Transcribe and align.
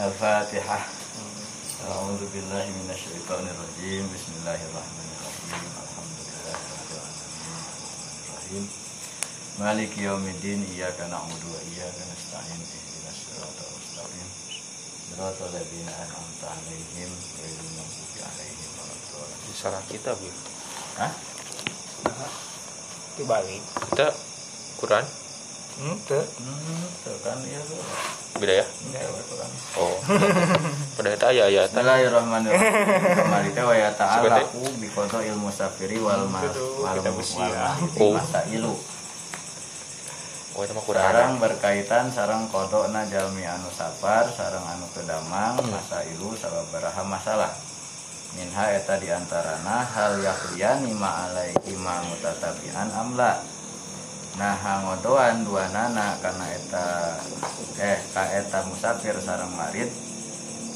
Al-Fatihah. 0.00 0.80
A'udzu 1.92 2.24
billahi 2.32 2.72
minasyaitonir 2.72 3.52
rajim. 3.52 4.08
Bismillahirrahmanirrahim. 4.08 5.72
Alhamdulillahirabbil 5.76 7.04
alamin. 8.32 8.64
Maliki 9.60 10.00
yaumiddin. 10.08 10.64
Iyyaka 10.72 11.04
na'budu 11.12 11.52
wa 11.52 11.60
iyyaka 11.68 12.00
nasta'in. 12.08 12.60
Ihdinas 12.64 13.18
siratal 13.28 13.68
mustaqim. 13.76 14.28
Siratal 15.04 15.52
ladzina 15.52 15.92
an'amta 15.92 16.48
'alaihim 16.48 17.12
ghairil 17.36 17.72
maghdubi 17.76 18.18
'alaihim 18.24 18.70
waladdallin. 18.80 19.52
salah 19.52 19.84
kita 19.84 20.16
bu 20.16 20.32
Hah? 20.96 21.12
dibalik 23.20 23.60
kita 23.92 24.16
Quran 24.80 25.04
hmm, 25.78 25.96
Hmm, 26.10 26.82
tuh 27.00 27.16
kan 27.22 27.38
iya 27.46 27.60
tuh. 27.62 27.78
beda 28.36 28.54
ya 28.58 28.66
Enggak 28.66 29.02
ya 29.04 29.10
Quran. 29.22 29.50
oh 29.76 29.94
pada 30.96 31.08
itu 31.10 31.26
ayat 31.28 31.46
ayat 31.46 31.68
Bismillahirrahmanirrahim. 31.70 32.72
Kembali 33.20 33.48
teh 33.52 33.64
wa 33.64 33.74
ya 33.74 33.90
ta'ala 33.92 34.38
ku 34.48 34.64
bi 34.80 34.88
qada'il 34.88 35.36
musafiri 35.36 35.98
wal 36.00 36.24
mas 36.26 36.56
wal. 36.80 36.96
Oh. 38.00 38.16
masa 38.16 38.40
ilu. 38.48 38.74
oh 40.50 40.60
itu 40.60 40.72
mah 40.72 40.84
Quran 40.84 41.04
Sarang 41.04 41.32
berkaitan 41.38 42.04
sarang 42.10 42.42
kodokna 42.48 43.06
jalmi 43.06 43.44
anu 43.44 43.70
safar 43.70 44.26
sarang 44.30 44.64
anu 44.66 44.86
kedamang 44.90 45.60
masa 45.68 46.00
ilu 46.08 46.32
sababaraha 46.34 47.02
masalah. 47.04 47.52
Minha 48.30 48.62
eta 48.72 48.94
diantarana 48.94 49.82
hal 49.84 50.22
yahliyani 50.22 50.94
ma'alaihi 50.94 51.74
ma 51.76 51.98
mutatabian 52.04 52.88
amla. 52.94 53.42
Nah 54.38 54.54
ngodoan 54.86 55.42
dua 55.42 55.66
nana 55.74 56.14
karena 56.22 56.46
eta 56.54 57.18
eh 57.80 57.98
ka 58.14 58.22
eta 58.30 58.62
musafir 58.70 59.16
sarang 59.18 59.50
marid 59.56 59.90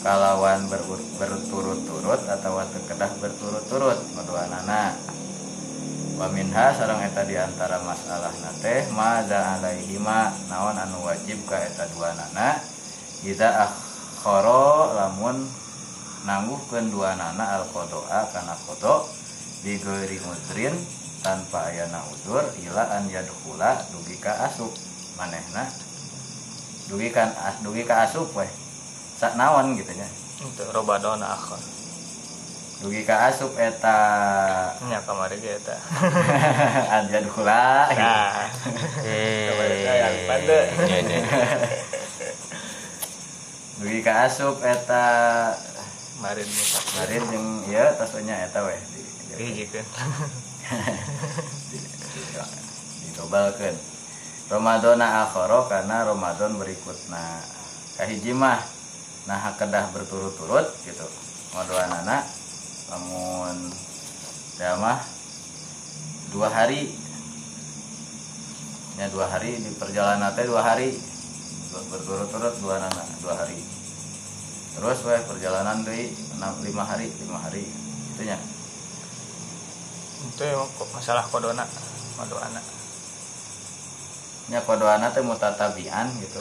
kalawan 0.02 0.66
ber- 0.66 1.06
berturut-turut 1.20 2.26
atau 2.26 2.58
kedah 2.88 3.12
berturut-turut 3.22 3.98
ngodoan 4.18 4.50
nana. 4.50 4.98
Wa 6.18 6.26
minha 6.30 6.74
sarang 6.74 7.02
eta 7.02 7.22
di 7.26 7.38
antara 7.38 7.78
masalah 7.82 8.34
nate 8.42 8.90
mada 8.90 9.58
alaihi 9.58 9.98
ma 10.02 10.34
naon 10.50 10.74
anu 10.74 11.06
wajib 11.06 11.46
ka 11.46 11.62
eta 11.62 11.86
dua 11.94 12.10
nana. 12.10 12.58
Kita 13.22 13.70
akhoro 13.70 14.94
lamun 14.98 15.46
nangguhkeun 16.26 16.90
dua 16.90 17.14
nana 17.14 17.60
al 17.60 17.64
kodoa 17.70 18.30
kana 18.34 18.56
kodo 18.66 19.06
di 19.62 19.78
geuri 19.80 20.18
mudrin 20.20 20.74
tanpa 21.24 21.72
ayana 21.72 22.04
udur 22.12 22.44
ila 22.68 22.84
an 23.00 23.08
yadkhula 23.08 23.80
dugi 23.88 24.20
ka 24.20 24.44
asup. 24.44 24.70
Manehna 25.16 25.64
dugi 26.92 27.08
kan 27.08 27.32
as 27.40 27.64
dugi 27.64 27.88
ka 27.88 28.04
asup 28.04 28.28
weh. 28.36 28.50
Sak 29.16 29.40
naon 29.40 29.72
gitu 29.80 29.96
nya. 29.96 30.04
Itu 30.44 30.68
robadona 30.76 31.32
akhon 31.32 31.74
dugi 32.84 33.00
ka 33.08 33.32
asup 33.32 33.56
eta. 33.56 33.98
Nya 34.84 35.00
kamari 35.08 35.40
ge 35.40 35.56
eta. 35.56 35.72
An 36.94 37.08
yadkhula. 37.08 37.88
Gitu. 37.88 38.04
nah 38.04 38.44
pada. 40.28 40.58
iya, 40.84 40.98
iya. 41.00 41.20
dugi 43.80 44.04
ka 44.04 44.28
asup 44.28 44.60
eta. 44.60 45.06
Marin. 46.20 46.48
Marin 47.00 47.22
jeung 47.32 47.48
ieu 47.72 47.88
tasnya 47.96 48.36
eta 48.44 48.60
weh. 48.68 48.76
Di, 48.76 49.00
di, 49.00 49.34
hiji 49.40 49.64
kan 49.72 49.84
di, 49.88 50.43
di, 51.70 51.78
ditobalkeun. 53.08 53.76
Ramadana 54.48 55.24
akhara 55.24 55.68
karena 55.68 56.04
Ramadan 56.08 56.56
berikutna. 56.60 57.40
Kahiji 57.94 58.34
mah 58.34 58.60
nah 59.24 59.54
kedah 59.56 59.88
berturut-turut 59.94 60.68
gitu. 60.84 61.06
Ngodoanana 61.54 62.26
lamun 62.90 63.72
ya 64.60 64.76
mah 64.76 65.00
dua 66.30 66.50
hari 66.52 66.92
ya 68.94 69.06
dua 69.10 69.26
hari 69.26 69.58
di 69.58 69.70
perjalanan 69.74 70.30
teh 70.36 70.46
dua 70.46 70.62
hari 70.62 70.94
berturut-turut 71.90 72.54
dua 72.62 72.78
nana 72.78 73.02
dua 73.18 73.34
hari 73.34 73.58
terus 74.78 74.98
weh 75.06 75.22
perjalanan 75.26 75.82
deui 75.82 76.14
enam 76.38 76.54
lima 76.62 76.82
hari 76.86 77.10
lima 77.22 77.38
hari 77.42 77.66
itunya 78.14 78.38
itu 80.26 80.42
emang 80.42 80.66
masalah 80.90 81.24
kodona 81.24 81.64
kodona. 82.14 82.60
Nya 84.44 84.60
kodoana 84.60 85.08
teh 85.08 85.20
mutatabian 85.20 86.12
gitu. 86.18 86.40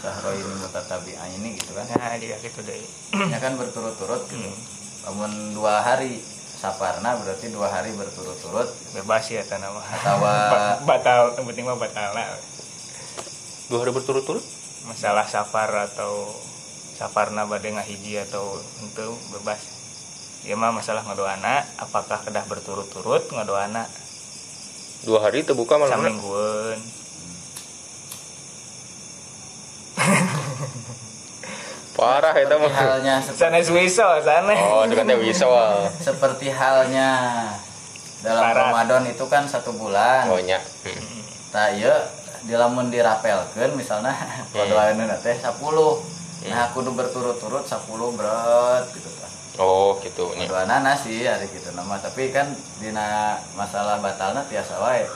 Sahro 0.00 0.32
ini 0.32 0.54
mutatabian 0.56 1.28
ini 1.32 1.54
gitu 1.54 1.72
kan. 1.72 1.86
Nah 1.88 2.16
jika 2.16 2.36
gitu 2.40 2.60
deh. 2.60 2.80
Nya 3.14 3.38
kan 3.38 3.54
berturut-turut 3.54 4.26
gitu. 4.26 4.42
Hmm. 4.42 4.78
namun 5.00 5.30
dua 5.56 5.80
hari 5.80 6.20
saparna 6.52 7.16
berarti 7.16 7.48
dua 7.48 7.68
hari 7.68 7.92
berturut-turut. 7.92 8.68
Bebas 8.92 9.24
ya 9.26 9.40
tanah 9.42 9.70
mah. 9.70 9.86
Atau- 9.86 10.20
Ba- 10.24 10.78
batal 10.84 11.20
yang 11.34 11.46
penting 11.46 11.64
mah 11.64 11.74
batal 11.74 12.10
lah 12.10 12.26
dua 13.66 13.78
hari 13.80 13.92
berturut-turut? 13.92 14.42
Masalah 14.82 15.24
safar 15.24 15.70
atau 15.86 16.34
safarna 16.92 17.46
bade 17.46 17.70
ngahiji 17.70 18.18
atau 18.20 18.58
itu 18.82 19.06
bebas 19.30 19.60
ya 20.40 20.56
mah 20.56 20.72
masalah 20.72 21.04
ngadoana 21.04 21.62
apakah 21.76 22.20
kedah 22.20 22.44
berturut-turut 22.44 23.28
ngadoana 23.28 23.84
dua 25.02 25.18
hari 25.20 25.44
terbuka 25.44 25.76
malam 25.76 26.00
saminggueun 26.00 26.80
parah 31.96 32.32
itu 32.32 32.54
mah. 32.56 32.72
halnya 32.72 33.20
sana 33.20 33.60
Swiso 33.60 34.06
sana. 34.22 34.54
Oh 34.72 34.88
itu 34.88 34.94
kan 34.96 35.04
visual 35.20 35.84
seperti 36.00 36.48
halnya. 36.48 37.10
Dalam 38.20 38.52
Barat. 38.52 38.56
Ramadan 38.68 39.02
itu 39.08 39.24
kan 39.26 39.44
satu 39.44 39.72
bulan. 39.72 40.28
Oh 40.28 40.40
nya 40.40 40.60
Hmm. 40.80 41.20
tak 41.50 41.76
iya 41.76 41.92
di 42.40 42.56
lamun 42.56 42.88
dirapelkeun 42.88 43.76
misalnya 43.76 44.16
kodoana 44.48 45.12
teh 45.20 45.36
10 45.36 45.60
nah 46.48 46.72
kudu 46.72 46.96
berturut-turut 46.96 47.68
10 47.68 47.84
berat 48.16 48.88
gitu 48.96 49.10
kan 49.18 49.29
oh 49.58 49.98
gitu. 50.04 50.30
Dua 50.46 50.68
nana 50.68 50.94
sih 50.94 51.26
hari 51.26 51.50
gitu 51.50 51.72
nama. 51.74 51.98
Tapi 51.98 52.30
kan 52.30 52.52
dina 52.78 53.40
masalah 53.58 53.98
batalna 53.98 54.46
tiasa 54.46 54.78
wae. 54.78 55.08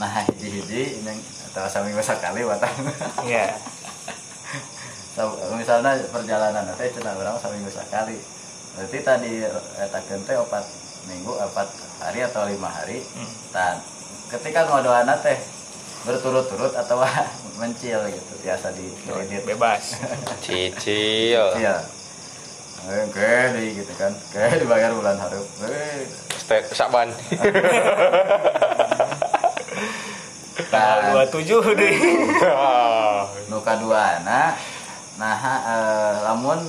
Nah 0.00 0.10
hiji 0.26 0.48
hiji 0.48 0.82
yang 1.04 1.18
atau 1.52 1.68
saminggu 1.68 2.00
sekali 2.00 2.42
batal. 2.48 2.72
Ya 3.28 3.52
So, 5.12 5.28
misalnya 5.52 6.00
perjalanan 6.08 6.64
nanti 6.64 6.88
cenah 6.88 7.12
urang 7.20 7.36
saminggu 7.36 7.68
sekali 7.68 8.16
berarti 8.72 8.98
tadi 9.04 9.44
eta 9.76 10.00
teh 10.00 10.36
opat 10.40 10.64
minggu 11.04 11.36
opat 11.36 11.68
hari 12.00 12.24
atau 12.24 12.48
lima 12.48 12.72
hari. 12.72 13.04
Hmm. 13.04 13.28
dan 13.52 13.76
ketika 14.32 14.64
ngodoana 14.64 15.20
teh 15.20 15.36
berturut-turut 16.08 16.72
atau 16.72 17.04
mencil 17.60 18.00
gitu 18.08 18.32
biasa 18.40 18.72
di 18.72 18.88
kredit. 19.04 19.44
bebas. 19.44 20.00
Cicil. 20.44 21.60
Iya 21.60 22.01
oke 22.82 23.32
di 23.54 23.78
gitu 23.78 23.92
kan. 23.94 24.10
Oke 24.10 24.42
dibayar 24.58 24.90
bulan 24.90 25.16
hareup 25.16 25.46
Eh, 25.66 26.02
Stek 26.34 26.74
saban 26.74 27.08
tanggal 30.72 31.28
27 31.28 31.76
deh 31.76 31.94
nu 33.48 33.60
kaduana 33.60 34.56
nah 35.20 35.36
eh, 35.36 36.14
lamun 36.24 36.60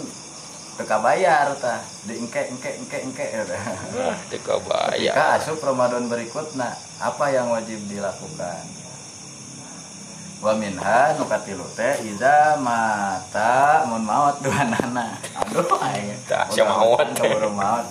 teka 0.76 1.00
bayar 1.00 1.56
tah 1.58 1.80
di 2.04 2.20
engke 2.20 2.52
engke 2.52 2.70
engke 2.84 2.98
engke 3.00 3.26
ah 3.96 4.18
teka 4.28 4.60
bayar. 4.60 5.14
Ketika 5.14 5.26
asup 5.40 5.60
Ramadan 5.64 6.12
berikutnya 6.12 6.76
apa 7.00 7.26
yang 7.32 7.48
wajib 7.50 7.80
dilakukan 7.88 8.62
wa 10.44 10.54
minha 10.60 11.16
nu 11.16 11.24
katilu 11.24 11.64
teh 11.72 12.04
iza 12.04 12.60
mata 12.60 13.88
mun 13.88 14.04
maot 14.04 14.44
dua 14.44 14.68
nana. 14.68 15.16
Aduh 15.40 15.80
aing. 15.80 16.20
Sia 16.52 16.68
maot. 16.68 17.08
kaburu 17.16 17.48
maot 17.56 17.88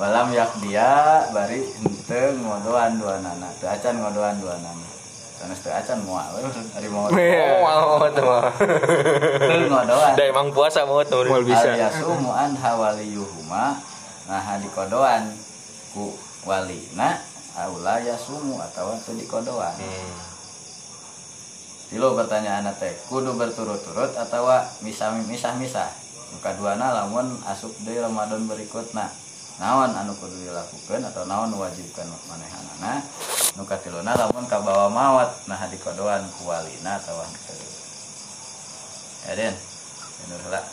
walam 0.00 0.32
yak 0.32 0.56
dia 0.64 1.28
bari 1.36 1.60
henteu 1.60 2.32
ngodoan 2.40 2.96
dua 2.96 3.20
nana. 3.20 3.52
Teu 3.60 3.68
acan 3.68 4.00
ngodoan 4.00 4.40
dua 4.40 4.56
nana. 4.56 4.88
Sanes 5.36 5.60
teu 5.60 5.68
acan 5.68 6.00
moal 6.08 6.32
ari 6.48 6.88
maot 6.88 7.12
oh 7.12 7.60
mau 7.60 8.08
tuh 8.08 8.24
mah. 8.24 8.48
Teu 9.36 9.60
ngodoan. 9.68 10.16
Da 10.16 10.24
emang 10.24 10.48
puasa 10.56 10.88
mau 10.88 11.04
tuh 11.04 11.28
Moal 11.28 11.44
bisa. 11.44 11.76
Al-yasumu 11.76 12.32
an 12.32 12.56
hawaliyuhuma 12.56 13.76
nah 14.30 14.56
di 14.56 14.68
kodoan 14.72 15.28
ku 15.92 16.16
walina 16.48 17.20
aula 17.58 18.00
yasumu 18.00 18.62
atau 18.62 18.96
tu 19.02 19.12
di 19.18 19.26
kodoan 19.26 19.74
hmm. 19.74 20.29
Tilu 21.90 22.14
pertanyaan 22.14 22.70
teh 22.78 22.94
kudu 23.10 23.34
berturut-turut 23.34 24.14
atau 24.14 24.46
misah 24.86 25.10
misah 25.26 25.58
misah 25.58 25.90
muka 26.30 26.54
duana 26.54 26.94
lamun 26.94 27.34
asup 27.50 27.74
di 27.82 27.98
Ramadan 27.98 28.46
berikutna. 28.46 29.10
Naon 29.58 29.90
anu 29.92 30.14
kudu 30.14 30.38
dilakukan 30.38 31.02
atau 31.10 31.26
naon 31.26 31.50
wajibkan 31.58 32.06
manehanana? 32.30 33.02
Nu 33.58 33.66
katiluna 33.66 34.14
lamun 34.14 34.46
kabawa 34.46 34.86
mawat 34.86 35.34
nah 35.50 35.58
di 35.66 35.82
kodoan 35.82 36.22
ku 36.38 36.46
walina 36.46 37.02
atau 37.02 37.18
ya 39.26 39.34
den. 39.34 39.54
Bener 40.22 40.42
lah. 40.46 40.64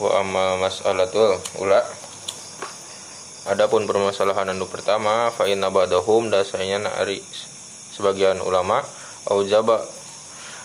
Wa 0.00 0.24
amma 0.24 0.56
mas'alatul 0.56 1.36
ula. 1.60 1.84
Adapun 3.44 3.84
permasalahan 3.84 4.56
anu 4.56 4.64
pertama 4.72 5.28
fa 5.28 5.44
inna 5.44 5.68
ba'dahum 5.68 6.32
dasanya 6.32 6.80
ari 6.96 7.20
sebagian 7.92 8.40
ulama 8.40 8.80
aujaba 9.28 9.84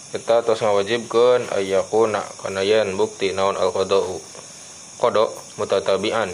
kita 0.10 0.42
tos 0.42 0.66
ngawajibkeun 0.66 1.54
ayyakuna 1.54 2.26
kana 2.42 2.66
yen 2.66 2.98
bukti 2.98 3.30
naon 3.30 3.54
al 3.54 3.70
qada'u 3.70 4.18
qada 4.98 5.30
mutatabian. 5.62 6.34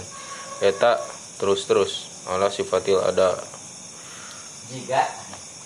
Eta 0.63 0.95
terus-terus 1.35 2.07
ala 2.31 2.47
sifatil 2.47 3.03
ada. 3.03 3.35
Jika 4.71 5.01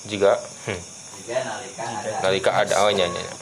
jika 0.09 0.33
hmm, 0.65 0.81
jika 1.21 1.35
nalika 1.45 1.83
ada. 1.85 2.11
Nalika 2.25 2.51
ada 2.57 2.73
oh, 2.81 2.91
nya, 2.91 3.05
nya, 3.05 3.21
nya. 3.21 3.35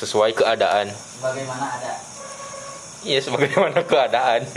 sesuai 0.00 0.32
keadaan. 0.32 0.88
Bagaimana 1.20 1.66
ada. 1.76 1.92
Iya 3.04 3.20
sebagaimana 3.20 3.84
keadaan. 3.84 4.48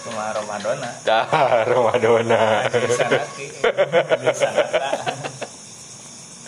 Cuma 0.00 0.32
Ramadana 0.32 0.88
dah 1.04 1.28
Ramadana 1.68 2.64
bisa 2.72 3.04
nanti 3.04 3.46
bisa 4.24 4.48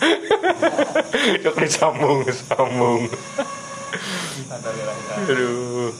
Yuk 1.43 1.55
disambung 1.59 2.27
sambung 2.31 3.07
aduh. 5.13 5.93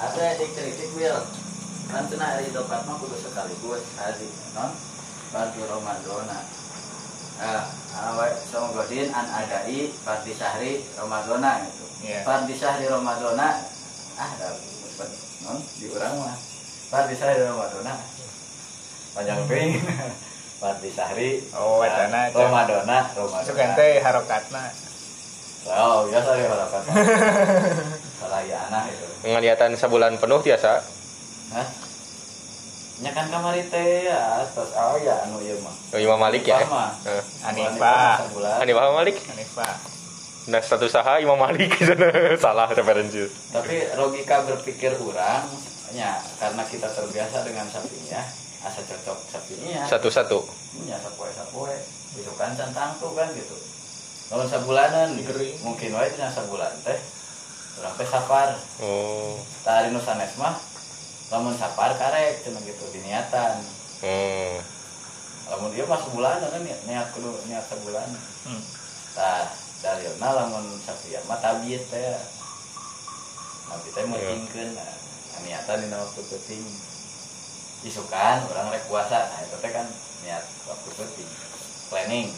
Ada 0.00 0.24
dik 0.40 0.50
kritik 0.56 0.90
wil. 0.96 1.18
Kan 1.90 2.06
cenah 2.06 2.38
hari 2.38 2.54
dopat 2.54 2.86
mah 2.86 2.96
kudu 3.02 3.16
sekaligus 3.18 3.82
hari 3.98 4.28
non? 4.56 4.72
Bagi 5.30 5.62
Ramadana 5.62 6.38
ah 7.40 7.64
awak 8.12 8.36
sama 8.44 8.76
godin 8.76 9.08
an 9.14 9.24
adai 9.24 9.88
fardi 10.04 10.32
sahri 10.36 10.84
Ramadana 10.98 11.64
gitu. 11.64 11.84
Iya. 12.04 12.20
fardi 12.26 12.54
sahri 12.56 12.84
Ramadana 12.88 13.48
ah 14.16 14.30
dah 14.38 14.52
non? 15.44 15.58
Di 15.60 15.86
urang 15.92 16.14
mah. 16.20 16.36
Fardi 16.90 17.14
sahri 17.14 17.44
Ramadana 17.44 17.94
panjang 19.10 19.42
ping 19.50 19.74
fardi 20.60 20.90
sahri 20.92 21.30
Oh, 21.56 21.80
wacana, 21.80 22.28
Cak. 22.28 22.36
Ramadana 22.36 22.98
Ramadana 23.16 23.32
Masuk 23.32 23.56
ente 23.56 23.88
harokatna. 23.98 24.64
Oh 25.68 26.08
biasa 26.08 26.40
ya 26.40 26.48
harapan 26.48 26.82
salah 28.16 28.40
ya 28.48 28.58
anak 28.72 28.88
itu. 28.88 29.04
Penglihatan 29.20 29.76
sebulan 29.76 30.16
penuh 30.16 30.40
tiasa? 30.40 30.80
Hah? 31.52 31.68
Nya 33.00 33.10
kan 33.12 33.28
kamari 33.28 33.64
teh 33.68 34.08
ya, 34.08 34.44
terus 34.52 34.72
oh 34.72 34.96
ya 35.00 35.24
anu 35.24 35.40
ieu 35.40 35.56
mah. 35.60 35.72
oh, 35.72 36.00
Imam 36.00 36.16
Malik 36.16 36.44
ya. 36.44 36.60
Eh, 36.60 37.22
Hanifah. 37.44 38.24
Hanifah 38.60 38.92
Malik? 38.92 39.16
Hanifah. 39.20 39.72
Nah 40.48 40.60
satu 40.64 40.88
saha 40.88 41.20
Imam 41.20 41.36
Malik. 41.36 41.76
Salah 42.44 42.68
referensi. 42.68 43.28
Tapi 43.52 43.96
logika 43.96 44.40
berpikir 44.48 44.96
orang 44.96 45.44
nya 45.92 46.24
karena 46.40 46.64
kita 46.64 46.88
terbiasa 46.88 47.44
dengan 47.44 47.68
sapinya, 47.68 48.20
asa 48.60 48.80
cocok 48.84 49.18
sapinya. 49.32 49.88
satu-satu 49.88 50.38
Nya 50.84 51.00
sapoe 51.00 51.32
sapoe. 51.32 51.76
Gitu 52.12 52.30
kan 52.36 52.52
centang 52.52 52.98
tuh 53.00 53.16
kan 53.16 53.30
gitu. 53.32 53.56
Lamun 54.30 54.46
sabulanan 54.46 55.16
Gering. 55.16 55.56
mungkin 55.64 55.90
wae 55.96 56.12
tina 56.12 56.28
sabulan 56.28 56.70
teh. 56.84 56.98
Urang 57.80 57.94
teh 57.96 58.04
sapar. 58.04 58.52
oh 58.84 59.40
Tari 59.64 59.88
nu 59.90 60.00
sanes 60.02 60.36
mah 60.36 60.54
lamun 61.30 61.54
sapar 61.54 61.94
karek 61.96 62.42
cenah 62.44 62.60
gitu 62.66 62.84
diniatan. 62.92 63.62
oh 64.04 64.58
Lamun 65.50 65.72
dia 65.74 65.82
mah 65.88 65.98
sebulanan 65.98 66.46
kan 66.46 66.62
niat, 66.62 66.80
niat 66.86 67.06
kudu 67.16 67.32
niat 67.48 67.64
sebulan. 67.66 68.06
hmm. 68.46 68.62
Tah, 69.16 69.50
dalilna 69.82 70.28
lamun 70.36 70.78
sapian 70.84 71.24
mah 71.26 71.40
tabiat 71.40 71.82
teh. 71.88 72.18
Nabi 73.70 73.88
teh 73.94 74.02
meungtingkeun 74.02 74.74
nah, 74.74 74.94
niatan 75.46 75.86
dina 75.86 75.96
waktu 76.02 76.22
penting. 76.26 76.89
Isukan 77.80 78.44
orang 78.52 78.76
rek 78.76 78.84
puasa, 78.92 79.24
nah 79.24 79.40
itu 79.40 79.56
teh 79.56 79.72
kan 79.72 79.88
niat 80.20 80.44
waktu 80.68 80.88
penting. 81.00 81.28
Planning, 81.88 82.28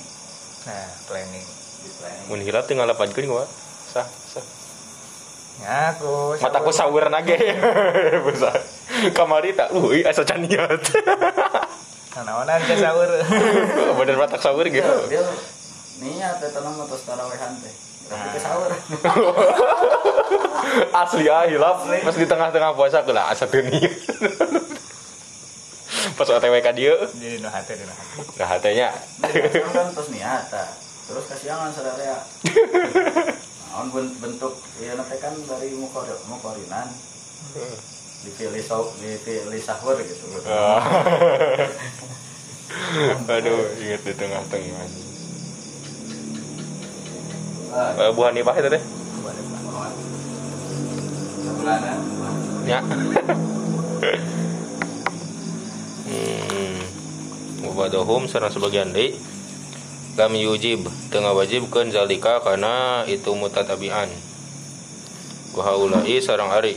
nah 0.71 0.87
planning. 1.11 1.47
Di 1.83 1.91
planning. 1.99 2.27
mun 2.31 2.41
hilap 2.47 2.65
tinggal 2.71 2.87
lapajkeun 2.87 3.27
gua. 3.27 3.43
Sah 3.91 4.07
sah. 4.07 4.47
Ngaku 5.67 6.39
mataku 6.39 6.71
sawer 6.71 7.11
nage. 7.11 7.35
Bisa 8.31 8.51
kamari 9.19 9.51
tak 9.59 9.75
uh 9.75 9.91
asa 10.07 10.23
can 10.23 10.47
niat. 10.47 10.79
Nanaonan 12.23 12.61
ke 12.63 12.79
sahur? 12.79 13.11
Bener 13.99 14.17
matak 14.21 14.39
sawer 14.39 14.69
Dia, 14.71 14.79
gitu 14.79 14.95
dia 15.11 15.23
niat 16.07 16.39
teh 16.39 16.55
tanam 16.55 16.87
terus 16.87 17.03
tarawehan 17.03 17.51
teh. 17.59 17.75
Tapi 18.07 18.27
ke 18.31 18.39
sahur. 18.39 18.71
asli 21.03 21.27
ah 21.27 21.51
hilap. 21.51 21.83
Pas 21.83 22.15
di 22.15 22.27
tengah-tengah 22.31 22.79
puasa 22.79 23.03
lah 23.11 23.35
asa 23.35 23.51
teu 23.51 23.67
niat 23.67 24.71
pas 26.13 26.29
OTW 26.29 26.55
ka 26.59 26.73
dieu 26.73 26.95
di 27.15 27.39
no 27.39 27.49
hati 27.49 27.73
di 27.73 27.85
no 27.85 27.93
hati 27.93 28.15
nah 28.37 28.47
hatenya 28.49 28.89
kan 29.69 29.87
terus 29.91 30.09
niat 30.11 30.49
tah. 30.49 30.69
Terus 31.03 31.25
kasihangan 31.27 31.69
sadaya. 31.69 32.17
Naon 33.73 33.89
ben- 33.91 34.17
bentuk 34.19 34.55
ieu 34.79 34.95
teh 34.95 35.19
kan 35.19 35.35
dari 35.43 35.73
mukor 35.73 36.07
mukorinan. 36.27 36.89
dipilih 38.23 38.63
sau 38.63 38.87
dipilih 38.97 39.59
sahur 39.59 39.99
gitu 39.99 40.25
Ah. 40.47 40.79
aduh 43.29 43.67
inget 43.77 44.01
di 44.01 44.15
tengah-tengah 44.15 44.87
Ah, 47.73 47.99
Eh, 47.99 48.11
Bu 48.15 48.23
Hanifah 48.23 48.55
itu 48.55 48.69
teh 48.71 48.83
sebulanan 51.43 51.99
ya 52.65 52.79
Wabadohum 57.63 58.29
sareng 58.29 58.53
sebagian 58.53 58.93
deui 58.93 59.17
lam 60.13 60.37
yujib 60.37 60.85
tengah 61.09 61.33
wajibkeun 61.33 61.89
zalika 61.89 62.45
karena 62.45 63.07
itu 63.09 63.33
mutatabian. 63.33 64.13
Wahaulai 65.57 66.21
sarang 66.21 66.53
ari 66.53 66.77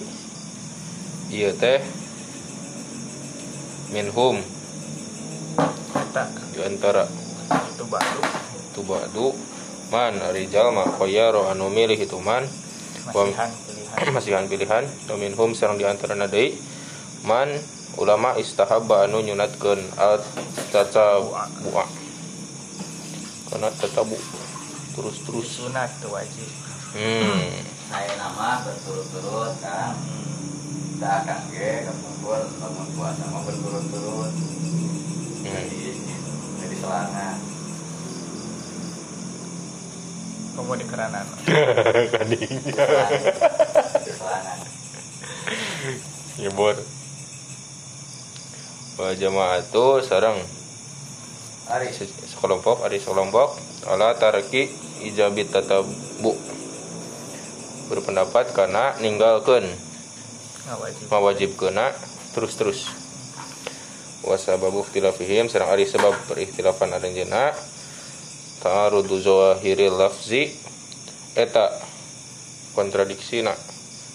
Iya 1.31 1.51
teh. 1.57 1.81
Minhum. 3.89 4.39
Di 6.53 6.59
antara. 6.63 7.09
Itu 7.75 7.83
baru 7.89 8.21
Tubadu. 8.77 9.27
Man 9.89 10.17
Rijal 10.33 10.73
ma 10.73 10.85
khoyaro 10.85 11.49
anu 11.49 11.67
milih 11.73 11.97
itu 11.97 12.19
man. 12.21 12.45
Masihan 13.09 13.51
pilihan. 13.51 14.11
Masihan 14.15 14.45
pilihan. 14.45 14.83
Minhum 15.17 15.57
sarang 15.57 15.81
di 15.81 15.85
antara 15.87 16.13
nadei 16.13 16.53
Man 17.25 17.49
ulama 17.95 18.35
istahabba 18.35 19.07
anu 19.07 19.23
nyunatkeun 19.23 19.79
al 19.95 20.19
tatabu'a. 20.71 21.85
Karena 23.51 23.69
tatabu. 23.71 24.19
Terus-terus. 24.95 25.47
Sunat 25.63 25.91
tuh 26.03 26.11
wajib. 26.11 26.49
Hmm. 26.95 27.51
Saya 27.91 28.15
nama 28.19 28.63
berturut-turut 28.63 29.55
kan? 29.59 29.95
Kita 30.95 31.09
akan 31.23 31.39
ge 31.51 31.83
kekumpul 31.83 32.41
bangun 32.59 32.87
puasa 32.95 33.23
mau 33.31 33.43
berturut-turut. 33.43 34.31
Hmm. 35.45 35.67
jadi 35.69 35.91
jadi 36.63 36.75
selangan 36.81 37.37
kamu 40.55 40.73
di 40.79 40.85
keranan. 40.87 41.25
Kadinya. 42.15 42.85
Selangan 44.07 44.59
Nyebur 46.39 46.75
Wa 46.79 46.94
jamaatu 48.95 49.99
sarang 49.99 50.39
hari 51.67 51.91
se- 51.91 52.07
sekelompok 52.07 52.87
ada 52.87 52.95
sekelompok 52.95 53.51
ala 53.91 54.15
tarki 54.15 54.71
ijabit 55.03 55.51
tatabu. 55.51 56.31
Berpendapat 57.91 58.49
karena 58.55 58.95
ninggalkan 59.03 59.67
nggak 60.65 60.77
wajib 60.81 61.05
mawajib. 61.11 61.49
Kena 61.59 61.91
terus 62.33 62.53
terus 62.57 62.79
wasababu 64.25 64.81
ikhtilafihim 64.87 65.51
serang 65.51 65.69
ari 65.69 65.85
sebab 65.85 66.15
perikhtilafan 66.25 66.95
aranjeuna 66.95 67.53
ta'arudu 68.63 69.21
zawahiril 69.21 69.99
lafzi. 69.99 70.55
Eta 71.35 71.67
kontradiksina 72.71 73.51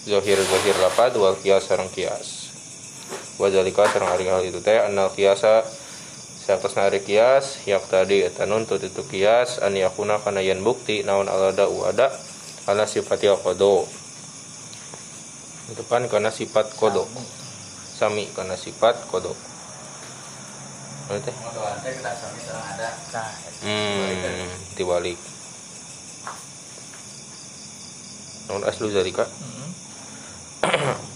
zahir 0.09 0.41
zahir 0.41 0.75
lapad 0.81 1.13
wal 1.21 1.37
kias 1.37 1.69
sareng 1.69 1.93
kias 1.93 2.40
wazalika 3.41 3.89
sareng 3.89 4.13
ari 4.13 4.29
hal 4.29 4.45
itu 4.45 4.61
teh 4.61 4.77
annal 4.77 5.09
kiasa 5.09 5.65
Sakas 6.41 6.73
nari 6.73 7.05
kias 7.05 7.61
yak 7.69 7.85
tadi 7.85 8.25
eta 8.25 8.49
nuntut 8.49 8.81
itu 8.81 9.05
kias 9.05 9.61
an 9.61 9.77
yakuna 9.77 10.17
kana 10.17 10.41
yen 10.41 10.65
bukti 10.65 11.05
naon 11.05 11.29
alada 11.29 11.69
u 11.69 11.85
ada 11.85 12.09
ala 12.65 12.89
sifati 12.89 13.29
kodo 13.41 13.85
itu 15.71 15.85
kan 15.87 16.03
karena 16.11 16.27
sifat 16.33 16.75
kodo 16.75 17.07
sami. 17.95 18.27
Karena 18.33 18.57
sifat 18.59 19.07
kodo 19.07 19.37
teh? 21.11 21.35
Hmm 23.61 24.49
dibalik. 24.79 25.19
Namun 28.47 28.63
aslu 28.67 28.89
zalika. 28.89 29.27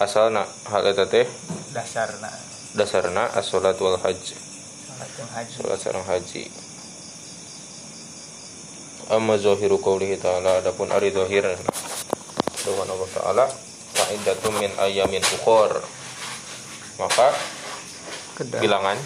asalna 0.00 0.48
hal 0.72 0.84
eta 0.88 1.04
teh? 1.04 1.28
Dasarna. 1.76 2.32
Dasarna 2.72 3.28
as-salat 3.36 3.76
wal 3.76 4.00
hajj. 4.00 4.32
Salat 4.32 5.12
haji. 5.36 5.54
Salat 5.60 5.76
sareng 5.76 6.06
haji. 6.08 6.48
Amma 9.12 9.36
zahiru 9.36 9.76
qaulihi 9.76 10.16
ta'ala 10.16 10.64
adapun 10.64 10.88
ari 10.88 11.12
zahir 11.12 11.44
dengan 12.64 12.88
Allah 12.88 13.10
taala 13.12 13.44
fa'iddatum 13.92 14.56
min 14.56 14.72
ayamin 14.80 15.20
ukhor. 15.36 15.84
Maka 16.96 17.36
kedah 18.40 18.60
bilangan. 18.64 18.96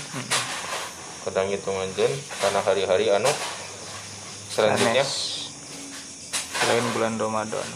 Kadang 1.24 1.48
hitungan 1.50 1.88
jen 1.96 2.12
karena 2.38 2.60
hari-hari 2.62 3.08
anu 3.10 3.32
selanjutnya. 4.52 5.02
Selain 6.64 6.86
bulan 6.94 7.18
Ramadan 7.18 7.66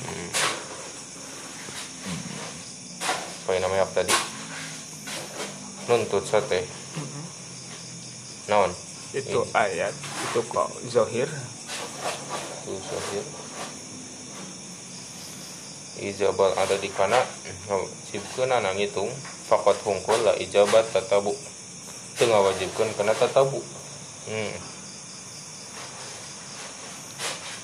apa 3.48 3.56
yang 3.56 3.64
namanya 3.64 3.88
apa 3.88 4.04
tadi. 4.04 4.12
Nuntut 5.88 6.20
sate. 6.28 6.68
Naon? 8.44 8.68
Itu 9.16 9.40
ayat 9.56 9.96
itu 9.96 10.44
kok 10.52 10.68
zohir. 10.92 11.32
Itu 12.60 12.76
sahir 12.76 13.24
ijabal 15.96 16.52
ada 16.60 16.76
di 16.76 16.92
kana. 16.92 17.24
Sibkeun 18.12 18.52
ana 18.52 18.76
ngitung 18.76 19.08
faqat 19.48 19.80
hungkul 19.80 20.28
la 20.28 20.36
ijabat 20.36 20.84
tatabu. 20.92 21.32
Teu 22.20 22.28
ngawajibkeun 22.28 22.92
kana 23.00 23.16
tatabu. 23.16 23.64
Hmm. 24.28 24.54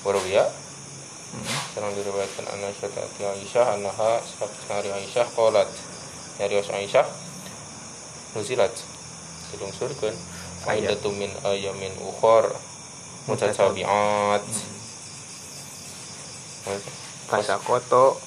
Warawiya 0.01 0.64
Sarang 1.75 1.91
diriwayatkan 1.95 2.45
an 2.49 2.61
Aisyah 2.65 2.89
tati 2.91 3.21
Aisyah 3.23 3.75
Anaha 3.75 4.23
Sari 4.67 4.89
Aisyah 4.91 5.27
Qolat 5.35 5.69
Dari 6.39 6.59
Aisyah 6.59 7.07
Nuzilat. 8.35 8.73
Sedung 9.51 9.71
Ayat. 9.71 10.15
Aidatu 10.65 11.13
min 11.13 11.31
ayamin 11.45 11.93
ukhor 12.01 12.51
Mutasabi'at 13.29 14.45
pasakoto 17.29 18.17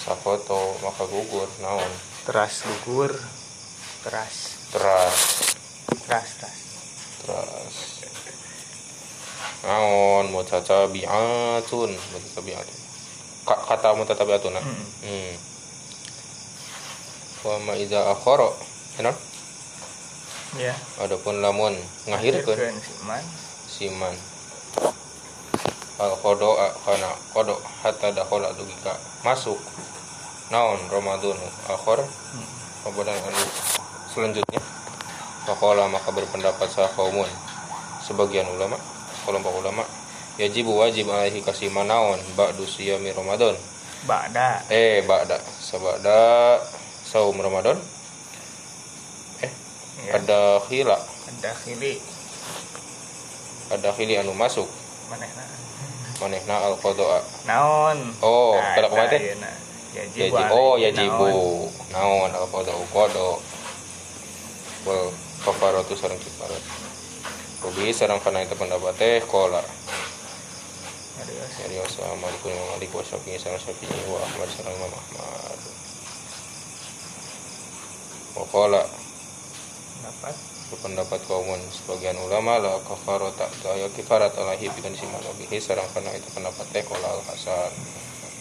Sakoto 0.00 0.76
maka 0.84 1.04
gugur 1.08 1.48
Naon? 1.64 1.92
Teras 2.24 2.64
gugur. 2.64 3.12
Teras. 4.04 4.36
Teras. 4.72 5.18
Teras 6.08 6.28
teras. 6.40 6.60
Teras 7.24 7.93
Naon 9.64 10.28
Mutasabi'atun 10.30 11.90
Mutasabi'atun 11.92 12.76
Ka- 13.44 13.60
Kata 13.68 13.92
mutatabi'atun 13.96 14.52
nah. 14.56 14.64
Mm. 14.64 14.84
Hmm. 15.04 15.34
Wa 17.44 17.56
ma 17.60 17.72
iza 17.76 18.00
akhara. 18.08 18.48
Enon? 18.96 19.12
ya 20.56 20.72
Adapun 21.02 21.44
lamun 21.44 21.76
Ngahirkeun 22.08 22.56
siman 22.80 23.24
siman. 23.68 24.16
Al 26.00 26.12
qada 26.24 26.50
kana 26.88 27.10
qada 27.36 27.54
hatta 27.84 28.08
dakhala 28.16 28.48
dugika 28.56 28.96
masuk. 29.26 29.60
Naon 30.48 30.80
Ramadan 30.92 31.36
akhir 31.68 32.04
kemudian 32.84 33.16
anu 33.16 33.44
selanjutnya 34.12 34.60
Faqala 35.48 35.88
maka 35.88 36.12
berpendapat 36.12 36.68
sah 36.68 36.88
kaumun 36.92 37.24
sebagian 38.04 38.44
ulama 38.52 38.76
kelompok 39.24 39.56
ulama 39.60 39.84
yajibu 40.38 40.76
wajib 40.78 41.08
alaihi 41.10 41.40
kasiman 41.42 41.86
naon 41.86 42.18
ba'du 42.34 42.66
siyami 42.66 43.10
Ramadan. 43.14 43.54
Ba'da. 44.04 44.60
Eh 44.68 45.00
ba'da. 45.06 45.40
Sabada 45.62 46.60
saum 47.06 47.38
Ramadan. 47.40 47.78
Eh 49.40 49.52
ya. 50.10 50.20
ada 50.20 50.60
khila 50.68 50.98
ada 50.98 51.50
khili 51.64 51.96
ada 53.72 53.88
khili 53.96 54.14
anu 54.20 54.36
masuk. 54.36 54.68
Manehna. 55.08 55.44
Manehna 56.20 56.56
al 56.68 56.76
qada'a 56.78 57.18
naon. 57.48 57.98
Oh, 58.20 58.54
Nah, 58.60 58.74
kada 58.76 58.86
kumaha 58.92 59.08
teh? 59.08 59.20
ayeuna. 59.22 59.50
yajibu 59.94 60.36
oh 60.52 60.74
yajibu. 60.76 61.30
naon. 61.94 62.28
naon 62.28 62.30
al 62.34 62.46
qada'u 62.50 62.82
qada 62.92 63.28
wal 64.84 65.08
kafaratu 65.46 65.94
sareng 65.96 66.18
kifarat 66.20 66.60
Rubi 67.64 67.96
sareng 67.96 68.20
kana 68.20 68.44
itu 68.44 68.52
pendapat 68.60 68.92
teh 69.00 69.24
qala 69.24 69.64
Serius. 71.54 71.96
Imam 71.96 72.18
Malik 72.20 72.44
Imam 72.44 72.66
Malik 72.76 72.92
wa 72.92 73.00
Syafi'i 73.00 73.40
sareng 73.40 73.56
Syafi'i 73.56 74.04
wa 74.04 74.20
Ahmad 74.20 74.48
sareng 74.52 74.76
Imam 74.76 74.92
Ahmad. 74.92 75.58
Wa 78.36 78.44
qala 78.52 78.82
dapat. 80.04 80.36
Pendapat 80.74 81.22
kaumun 81.30 81.62
sebagian 81.70 82.18
ulama 82.18 82.58
la 82.58 82.82
kafarata 82.82 83.46
daya 83.62 83.86
kifarat 83.94 84.34
alahi 84.34 84.66
bikan 84.74 84.90
siman 84.90 85.22
bihi 85.38 85.62
sarang 85.62 85.86
kana 85.94 86.10
itu 86.12 86.26
pendapat 86.34 86.66
teh 86.74 86.82
qala 86.82 87.14
al 87.14 87.22
hasan 87.30 87.70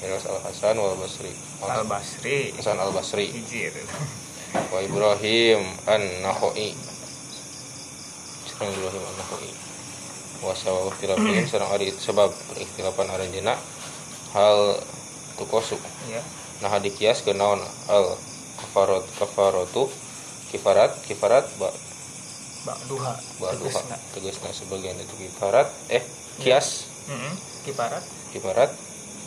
Iras 0.02 0.26
al 0.26 0.42
hasan 0.42 0.82
wal 0.82 0.98
basri. 0.98 1.30
Al 1.62 1.86
basri 1.86 2.50
hasan 2.58 2.82
al 2.82 2.90
basri 2.90 3.30
wa 4.74 4.82
ibrahim 4.82 5.62
an 5.86 6.02
nakhoi 6.26 6.74
sarang 8.64 8.80
ibrahim 8.80 9.04
an 9.04 9.16
nakhoi 9.20 9.52
wa 10.44 10.54
sawa 10.56 10.88
ikhtilafihim 10.88 11.46
sarang 11.52 11.72
ari 11.76 11.92
sebab 11.92 12.32
perikhtilafan 12.52 13.12
aranjeuna 13.12 13.60
hal 14.32 14.80
tukosu 15.36 15.76
ya 16.08 16.24
nah 16.64 16.80
dikias 16.80 17.28
ke 17.28 17.36
naon 17.36 17.60
al 17.92 18.16
kafarat 18.56 19.04
kafaratu 19.20 19.92
kifarat 20.48 20.96
kifarat 21.04 21.44
ba 21.60 21.68
ba'duha 22.64 23.12
Baduha 23.44 23.68
tegasna. 23.68 23.98
tegasna 24.16 24.50
sebagian 24.56 24.96
itu 24.96 25.12
kifarat 25.20 25.68
eh 25.92 26.00
kias 26.40 26.88
Mm-mm. 27.12 27.36
kiparat 27.68 28.04
kifarat 28.32 28.72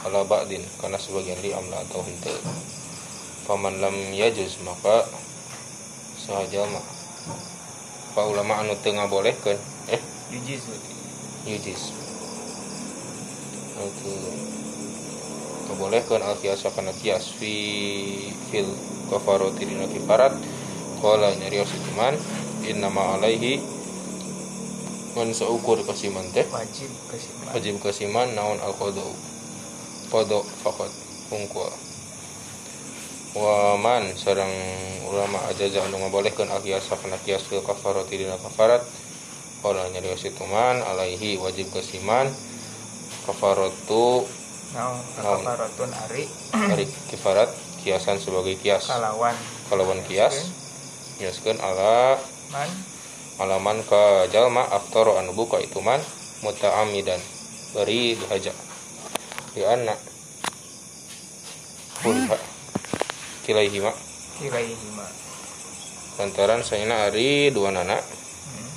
ala 0.08 0.24
ba'din 0.24 0.64
karena 0.80 0.96
sebagian 0.96 1.36
di 1.44 1.52
amla 1.52 1.76
atau 1.84 2.00
henteu 2.00 2.40
paman 3.44 3.84
lam 3.84 3.92
yajuz 4.16 4.56
maka 4.64 5.04
sahaja 6.16 6.64
mah 8.16 8.24
pa 8.24 8.32
ulama 8.32 8.64
anu 8.64 8.72
teu 8.80 8.96
ngabolehkeun? 8.96 9.60
Eh? 9.92 10.00
Yujizu 10.32 10.72
yujiz 11.44 11.92
itu 13.76 14.12
ngabolehkeun 15.68 16.24
al 16.24 16.32
kias 16.40 16.64
kana 16.72 16.96
kias 16.96 17.36
fi 17.36 18.32
fil 18.48 18.72
kafarati 19.12 19.68
dina 19.68 19.84
kifarat 19.84 20.32
qala 21.04 21.36
nyarios 21.36 21.68
itu 21.76 21.92
man 21.92 22.16
innama 22.64 23.20
alaihi 23.20 23.60
mun 25.12 25.36
saukur 25.36 25.84
kasiman. 25.84 26.24
Teh? 26.32 26.48
Wajib 26.48 26.88
kesimpan 27.12 27.52
wajib 27.52 27.76
kasiman 27.84 28.32
naon 28.32 28.56
al 28.64 28.72
qada 28.80 29.04
qada 30.08 30.40
faqat 30.64 30.92
hungkul 31.28 31.68
wa 33.36 33.76
man 33.76 34.16
sareng 34.16 34.50
ulama 35.04 35.36
ajaza 35.52 35.84
anu 35.84 36.00
ngabolehkeun 36.00 36.48
al 36.48 36.64
qiyas 36.64 36.88
kana 36.88 37.20
qiyas 37.20 37.44
fil 37.44 37.60
kafarati 37.60 38.16
dina 38.16 38.40
kafarat. 38.40 38.80
Qala 39.60 39.92
nyarios 39.92 40.24
man 40.48 40.80
alaihi 40.80 41.36
wajib 41.36 41.68
kasiman 41.70 42.32
kafaratu 43.28 44.24
naon 44.72 44.98
kafaratun 45.20 45.90
ari. 46.08 46.24
Dari 46.56 46.88
kifarat 47.12 47.52
kiasan 47.84 48.16
sebagai 48.16 48.56
kias. 48.56 48.88
Kalawan. 48.88 49.36
Kalawan 49.68 50.00
kias. 50.08 50.48
Kiaskeun 51.20 51.60
ala 51.60 52.16
man. 52.52 52.96
alaman 53.36 53.84
ka 53.84 54.24
jalma 54.32 54.64
aftaro 54.64 55.20
anu 55.20 55.36
buka 55.36 55.60
itu 55.60 55.76
man 55.84 56.00
muta'amidan 56.40 57.20
beri 57.76 58.16
dihaja 58.16 58.52
di 59.52 59.60
anak 59.60 60.00
kuriha 62.00 62.55
kilaihima. 63.46 63.94
Kiraihima 64.42 65.06
lantaran 66.16 66.64
sayana 66.64 67.06
ari 67.06 67.52
dua 67.52 67.70
nana. 67.70 67.94
Hmm. 67.94 68.68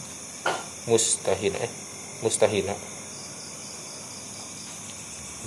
mustahin 0.91 1.55
eh 1.55 1.71
mustahina. 2.21 2.75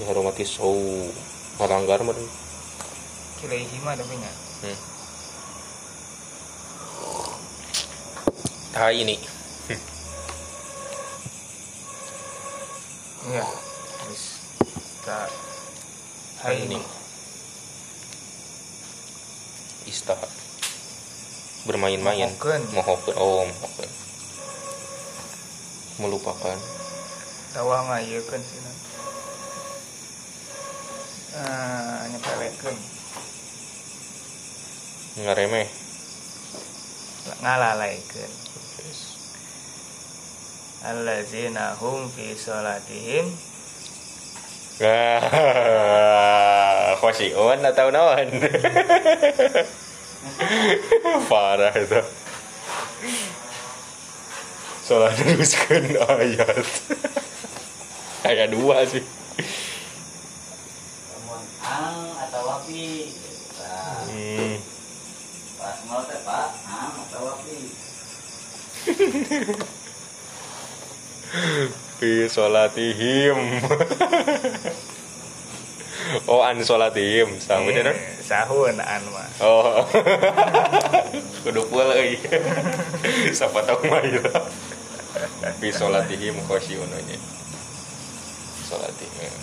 Dihormati 0.00 0.43
sau 0.49 0.73
malanggar 1.61 2.00
meren 2.00 2.25
kiraihima 3.38 3.93
tapi 3.93 4.14
nya 4.17 4.33
hmm. 4.64 4.79
Nah 8.73 8.88
ini. 8.88 9.21
Iya. 13.23 13.45
Terus 14.02 14.23
kita 14.99 15.14
hari 15.14 15.37
hari 16.43 16.59
ini 16.67 17.02
istaha 19.87 20.27
bermain-main. 21.67 22.31
Mohokeun. 22.31 22.62
oh 23.17 23.47
mohokeun 23.47 23.91
melupakan. 26.01 26.59
Tawa 27.53 27.77
ngayekeun 27.87 28.43
sih 28.43 28.61
eh, 31.37 32.01
nyepelekeun. 32.11 32.77
Ngaremeh. 35.23 35.69
Ngalalaikeun 37.45 38.33
allazina 40.83 41.79
hum 41.79 42.11
fi 42.11 42.35
sholatihim 44.81 45.21
Ah, 45.23 46.97
khosiun 46.97 47.61
atau 47.61 47.93
naon? 47.93 48.29
Parah 51.31 51.75
itu. 51.76 52.00
Salah 54.83 55.12
teruskan 55.14 55.83
ayat. 55.95 56.64
Ayat 58.23 58.49
dua 58.50 58.83
sih. 58.87 59.02
Namun 61.11 61.43
ang 61.62 62.11
atau 62.19 62.43
wapi. 62.49 63.12
Nah, 63.62 64.02
Hmm. 64.12 64.59
pas 65.59 65.79
mau 65.87 66.02
teh 66.05 66.21
Pak, 66.23 66.49
ang 66.67 66.93
atau 67.07 67.21
wapi. 67.31 67.59
Fi 72.02 72.26
sholatihim. 72.29 73.38
oh, 76.28 76.40
an 76.45 76.59
sholatihim. 76.61 77.37
Sama 77.40 77.69
bener? 77.69 77.92
Eh, 77.92 78.21
sahun 78.23 78.76
an 78.78 79.02
mah 79.12 79.28
Oh. 79.42 79.83
Kudu 81.45 81.62
pula 81.66 81.95
euy. 81.99 82.16
Siapa 83.37 83.62
tahu 83.66 83.87
mah 83.90 84.02
ieu. 84.07 84.23
Fi 85.59 85.69
sholatihim 85.71 86.38
khosyiun 86.47 86.90
aja. 86.92 87.16
Sholatihim. 88.69 89.35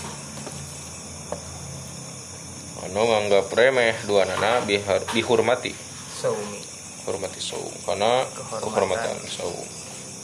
Anu 2.79 3.01
nganggap 3.03 3.51
remeh 3.51 3.95
dua 4.07 4.23
nana 4.23 4.63
bihar, 4.63 5.03
dihormati 5.11 5.75
saumi 6.19 6.59
hormati 7.03 7.39
saum 7.39 7.71
karena 7.87 8.23
Kehormatan. 8.27 8.59
kehormatan 8.63 9.17
saum 9.27 9.67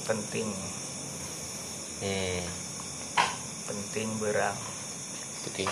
penting 0.08 0.48
hmm 2.00 2.42
penting 3.68 4.08
berang 4.20 4.56
penting 5.48 5.68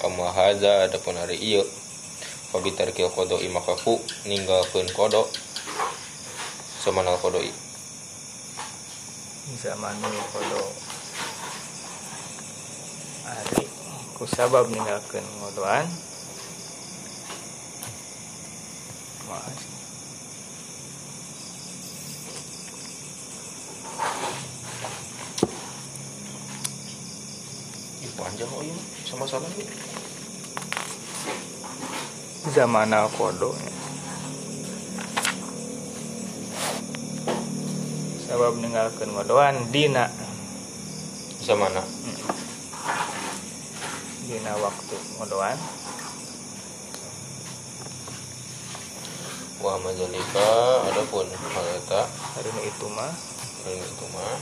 amma 0.00 0.32
haza 0.32 0.88
adapun 0.88 1.20
hari 1.20 1.36
ieu 1.36 1.68
fabitarkil 2.48 3.12
kodo 3.12 3.36
imakaku 3.36 4.00
ninggalkeun 4.24 4.88
kodo 4.96 5.28
semanal 6.80 7.20
kodoi 7.20 7.52
zamanul 9.62 10.16
kodo. 10.32 10.62
Ari 13.28 13.62
kusabab 14.16 14.66
ninggalkeun 14.72 15.22
ngodoan. 15.38 15.86
Ih, 28.02 28.12
panjang 28.18 28.50
oh 28.50 28.62
iya 28.66 28.76
sama 29.12 29.28
sama. 29.28 29.44
Ini 29.44 29.68
zamanal 32.48 33.12
kodo 33.12 33.52
sabab 38.24 38.56
ninggalkeun 38.56 39.12
ngodoan 39.12 39.68
dina 39.68 40.08
zamana 41.44 41.84
dina 44.24 44.52
waktu 44.56 44.96
ngodoan 45.20 45.60
wa 49.60 49.76
mazalika 49.84 50.50
adapun 50.88 51.28
hal 51.28 51.66
eta 51.76 52.08
hari 52.08 52.48
itu 52.64 52.86
mah 52.88 53.12
ini 53.68 53.76
itu 53.76 54.04
mah 54.08 54.40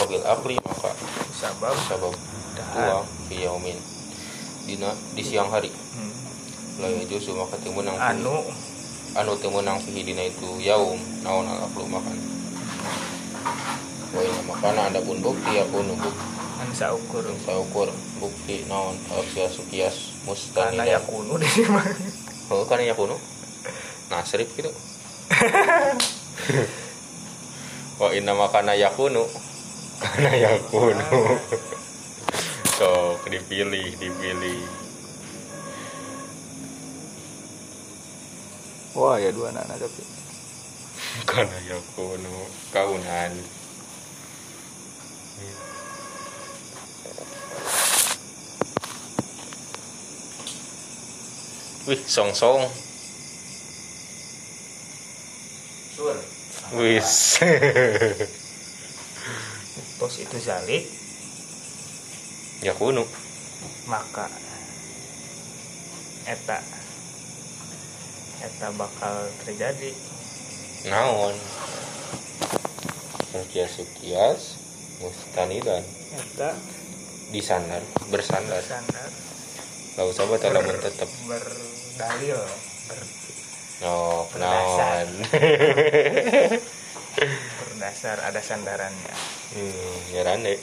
mobil 0.00 0.24
akli 0.24 0.56
maka 0.64 0.96
sabab. 1.36 1.76
Sabab 1.84 2.33
Fi 3.28 3.36
yaumin. 3.42 3.78
Dina 4.64 4.94
di 5.12 5.22
siang 5.26 5.50
hari. 5.50 5.68
Hmm, 5.68 6.14
la 6.80 6.88
yajuzu 6.88 7.34
maka 7.34 7.58
teu 7.60 7.74
meunang 7.74 7.98
anu. 7.98 8.46
Anu 9.14 9.36
teu 9.38 9.50
meunang 9.50 9.82
fihi 9.82 10.06
dina 10.06 10.22
itu 10.24 10.58
yaum 10.62 10.98
naon 11.26 11.46
al 11.50 11.66
aklu 11.66 11.84
makan. 11.90 12.16
Wa 14.14 14.20
inna 14.22 14.42
makana 14.46 14.88
ada 14.88 15.02
pun 15.02 15.18
bukti 15.18 15.58
akunu 15.58 15.98
bukti 15.98 16.24
an 16.62 16.70
saukur. 16.72 17.26
Saya 17.44 17.58
ukur 17.60 17.90
bukti 18.22 18.64
naon 18.70 18.96
kias 19.34 19.58
kias 19.68 20.14
karena 20.24 20.30
mustanidan 20.30 20.86
yakunu 20.88 21.36
di 21.36 21.48
sini 21.50 21.68
mah. 21.68 21.84
Oh 22.48 22.64
kan 22.64 22.80
ya 22.80 22.96
kuno? 22.96 23.18
Nasrif 24.10 24.48
gitu. 24.56 24.72
Wa 28.00 28.10
inna 28.10 28.34
makana 28.34 28.74
yakunu 28.74 29.22
karena 30.02 30.30
yakunu 30.34 31.38
sok 32.84 33.32
dipilih 33.32 33.96
dipilih 33.96 34.60
wah 38.92 39.16
ya 39.16 39.32
dua 39.32 39.56
anak 39.56 39.80
tapi 39.80 40.04
karena 41.24 41.58
yakunu 41.64 42.44
kaunan 42.68 43.32
Wih, 51.84 52.00
song-song. 52.08 52.64
Sur. 55.92 56.16
Wis. 56.80 57.36
pos 60.00 60.16
itu 60.16 60.36
zalik 60.40 61.03
yakunu. 62.62 63.02
maka 63.88 64.28
eta 66.28 66.60
eta 68.44 68.66
bakal 68.76 69.28
terjadi. 69.44 69.92
Naon? 70.88 71.36
Kias 73.50 73.80
kias 73.98 74.60
mustanidan 75.00 75.82
eta 76.14 76.54
disandar 77.32 77.82
bersandar. 78.12 78.62
Gak 79.94 80.06
usah 80.10 80.24
buat 80.26 80.42
alamun 80.44 80.76
tetep. 80.82 81.08
Berdalil 81.26 82.40
ber, 82.90 83.00
No, 83.82 84.26
naon? 84.38 85.08
Berdasar 87.58 88.18
ada 88.26 88.40
sandarannya. 88.42 89.14
Hmm, 89.54 89.98
ya 90.14 90.22
rande 90.26 90.58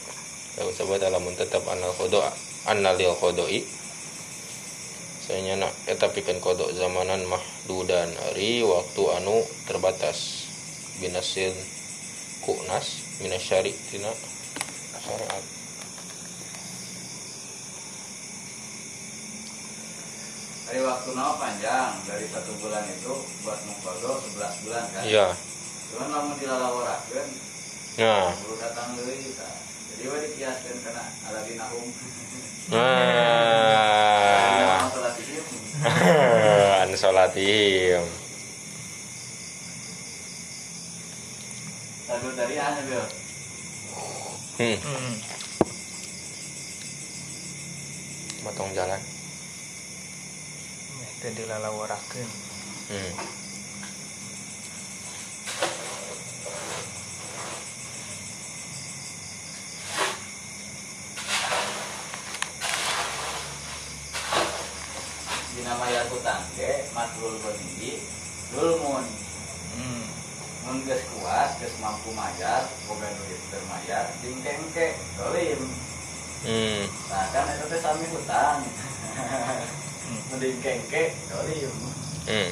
Gak 0.52 0.68
usah 0.68 0.84
buat 0.84 1.00
alamun 1.00 1.32
tetep 1.40 1.64
anal 1.64 1.96
kodo 1.96 2.20
Analil 2.68 3.16
kodoi 3.16 3.64
Sayanya 5.24 5.64
nak 5.64 5.74
Eta 5.88 6.12
pikeun 6.12 6.44
kodok 6.44 6.76
zamanan 6.76 7.24
mah 7.24 7.40
Dudan 7.70 8.12
hari 8.20 8.60
waktu 8.68 9.02
anu 9.16 9.48
terbatas. 9.64 10.52
Binasil 11.00 11.56
Kunas 12.44 13.18
Minasyari 13.24 13.72
Tina 13.90 14.12
Syariat. 15.02 15.46
Dari 20.72 20.82
waktu 20.88 21.10
nama 21.18 21.34
panjang 21.36 21.90
dari 22.06 22.26
satu 22.30 22.54
bulan 22.62 22.86
itu 22.86 23.14
buat 23.44 23.60
mengkodo 23.66 24.24
11 24.24 24.64
bulan 24.68 24.84
kan. 24.94 25.04
Iya. 25.04 25.28
Cuman 25.92 26.08
lamun 26.12 26.36
dilalawarakeun 26.38 27.30
Nah. 28.00 28.32
baru 28.32 28.56
datang 28.56 28.96
deui 28.96 29.36
dikiaskeun 30.02 30.78
kana 30.82 31.04
ieu. 35.30 35.50
An 36.82 36.90
sholatihim 36.98 38.06
Sagur 42.08 42.34
dari 42.36 42.56
ane 42.60 42.82
bil. 42.90 43.06
Hmm, 44.62 44.78
hmm. 44.78 45.16
matong 48.42 48.74
jalan 48.74 49.02
itu 51.22 51.46
Hmm. 52.90 53.12
Dina 65.72 65.88
maya 65.88 66.04
hutang 66.12 66.44
ge 66.60 66.84
matrul 66.92 67.40
gonindi 67.40 68.04
dulmun. 68.52 69.08
hmm. 69.80 70.04
Mun 70.68 70.84
geus 70.84 71.00
kuat, 71.16 71.56
geus 71.64 71.72
mampu 71.80 72.12
mayar, 72.12 72.68
boga 72.84 73.08
duit 73.08 73.40
keur 73.48 73.64
mayar, 73.72 74.12
dingkengke 74.20 75.00
dolim. 75.16 75.64
Hmm. 76.44 76.84
Nah, 77.08 77.24
kan 77.32 77.48
eta 77.56 77.72
teh 77.72 77.80
sami 77.80 78.04
hutang. 78.12 78.68
mending 80.36 80.60
kengke 80.60 81.16
dolim 81.32 81.72
hmm. 82.28 82.52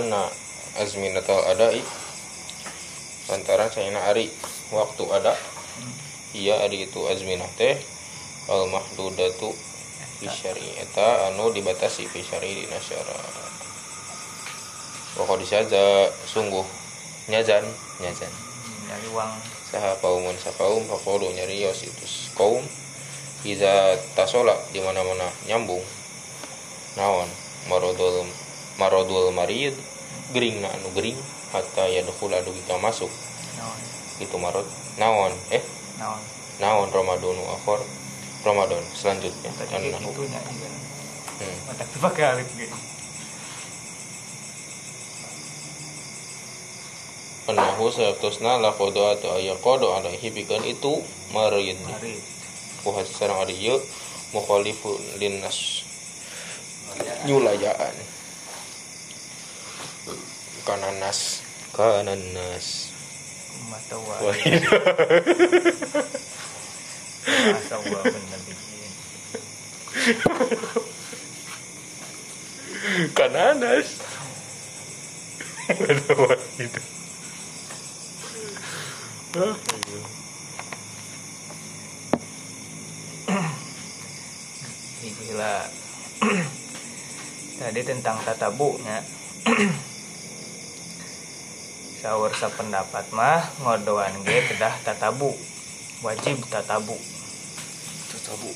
Di 0.00 0.08
anna 0.08 0.24
azminatal 0.80 1.44
adai 1.44 1.76
lantaran 3.28 3.68
saya 3.68 4.00
ari. 4.08 4.32
Waktu 4.72 5.04
ada. 5.12 5.36
Iya 6.32 6.64
ari 6.64 6.88
itu 6.88 7.04
azminah 7.04 7.44
teh. 7.60 7.76
Al 8.48 8.64
mahdudatu 8.72 9.52
fi 10.16 10.24
syari 10.24 10.72
eta 10.80 11.28
anu 11.28 11.52
dibatasi 11.52 12.08
fi 12.08 12.24
syari 12.24 12.64
dina 12.64 12.80
syara 12.80 13.12
pokok 15.20 15.36
disaja 15.36 16.08
sungguh 16.24 16.64
nyazan. 17.28 17.68
Nyazan. 18.00 18.32
Nyari 18.88 19.08
uang. 19.12 19.32
saha 19.68 20.00
paumun 20.00 20.32
sapaum 20.40 20.80
pakodo 20.88 21.28
nyarios 21.28 21.84
itu 21.84 22.06
kaum. 22.32 22.64
Iza 23.44 24.00
tasola 24.16 24.56
di 24.72 24.80
mana 24.80 25.04
mana 25.04 25.28
nyambung. 25.44 25.84
Naon? 26.96 27.28
Marodul 27.68 28.24
marodul 28.80 29.28
marid 29.36 29.76
gering 30.30 30.62
na 30.62 30.68
anu 30.70 30.88
gering 30.94 31.18
hatta 31.50 31.84
ya 31.90 32.02
dukul 32.06 32.30
adu 32.30 32.54
kita 32.54 32.78
masuk 32.78 33.10
Naon, 33.58 33.78
itu 34.22 34.36
marod 34.38 34.66
naon 34.96 35.34
eh 35.50 35.62
naon. 35.98 36.20
naon 36.62 36.88
Ramadan 36.94 37.36
akhir 37.58 37.80
Ramadan 38.46 38.82
selanjutnya 38.94 39.50
anu 39.74 39.86
nahu. 39.90 40.10
gitu 40.14 40.22
nya. 40.30 40.40
iya. 40.40 40.68
hmm. 41.44 41.56
Mata 41.68 41.84
pakai 41.84 42.24
alif 42.36 42.48
gitu. 42.56 42.76
Penahu 47.50 47.90
sayaktosna 47.90 48.62
la 48.62 48.70
kodo 48.70 49.10
atau 49.10 49.34
ayah 49.34 49.58
kodo 49.58 49.90
alaihi 49.90 50.30
pikeun 50.30 50.62
itu 50.62 51.02
marid 51.34 51.74
Mari. 51.82 52.14
Kuhat 52.86 53.10
sarang 53.10 53.42
ari 53.42 53.58
ieu 53.58 53.76
mukhalifun 54.30 55.02
linnas 55.18 55.82
nyulayaan 57.26 58.19
kananas 60.64 61.42
kananas 61.72 62.90
Mata 63.70 63.96
wa. 64.02 64.14
Wah, 64.18 64.34
Masa 67.54 67.76
wa 67.78 68.00
bener 68.02 68.40
bikin. 68.46 68.90
kananas 73.14 73.88
Aduh, 75.70 76.34
itu. 76.58 76.80
Ah, 79.38 79.54
iya. 79.54 80.02
Gila. 85.14 85.56
Tadi 87.62 87.80
tentang 87.86 88.18
tatabunya. 88.26 88.98
Sahur 92.00 92.32
sependapat 92.32 93.12
mah 93.12 93.44
ngodoan 93.60 94.24
ge 94.24 94.40
kedah 94.48 94.72
tatabu. 94.88 95.36
Wajib 96.00 96.40
tatabu. 96.48 96.96
Tatabu. 98.08 98.48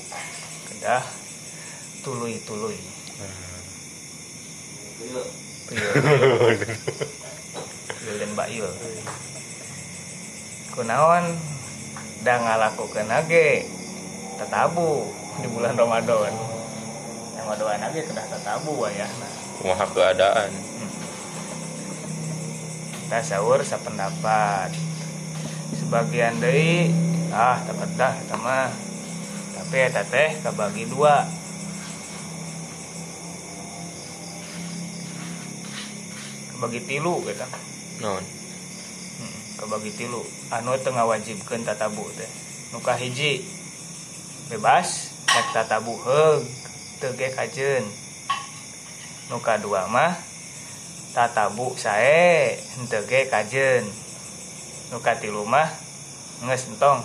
Kedah 0.65 1.05
tuluy-tuluy. 2.01 2.81
Piul. 4.97 5.25
Piul 7.85 8.15
dan 8.17 8.31
bayul. 8.33 8.73
Kunaon 10.73 11.37
da 12.25 12.41
ngalakukeun 12.41 13.13
ge 13.29 13.69
tatabu 14.41 15.05
di 15.45 15.47
bulan 15.53 15.77
Ramadan. 15.77 16.33
Yang 17.37 17.45
ngodoan 17.45 17.93
ge 17.93 18.09
kedah 18.09 18.25
tatabu 18.25 18.73
wayahna. 18.73 19.29
Kumaha 19.61 19.85
keadaan 19.93 20.49
kita 23.05 23.21
sahur 23.21 23.61
sependapat. 23.61 24.73
Sebagian 25.77 26.41
dari 26.41 26.89
ah 27.29 27.61
dapat 27.61 27.93
dah 27.93 28.17
eta 28.17 28.33
mah. 28.41 28.73
Tapi 29.53 29.77
eta 29.77 30.01
teh 30.01 30.41
kabagi 30.41 30.89
dua. 30.89 31.21
Kabagi 36.49 36.81
tilu 36.89 37.21
gitu 37.29 37.45
non 38.01 38.25
Hmm, 39.15 39.37
kabagi 39.61 39.93
tilu. 39.93 40.25
Anu 40.49 40.73
teu 40.81 40.89
ngawajibkeun 40.89 41.61
tatabu 41.61 42.09
teh. 42.17 42.27
Nu 42.73 42.81
kahiji. 42.81 43.45
Bebas 44.49 45.13
rek 45.29 45.47
tatabu 45.53 45.93
heug 46.01 46.41
teu 46.97 47.13
ge 47.13 47.29
kajeun 47.37 47.85
nu 49.29 49.37
kadua 49.45 49.85
mah 49.89 50.17
tatabu 51.15 51.71
sae 51.79 52.59
henteu 52.75 53.07
ge 53.07 53.31
kajeun 53.31 53.87
nu 54.91 54.99
katilu 54.99 55.47
mah 55.47 55.71
geus 56.43 56.67
entong. 56.67 56.99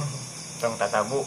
Tong 0.60 0.76
tatabu 0.76 1.24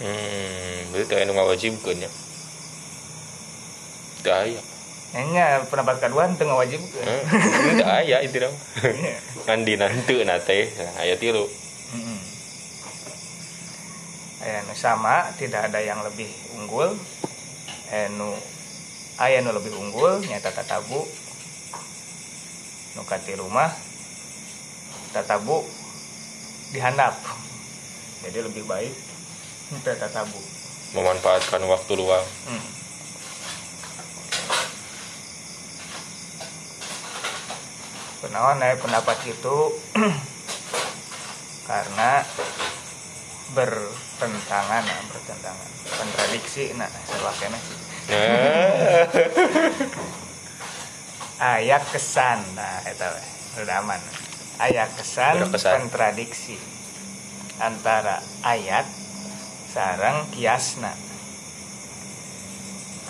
hmm 0.00 0.92
berarti 0.92 1.14
anu 1.20 1.32
ngawajibkeun 1.36 2.04
ya? 2.04 2.10
Teu 4.24 4.32
aya 4.32 4.60
nya 5.16 5.64
pendapat 5.68 6.00
kedua 6.00 6.28
teu 6.36 6.48
ngawajibkeun 6.48 7.04
Hmm, 7.04 7.76
teu 7.76 7.88
aya 7.88 8.24
itu 8.24 8.36
dong. 8.40 8.56
Ngan 9.48 9.60
dinantu 9.68 10.16
na 10.24 10.40
teh 10.40 10.72
aya 10.96 11.16
tilu 11.20 11.44
Mm-mm. 11.92 12.20
Aya 14.44 14.62
nu 14.68 14.74
sama, 14.76 15.32
tidak 15.40 15.72
ada 15.72 15.80
yang 15.80 16.02
lebih 16.04 16.28
unggul. 16.54 16.92
Aya 17.92 18.10
nu 18.10 18.34
aya 19.18 19.38
nu 19.42 19.50
lebih 19.54 19.74
unggul 19.74 20.22
nyata 20.26 20.50
tatabu. 20.50 21.02
Nu 22.98 23.02
kati 23.06 23.38
rumah 23.38 23.70
tatabu 25.14 25.62
dihandap. 26.74 27.14
Jadi 28.26 28.38
lebih 28.42 28.66
baik 28.66 28.94
kita 29.70 29.98
tatabu. 29.98 30.38
memanfaatkan 30.94 31.60
waktu 31.66 31.92
luang 31.98 32.22
Hmm. 32.46 32.64
Aya 38.66 38.74
pendapat 38.82 39.18
itu 39.30 39.56
karena 41.70 42.26
bertentangan 43.54 44.82
nah, 44.82 45.00
bertentangan. 45.12 45.70
Kontradiksi 45.86 46.74
nah 46.74 46.90
sebagainya 46.90 47.54
nah. 47.54 47.62
Ayat 51.36 51.82
kesan 51.94 52.42
nah 52.58 52.82
eta 52.82 53.12
we 53.12 53.22
udah 53.62 53.78
aman. 53.84 54.00
Ayat 54.56 54.88
kesan, 54.96 55.46
kesan. 55.52 55.86
kontradiksi 55.86 56.56
antara 57.60 58.24
ayat 58.44 58.88
sarang 59.70 60.24
kiasna 60.32 60.92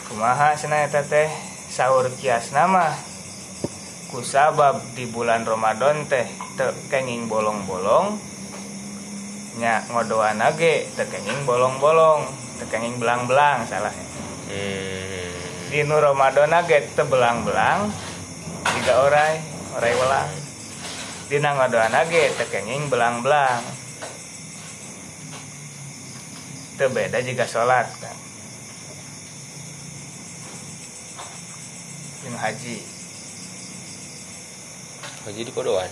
kumaha 0.06 0.54
cenah 0.54 0.86
eta 0.86 1.02
teh? 1.02 1.30
Sahur 1.66 2.06
kiasna 2.14 2.70
mah 2.70 2.94
kusabab 4.14 4.78
di 4.94 5.04
bulan 5.10 5.42
Ramadan 5.42 6.06
teh 6.06 6.24
teu 6.54 6.70
kenging 6.88 7.26
bolong-bolong 7.26 8.16
nya 9.56 9.80
ngodoan 9.88 10.44
ge 10.60 10.84
teu 10.92 11.08
kenging 11.08 11.48
bolong-bolong 11.48 12.28
teu 12.60 12.68
kenging 12.68 13.00
belang-belang 13.00 13.64
salahnya. 13.64 14.04
Hmm. 14.52 15.32
di 15.72 15.80
nu 15.80 15.96
Ramadan 15.96 16.52
ge 16.68 16.84
teu 16.92 17.08
belang-belang 17.08 17.88
tiga 18.76 18.94
orai 19.00 19.40
orai 19.80 19.94
welang 19.96 20.32
dina 21.32 21.56
ngodoan 21.56 21.96
ge 22.12 22.36
teu 22.36 22.46
kenging 22.52 22.92
belang-belang. 22.92 23.64
Teu 26.76 26.92
beda 26.92 27.24
jika 27.24 27.48
sholat 27.48 27.88
kan. 27.96 28.16
Jeung 32.20 32.36
haji. 32.36 32.76
Haji 35.24 35.40
di 35.40 35.52
kodoan 35.56 35.88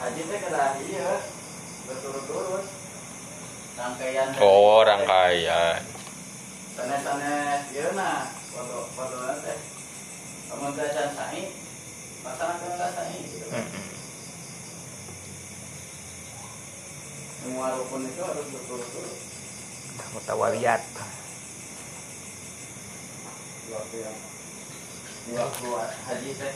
haji 0.00 0.22
teh 0.26 0.38
kada 0.40 0.69
iya 0.88 1.20
berturut-turut. 1.84 2.64
Rangkaian 3.76 4.28
oh 4.40 4.84
rangkaian. 4.84 5.80
Sanes-sanes 6.76 7.64
ieu 7.72 7.90
na 7.96 8.28
foto 8.52 8.88
foto 8.92 9.16
teh. 9.44 9.58
Lamun 10.52 10.76
teh 10.76 10.88
can 10.92 11.10
sahi 11.16 11.52
pasangan 12.20 12.76
kan 12.76 12.90
sahi 12.92 13.16
gitu. 13.24 13.46
Kan 13.48 13.66
semua 17.40 17.72
rukun 17.72 18.04
itu 18.04 18.20
harus 18.20 18.46
berturut-turut. 18.52 19.18
Mutawaliyat 20.12 20.82
waktu 23.70 23.96
yang 24.02 24.18
waktu 25.38 25.66
haji 25.78 26.30
teh 26.34 26.54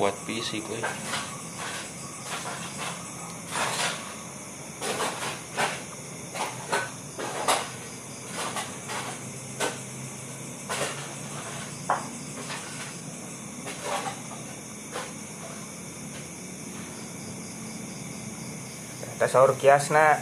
kuat 0.00 0.16
fisik 0.24 0.64
we 0.64 0.80
Eta 19.20 19.28
sahur 19.28 19.52
kiasna. 19.60 20.16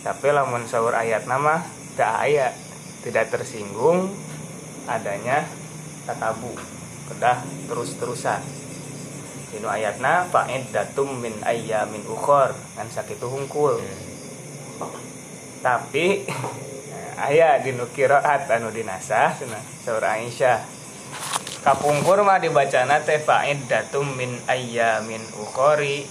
Tapi 0.00 0.32
lamun 0.32 0.64
sahur 0.64 0.96
ayat 0.96 1.28
nama 1.28 1.60
tidak 1.92 2.12
aya. 2.24 2.48
Tidak 3.04 3.28
tersinggung 3.28 4.16
adanya 4.88 5.44
tatabu 6.08 6.77
kedah 7.08 7.40
terus-terusan. 7.66 8.40
Dino 9.48 9.72
ayatna 9.72 10.28
fa'id 10.28 10.68
datum 10.68 11.24
min 11.24 11.32
ayyamin 11.40 12.04
ukhor. 12.04 12.52
Kan 12.76 12.92
sakitu 12.92 13.32
hungkul. 13.32 13.80
Tapi 15.64 16.28
aya 17.26 17.58
dinu 17.64 17.88
kiraat 17.90 18.46
anu 18.52 18.68
dinasah 18.68 19.40
cenah 19.40 19.64
sahur 19.80 20.04
Aisyah. 20.04 20.60
Kapungkur 21.64 22.22
mah 22.22 22.38
dibacana 22.38 23.00
teh 23.02 23.18
fa'id 23.24 23.66
datum 23.66 24.14
min 24.14 24.36
ayyamin 24.46 25.24
ukhori 25.40 26.04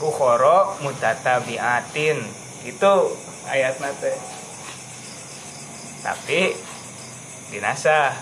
ukhoro 0.00 0.80
mutatabiatin. 0.80 2.24
Itu 2.64 3.12
ayatna 3.52 3.92
teh. 4.00 4.16
Tapi 6.00 6.56
dinasah. 7.52 8.16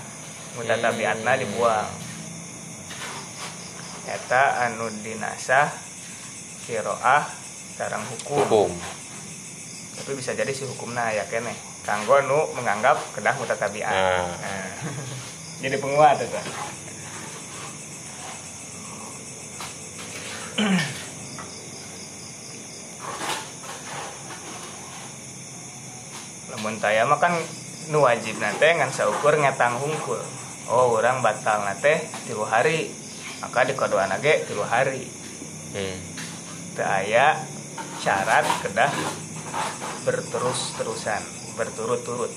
Mutatabiatna 0.57 1.37
dibuang 1.37 2.06
eta 4.07 4.71
anu 4.71 4.87
dinasah 5.03 5.67
kiroah 6.67 7.27
sarang 7.75 8.07
hukum. 8.07 8.47
Hukum. 8.47 8.71
Tapi 9.97 10.13
bisa 10.15 10.35
jadi 10.39 10.55
si 10.55 10.65
hukumna 10.65 11.07
aya 11.11 11.27
kene. 11.27 11.55
Kanggo 11.83 12.21
nu 12.27 12.47
menganggap 12.59 12.99
kedah 13.15 13.35
mutatabiat. 13.39 13.91
Nah. 13.91 14.27
Nah. 14.27 14.71
jadi 15.63 15.79
penguat 15.79 16.21
itu. 16.23 16.41
Lamun 26.57 26.81
taya 26.81 27.05
mah 27.05 27.21
kan 27.21 27.37
nu 27.93 28.01
wajib 28.03 28.41
nate 28.41 28.75
ngan 28.79 28.91
saukur 28.91 29.37
ngetang 29.39 29.79
hungkul. 29.79 30.19
Oh 30.67 30.99
orang 30.99 31.23
batal 31.23 31.63
nate 31.63 32.11
tilu 32.27 32.43
hari 32.43 33.06
maka 33.41 33.69
di 33.69 33.75
kodoan 33.77 34.13
age 34.17 34.49
tilu 34.49 34.65
hari. 34.65 35.05
Hmm. 35.77 35.99
aya 36.77 37.37
syarat 38.01 38.45
kedah 38.65 38.93
berterus-terusan 40.05 41.23
berturut-turut. 41.57 42.33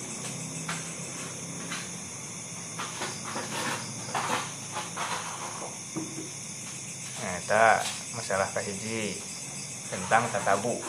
Nah 7.49 7.79
masalah 8.15 8.47
kahiji 8.55 9.15
tentang 9.91 10.27
tatabu. 10.31 10.79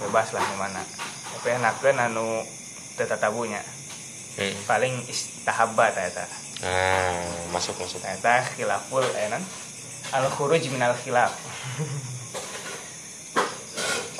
Bebas 0.00 0.28
lah 0.32 0.42
mana. 0.58 0.82
Tapi 1.34 1.48
enakeun 1.58 1.98
anu 1.98 2.42
teu 2.98 3.06
tatabunya. 3.06 3.62
Hmm. 4.38 4.54
paling 4.64 4.94
istahabat 5.10 5.90
eta 5.98 6.22
nah 6.60 7.16
masuk 7.56 7.76
masuk. 7.80 8.00
Eta 8.04 8.44
khilaful 8.56 9.04
enan 9.16 9.40
al 10.12 10.26
khuruj 10.28 10.68
minal 10.68 10.92
khilaf. 10.92 11.32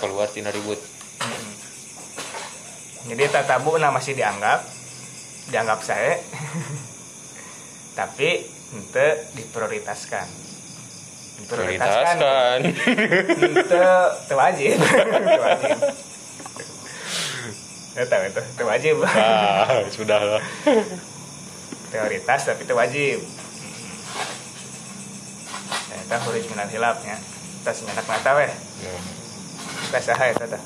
Keluar 0.00 0.28
tina 0.32 0.48
ribut. 0.48 0.80
Mm. 1.20 1.52
Jadi 3.12 3.22
tatabu 3.28 3.76
nah 3.76 3.92
masih 3.92 4.16
dianggap 4.16 4.64
dianggap 5.50 5.80
saya 5.82 6.16
tapi 7.98 8.48
ente 8.72 9.08
diprioritaskan. 9.36 10.28
Prioritaskan. 11.50 12.58
Ente 12.64 13.84
teu 14.28 14.36
wajib 14.40 14.76
teu 14.80 15.42
wajib 15.44 15.78
Eta 17.90 18.16
itu 18.22 18.42
teu 18.54 18.64
wajib 18.70 18.96
ah 19.02 19.82
sudah 19.90 20.20
lah 20.22 20.44
prioritas 21.90 22.46
tapi 22.46 22.62
teu 22.64 22.78
wajib. 22.78 23.18
Eta 25.90 26.16
huruf 26.22 26.46
minal 26.50 26.70
hilafnya 26.70 27.18
kita 27.60 27.70
semenyak 27.76 28.06
mata 28.08 28.30
weh. 28.38 28.48
Nah, 28.48 29.02
kita 29.84 29.98
saha 30.00 30.32
eta 30.32 30.46
tah? 30.48 30.62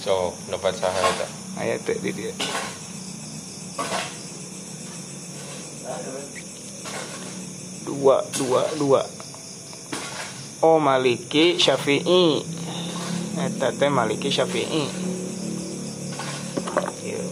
So 0.00 0.32
dapat 0.48 0.78
saha 0.78 0.96
eta 0.96 1.26
aya 1.60 1.76
teh 1.82 1.98
di 1.98 2.10
dia. 2.14 2.32
Dua 7.82 8.22
dua 8.38 8.62
dua. 8.78 9.02
Oh 10.62 10.78
maliki 10.78 11.58
syafi'i. 11.58 12.46
Eta 13.38 13.74
teh 13.74 13.90
maliki 13.90 14.30
syafi'i. 14.30 14.86
Ieu, 17.02 17.26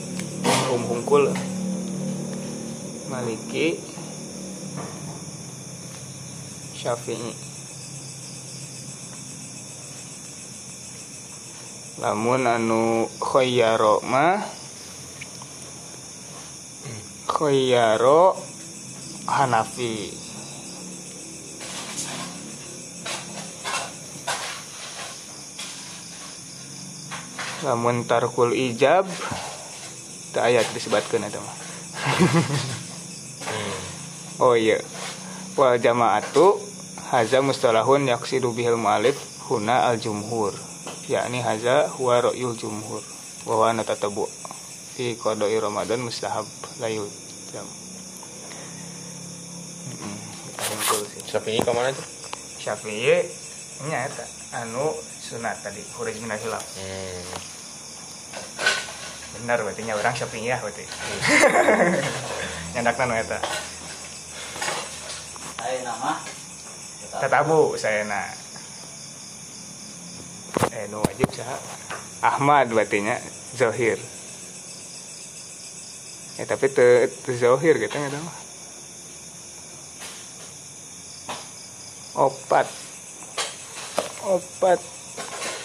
hum 0.71 0.83
hungkul 0.91 1.31
maliki 3.11 3.75
syafi'i. 6.79 7.35
Lamun 11.99 12.46
anu 12.46 13.11
khayyaro 13.18 14.01
mah 14.07 14.40
khayyaro 17.29 18.38
Hanafi. 19.29 20.16
Lamun 27.61 28.09
tarkul 28.09 28.57
ijab 28.57 29.05
teu 30.33 30.40
ayat 30.40 30.64
disebutkeun 30.73 31.29
eta 31.29 31.42
mah 31.42 31.57
oh 34.40 34.57
iya. 34.57 34.81
Wal 35.55 35.79
jamaatu 35.79 36.57
haza 37.12 37.44
mustalahun 37.44 38.09
yaksidu 38.09 38.50
bihil 38.57 38.81
mu'alif 38.81 39.16
huna 39.46 39.87
al 39.92 40.00
jumhur. 40.00 40.57
Yakni 41.09 41.44
haza 41.44 41.92
huwa 42.00 42.20
ra'yul 42.33 42.57
jumhur. 42.57 43.05
Wa 43.44 43.55
huwa 43.55 43.72
natatabu 43.76 44.24
fi 44.96 45.16
qada'i 45.16 45.61
ramadan 45.61 46.00
mustahab 46.00 46.48
la 46.81 46.88
yujam. 46.88 47.68
Kita 50.61 50.62
hungkul 50.64 51.00
sih. 51.09 51.20
Syafi'i 51.31 51.61
ke 51.62 51.70
mana 51.72 51.94
tuh 51.94 52.05
Syafi'i 52.61 53.24
eta 53.90 54.24
anu 54.61 54.92
sunat 55.24 55.57
tadi 55.64 55.81
khuruj 55.96 56.20
minal 56.20 56.37
hilaf 56.37 56.61
hmm. 56.61 57.33
benar 59.40 59.64
berarti 59.64 59.83
nya 59.88 59.96
orang 59.96 60.12
Syafi'i 60.12 60.53
ya 60.53 60.61
berarti. 60.61 60.85
Nyandakna 62.76 63.05
nu 63.09 63.14
eta 63.16 63.38
saya 65.71 65.87
nama 65.87 66.19
tatabu 67.23 67.79
saya 67.79 68.03
na 68.03 68.27
eh 70.75 70.91
nu 70.91 70.99
wajib 70.99 71.31
saha 71.31 71.55
Ahmad 72.27 72.75
berarti 72.75 73.07
nya 73.07 73.23
Zohir. 73.55 73.97
Ya 76.37 76.45
tapi 76.51 76.75
te, 76.75 77.07
te 77.07 77.33
Zohir 77.39 77.79
gitu 77.79 77.97
nggak 77.97 78.13
tahu. 78.13 78.29
Opat. 82.29 82.67
Opat. 84.27 84.81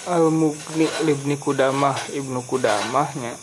Al 0.05 0.29
mugni 0.29 0.85
libni 1.01 1.35
kudamah 1.35 1.97
ibnu 2.13 2.39
kudamahnya. 2.45 3.35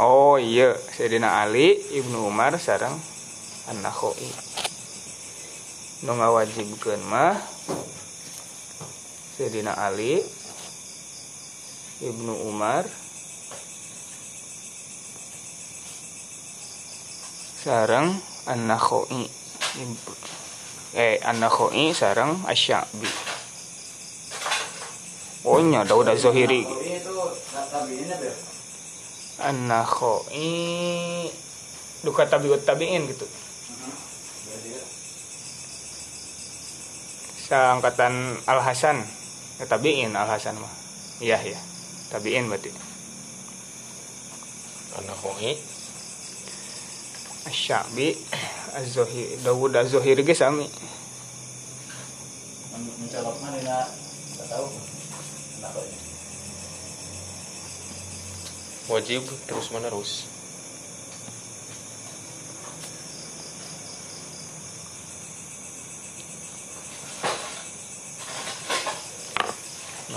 Oh 0.00 0.40
iya. 0.40 0.74
Sayyidina 0.98 1.46
Ali 1.46 1.78
ibnu 1.94 2.26
Umar 2.26 2.58
sarang 2.58 3.13
an-Nakhoi. 3.70 4.30
Nu 6.04 6.12
ngawajibkeun 6.18 7.00
mah 7.08 7.38
Sayyidina 9.34 9.74
Ali 9.76 10.20
ibnu 12.04 12.34
Umar 12.48 12.84
sarang 17.64 18.20
an-Nakhoi. 18.48 19.24
Eh 20.94 21.18
an-Nakhoi 21.24 21.90
sarang 21.90 22.44
asyabi 22.46 23.34
oh 25.44 25.60
nya 25.60 25.84
Daud 25.84 26.08
apa 26.08 26.16
ya? 26.16 26.64
an-Nakhoi 29.44 31.28
duka 32.00 32.24
tabiut 32.24 32.64
tabiin 32.64 33.04
gitu 33.12 33.28
seangkatan 37.44 38.40
Al 38.48 38.60
Hasan 38.64 39.04
ya, 39.60 39.64
tabiin 39.68 40.16
Al 40.16 40.28
Hasan 40.28 40.56
mah. 40.56 40.72
Iya 41.20 41.36
ya 41.44 41.60
tabiin 42.08 42.48
berarti. 42.48 42.72
Anak 44.94 45.18
hoi 45.20 45.58
Asyabi 47.44 48.16
Az-Zahiri 48.74 49.42
Dawud 49.44 49.76
Az-Zahiri 49.76 50.24
ge 50.24 50.32
sami. 50.32 50.66
Mencolok 52.74 53.36
mana 53.44 53.58
nggak 53.60 53.86
nggak 54.38 54.48
tahu. 54.48 54.66
Ini 55.64 56.04
wajib 58.84 59.24
terus 59.48 59.72
menerus 59.72 60.28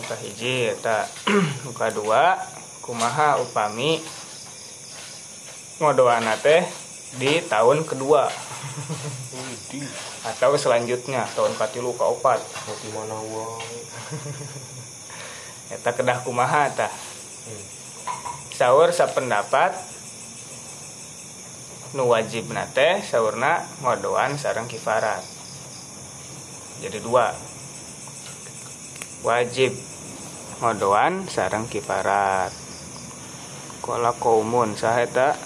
nuka 0.07 0.23
hiji 0.23 0.71
eta 0.71 1.03
nuka 1.67 1.91
dua 1.91 2.39
kumaha 2.79 3.43
upami 3.43 3.99
ngodoana 5.83 6.39
teh 6.39 6.63
di 7.19 7.43
tahun 7.43 7.83
kedua. 7.83 8.31
Atau 10.31 10.55
selanjutnya 10.55 11.27
tahun 11.35 11.59
katilu 11.59 11.91
ka 11.99 12.07
opat. 12.07 12.39
Wae. 12.39 13.67
eta 15.75 15.91
kedah 15.91 16.23
kumaha 16.23 16.71
tah 16.71 16.93
Hmm. 17.47 17.63
sahur 18.55 18.91
sapendapat 18.91 19.71
nu 21.95 22.11
wajib 22.11 22.47
teh 22.71 23.03
sahurna 23.03 23.59
ngodoan 23.83 24.39
sareng 24.39 24.71
kifarat. 24.71 25.19
Jadi 26.79 27.03
dua. 27.03 27.35
Wajib 29.27 29.75
ngodoan 30.57 31.29
sareng 31.29 31.69
kifarat 31.69 32.49
kola 33.85 34.09
kaumun 34.17 34.73
saheta 34.73 35.37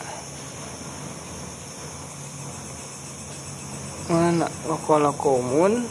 mana 4.08 4.48
kola 4.88 5.12
kaumun 5.12 5.84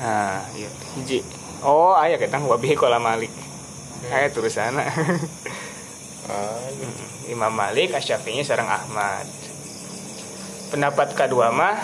nah 0.00 0.40
iya 0.56 0.72
hiji 0.96 1.20
oh 1.60 1.92
aya 1.92 2.16
kita 2.16 2.40
wabihi 2.40 2.76
kola 2.76 2.96
malik 2.96 3.30
aya 4.08 4.32
tulisanna 4.32 4.88
Ayo. 6.24 6.88
Imam 7.34 7.52
Malik, 7.52 7.92
Asyafi'i 7.92 8.44
sareng 8.44 8.68
Ahmad. 8.68 9.28
Pendapat 10.72 11.12
kedua 11.12 11.52
mah 11.52 11.76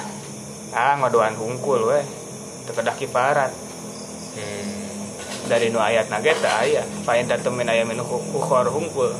ah 0.72 0.96
ngodoan 1.00 1.36
hungkul 1.36 1.92
we. 1.92 2.00
Teu 2.64 2.72
kedah 2.76 2.96
kifarat. 2.96 3.52
Hmm. 4.36 4.79
Dari 5.48 5.72
nu 5.72 5.80
ayat 5.80 6.10
nage 6.10 6.34
teu 6.36 6.50
aya. 6.50 6.82
Fa 7.06 7.16
in 7.16 7.30
tatum 7.30 7.56
min 7.56 7.70
ayamin 7.70 8.00
ukhor 8.02 8.66
hungkul. 8.68 9.14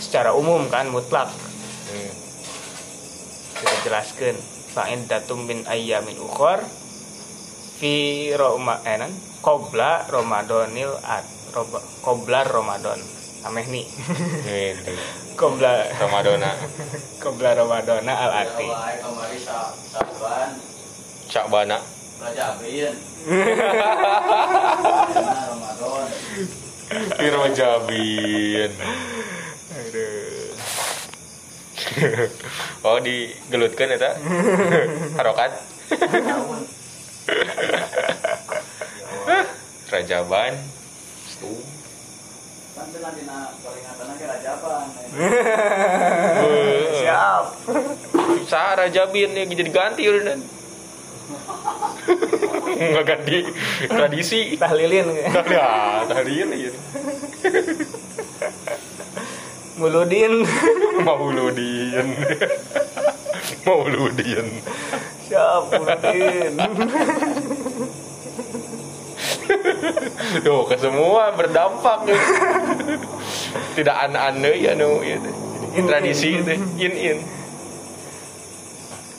Secara 0.00 0.32
umum 0.32 0.68
kan 0.70 0.88
mutlak. 0.88 1.28
Hmm. 1.90 2.12
kita 3.60 3.76
jelaskan. 3.86 4.36
Fa 4.74 4.90
in 4.90 5.06
tatum 5.06 5.46
min 5.46 5.66
ayamin 5.66 6.18
ukhor 6.18 6.62
fi 7.78 8.30
roma 8.38 8.78
enan 8.86 9.10
qabla 9.42 10.06
ramadanil 10.06 10.94
at 11.02 11.26
roba, 11.50 11.82
qabla 12.06 12.46
ramadan 12.46 12.96
ameh 13.44 13.66
nih 13.66 13.84
Ini 14.46 14.94
qabla 15.36 15.90
Ramadana. 15.98 16.54
qabla 17.18 17.50
ramadana 17.58 18.14
al 18.14 18.32
ati 18.46 18.68
Jawa 21.28 21.66
rajabin 22.22 22.94
Nah, 23.24 23.40
Ramadan 25.48 26.12
Firman 27.16 27.56
Jabin. 27.56 28.70
Aduh. 29.74 30.54
oh 32.86 32.98
digelutkan 33.02 33.90
eta. 33.90 34.14
Harokat. 35.18 35.50
tahun 35.88 36.60
Rajaban. 39.90 40.52
Stu. 41.24 41.52
siap 47.00 47.44
Sa 48.50 48.74
Rajabin 48.74 49.30
yang 49.32 49.48
jadi 49.48 49.70
ganti 49.70 50.02
udah. 50.10 50.36
Nggak 52.74 53.04
ganti 53.06 53.38
tradisi. 53.86 54.40
tahlilin 54.58 55.08
Ya, 55.46 56.02
tadi 56.04 56.42
ini. 56.42 56.68
muludin 59.74 60.32
Mauludin. 61.06 62.06
Mauludin. 63.66 64.46
siap 65.24 65.62
muludin 65.72 66.54
Tuh, 70.44 70.64
ke 70.64 70.76
semua 70.76 71.32
berdampak. 71.36 72.08
Tidak 73.76 73.96
an-ane 74.08 74.52
ya 74.56 74.72
no 74.72 75.00
ya. 75.00 75.16
In- 75.74 75.86
Tradisi 75.88 76.38
in. 76.38 76.44
itu 76.46 76.54
in 76.80 77.16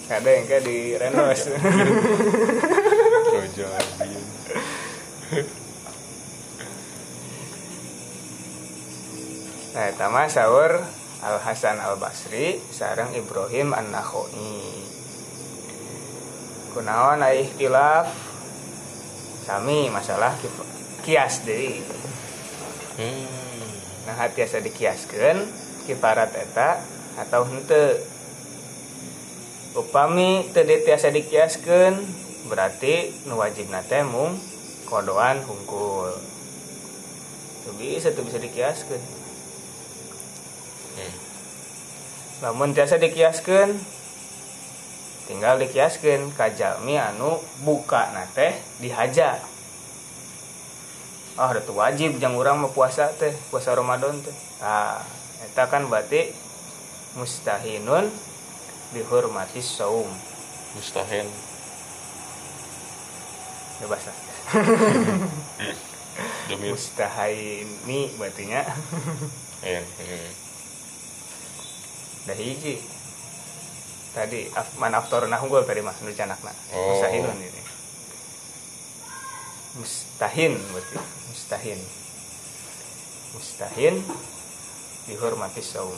in. 0.06 0.14
ada 0.14 0.30
yang 0.30 0.46
kayak 0.46 0.64
di 0.64 0.78
renos 0.94 1.42
Rajabin. 3.36 4.24
nah 9.76 9.92
tama 10.00 10.32
sahur 10.32 10.80
Al 11.26 11.38
Hasan 11.42 11.82
Al 11.82 11.98
Basri 11.98 12.62
sareng 12.72 13.12
Ibrahim 13.12 13.76
An 13.76 13.92
Nakhoi 13.92 14.86
kunaon 16.72 17.24
aya 17.24 17.44
ikhtilaf 17.44 18.08
sami 19.44 19.90
masalah 19.90 20.36
kias 21.04 21.44
deui 21.44 21.82
Hmm. 22.96 23.28
nah 24.08 24.32
tiasa 24.32 24.64
dikiaskeun 24.64 25.44
kifarat 25.84 26.32
eta 26.32 26.80
atau 27.20 27.44
henteu 27.44 28.00
upami 29.76 30.48
teu 30.56 30.64
tiasa 30.64 31.12
dikiaskeun 31.12 32.00
berarti 32.48 33.12
nu 33.28 33.36
wajibna 33.36 33.84
teh 33.84 34.08
mung 34.08 34.40
kodoan 34.88 35.44
hungkul. 35.44 36.16
Teu 37.68 37.74
bisa 37.76 38.16
tuh 38.16 38.24
bisa 38.24 38.40
dikiaskeun. 38.40 39.04
Hmm. 40.96 41.16
namun 42.40 42.72
tiasa 42.72 42.96
dikiaskeun 42.96 43.76
tinggal 45.28 45.60
dikiaskeun 45.60 46.32
ka 46.40 46.56
jalmi 46.56 46.96
anu 46.96 47.44
buka 47.68 48.16
teh 48.32 48.56
dihaja 48.80 49.44
ah 51.36 51.52
udah 51.52 51.64
tuh 51.68 51.76
wajib 51.76 52.16
jang 52.24 52.40
urang 52.40 52.64
mah 52.64 52.72
puasa 52.72 53.12
teh 53.20 53.36
puasa 53.52 53.76
Ramadan 53.76 54.24
teh. 54.24 54.36
Ah 54.64 55.04
eta 55.44 55.68
kan 55.68 55.92
berarti 55.92 56.32
mustahinun 57.20 58.08
dihormati 58.92 59.60
saum 59.60 60.08
Mustahil. 60.74 61.28
ya 63.76 63.86
bahasa 63.88 64.12
Demi 66.48 66.72
mustahini 66.72 68.08
berarti 68.16 68.44
nya 68.46 68.62
ya. 69.60 69.80
Hmm. 69.84 70.30
dah 72.26 72.34
hiji 72.34 72.82
tadi 74.12 74.50
af- 74.50 74.74
man 74.76 74.94
aftorna 74.94 75.38
unggul 75.38 75.62
tadi 75.62 75.80
mah 75.80 75.94
nu 76.02 76.10
canakna 76.10 76.50
Oh. 76.72 76.98
ini 77.36 77.62
mustahin 79.76 80.54
berarti 80.72 80.96
mustahin 81.28 81.80
mustahin 83.36 83.96
dihormati 85.06 85.60
saum 85.60 85.94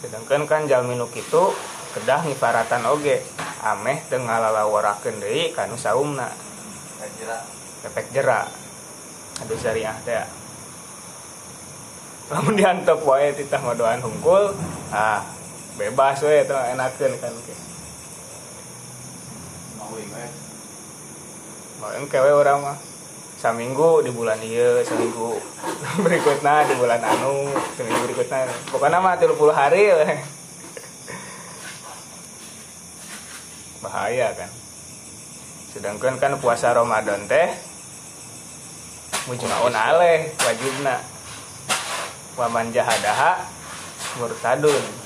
sedangkan 0.00 0.48
kan 0.48 0.64
jalmi 0.64 0.96
nu 0.96 1.06
kitu 1.12 1.52
kedah 1.96 2.24
ngifaratan 2.24 2.88
oge. 2.88 3.22
Ameh 3.60 4.00
teu 4.08 4.16
ngalalawarakeun 4.24 5.20
deui 5.20 5.52
kanu 5.52 5.76
saumna. 5.76 6.32
Kira 7.20 7.44
efek 7.84 8.08
jerak. 8.16 8.48
Ada 9.44 9.54
syariah 9.56 9.96
teh. 10.04 10.24
Lamun 12.32 12.56
diantep 12.56 13.04
wae 13.04 13.36
titah 13.36 13.60
hungkul 13.60 14.56
ah 14.94 15.20
bebas 15.76 16.24
we 16.24 16.40
itu 16.40 16.56
enakeun 16.56 17.12
kan 17.20 17.34
ke. 17.44 17.54
Mau 19.76 19.92
we. 19.92 20.04
mau 21.80 21.96
kewe 22.12 22.30
orang 22.36 22.60
mah 22.60 22.89
saminggu 23.40 24.04
di 24.04 24.12
bulan 24.12 24.36
iya 24.44 24.84
seminggu 24.84 25.40
berikutnya 26.04 26.68
di 26.68 26.76
bulan 26.76 27.00
anu 27.00 27.48
seminggu 27.72 28.04
berikutnya 28.04 28.52
pokoknya 28.68 29.00
mah 29.00 29.16
30 29.16 29.32
hari 29.48 29.84
we. 29.96 30.12
bahaya 33.80 34.28
kan. 34.36 34.50
Sedangkan 35.72 36.20
kan 36.20 36.36
puasa 36.36 36.76
Ramadan 36.76 37.24
teh 37.24 37.48
mujmaun 39.24 39.72
aleh 39.72 40.36
wajibna. 40.44 41.00
Waman 42.36 42.72
jahadaha 42.72 43.40
murtadun 44.20 44.99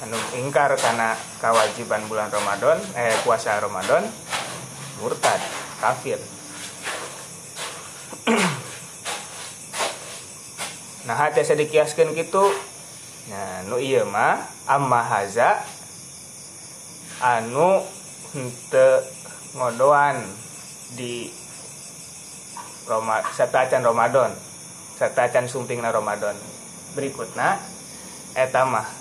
anu 0.00 0.16
ingkar 0.40 0.72
karena 0.80 1.12
kewajiban 1.44 2.08
bulan 2.08 2.32
Ramadan 2.32 2.80
eh 2.96 3.12
puasa 3.20 3.60
Ramadan 3.60 4.08
murtad 5.04 5.40
kafir. 5.80 6.20
Nah 11.00 11.16
hati 11.16 11.40
saya 11.42 11.64
dikiaskan 11.64 12.12
gitu 12.12 12.44
nah 13.32 13.64
nu 13.66 13.80
iya 13.80 14.04
mah 14.04 14.46
amma 14.68 15.00
haza 15.00 15.64
anu 17.24 17.82
hente 18.36 18.88
ngodoan 19.56 20.22
di 20.94 21.32
Roma 22.84 23.24
satacan 23.32 23.80
Ramadan 23.80 24.36
satacan 25.00 25.48
sumpingna 25.48 25.88
Ramadan. 25.88 26.36
Berikutna 26.92 27.58
eta 28.36 28.62
mah 28.68 28.99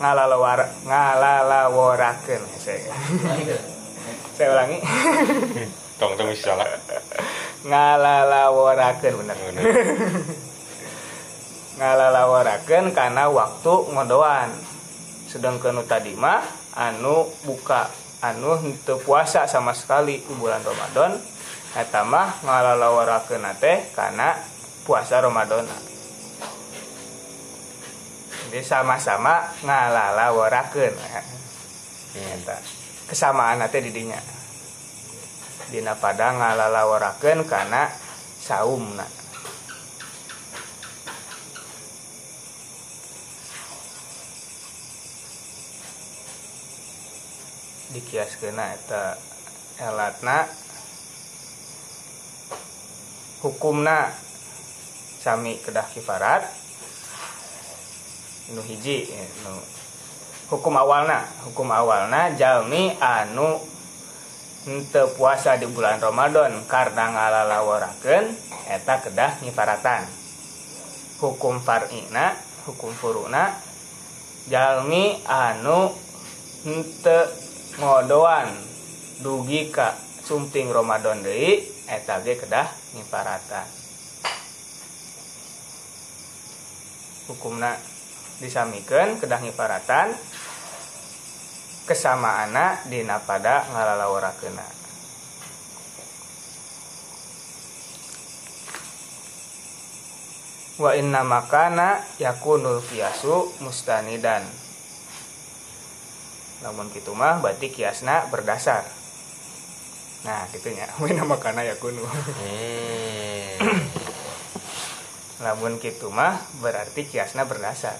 ngalalawar 0.00 0.64
ngalalaworakeun 0.88 2.42
saya 2.56 2.96
saya 4.40 4.56
ulangi. 4.56 4.80
Tong 6.00 6.16
tong 6.16 6.32
bisa 6.32 6.56
salah. 6.56 6.64
Ngalalaworakeun 7.60 9.20
bener. 9.20 9.36
Bener. 9.36 9.64
ngalalaworakeun 11.76 12.96
karena 12.96 13.28
waktu 13.28 13.74
ngodoan. 13.92 14.48
Sedangkan 15.28 15.84
tadi 15.84 16.16
mah 16.16 16.40
anu 16.72 17.28
buka 17.44 17.92
anu 18.24 18.56
henteu 18.64 18.96
puasa 18.96 19.44
sama 19.44 19.76
sekali 19.76 20.24
di 20.24 20.32
bulan 20.40 20.64
Ramadan 20.64 21.20
eta 21.76 22.00
mah 22.08 22.40
ngalalaworakeun 22.40 23.44
teh 23.60 23.92
karena 23.92 24.40
puasa 24.88 25.20
Ramadan 25.20 25.68
jadi 28.50 28.66
sama-sama 28.66 29.46
ngalalaworakeun 29.62 30.90
eta. 32.18 32.58
Kesamaan 33.06 33.62
teh 33.70 33.78
di 33.78 33.94
dinya 33.94 34.18
dina 35.70 35.94
pada 35.94 36.34
ngalalaworakeun 36.34 37.46
karena 37.46 37.86
saumna. 38.42 39.06
Dikiaskeuna 47.94 48.64
eta 48.74 49.14
elatna 49.78 50.50
hukumna 53.46 54.10
sami 55.22 55.62
kedah 55.62 55.86
kifarat 55.94 56.59
nu 58.54 58.60
hiji 58.62 59.06
eh, 59.10 59.28
nu. 59.46 59.54
Hukum 60.50 60.74
awalna 60.74 61.22
hukum 61.46 61.70
awalna 61.70 62.34
Jami 62.34 62.98
anu 62.98 63.62
untuk 64.66 65.14
puasa 65.14 65.54
di 65.54 65.70
bulan 65.70 66.02
Romadhon 66.02 66.66
karena 66.66 67.14
ngalalaworaken 67.14 68.34
eta 68.66 68.98
kedah 68.98 69.38
nyifaratan 69.46 70.10
hukum 71.22 71.62
Farina 71.62 72.34
hukum 72.66 72.90
Furuna 72.90 73.54
Jami 74.50 75.22
anu 75.22 75.94
untuk 76.66 77.26
ngodoan 77.78 78.50
dugi 79.22 79.70
Ka 79.70 79.94
sumping 80.26 80.74
Romadhon 80.74 81.22
Dei 81.22 81.62
eta 81.86 82.18
ge 82.26 82.34
kedah 82.34 82.66
nyifaratan 82.98 83.70
hukumna 87.30 87.78
disamikeun 88.40 89.20
kedah 89.20 89.40
nyifaratan 89.44 90.16
kesamaana 91.84 92.80
dina 92.88 93.20
pada 93.20 93.68
ngalalawarakeuna 93.68 94.80
wa 100.80 100.96
inna 100.96 101.20
makana 101.20 102.00
yakunul 102.16 102.80
kiasu 102.80 103.52
mustanidan. 103.60 104.40
Namun 106.64 106.88
gitu 106.96 107.12
mah 107.12 107.36
berarti 107.44 107.68
kiasna 107.68 108.24
berdasar. 108.32 108.88
Nah 110.24 110.48
gitunya 110.48 110.88
wa 111.00 111.04
inna 111.04 111.28
makana 111.28 111.68
yakunu. 111.68 112.00
Hmm. 112.00 113.76
lamun 115.40 115.80
gitu 115.80 116.12
mah 116.12 116.36
berarti 116.60 117.08
kiasna 117.08 117.48
berdasar 117.48 117.96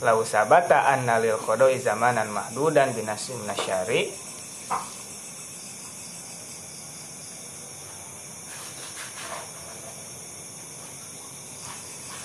lau 0.00 0.24
sabata 0.24 0.88
anna 0.88 1.20
lil 1.20 1.36
qada'i 1.36 1.76
zamanan 1.76 2.32
mahdudan 2.32 2.96
binasim 2.96 3.36
nasyari 3.44 4.08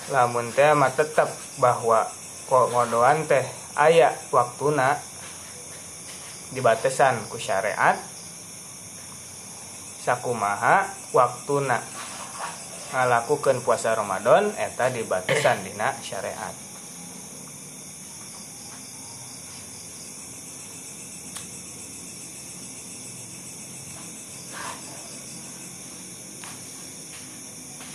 lamun 0.08 0.48
teh 0.56 0.72
mah 0.72 0.88
tetap 0.96 1.28
bahwa 1.60 2.08
kok 2.48 2.72
ngodoan 2.72 3.28
teh 3.28 3.44
aya 3.76 4.14
waktuna 4.32 4.96
di 6.54 6.64
batasan 6.64 7.28
ku 7.28 7.36
syariat 7.36 7.98
sakumaha 10.00 10.88
waktuna 11.12 11.82
ngalakukan 12.94 13.60
puasa 13.60 13.92
Ramadan 13.98 14.54
eta 14.56 14.88
di 14.88 15.02
batasan 15.02 15.66
dina 15.66 15.92
syariat 16.00 16.65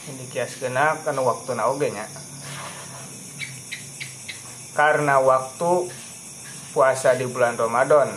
ini 0.10 0.26
kias 0.34 0.58
kena 0.58 0.98
karena 1.06 1.22
waktu 1.22 1.54
oge 1.54 1.94
nya 1.94 2.06
karena 4.74 5.22
waktu 5.22 5.92
puasa 6.74 7.14
di 7.20 7.28
bulan 7.28 7.60
Ramadan 7.60 8.10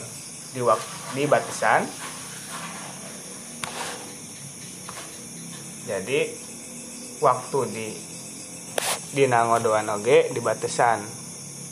di 0.55 0.62
waktu 0.62 0.89
di 1.18 1.24
batasan 1.28 1.85
jadi 5.85 6.20
waktu 7.20 7.59
di 7.68 7.89
dina 9.12 9.45
ngodoan 9.45 9.91
oge 9.93 10.32
di 10.32 10.41
batasan 10.41 11.05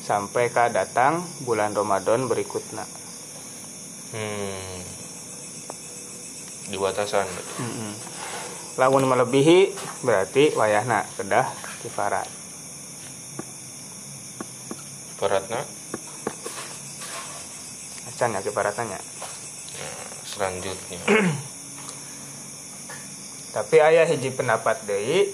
sampai 0.03 0.51
ka 0.51 0.69
datang 0.69 1.23
bulan 1.47 1.73
Ramadan 1.73 2.27
berikutnya 2.27 2.85
Hmm. 4.13 4.85
Di 6.69 6.77
batasan. 6.77 7.25
Lamun 8.81 9.05
melebihi 9.05 9.75
berarti 10.05 10.57
wayahna 10.57 11.05
kedah 11.17 11.47
kifarat 11.85 12.29
Baratna 15.23 15.63
acan 18.11 18.35
ya 18.35 18.41
kifaratannya 18.43 18.99
selanjutnya. 20.27 20.99
tapi 23.57 23.77
ayah 23.85 24.09
hiji 24.09 24.33
pendapat 24.33 24.81
deui. 24.89 25.29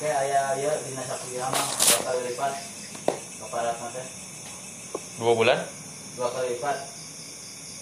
Kayak 0.00 0.16
aya 0.26 0.38
aya 0.56 0.70
dina 0.84 1.02
sakuliah 1.06 1.48
mah 1.48 1.66
dua 1.70 1.98
kali 2.02 2.20
lipat. 2.32 2.52
Keparat 3.40 3.74
mah 3.78 3.90
teh? 3.94 4.06
Dua 5.22 5.32
bulan? 5.38 5.58
Dua 6.18 6.28
kali 6.34 6.58
lipat. 6.58 6.76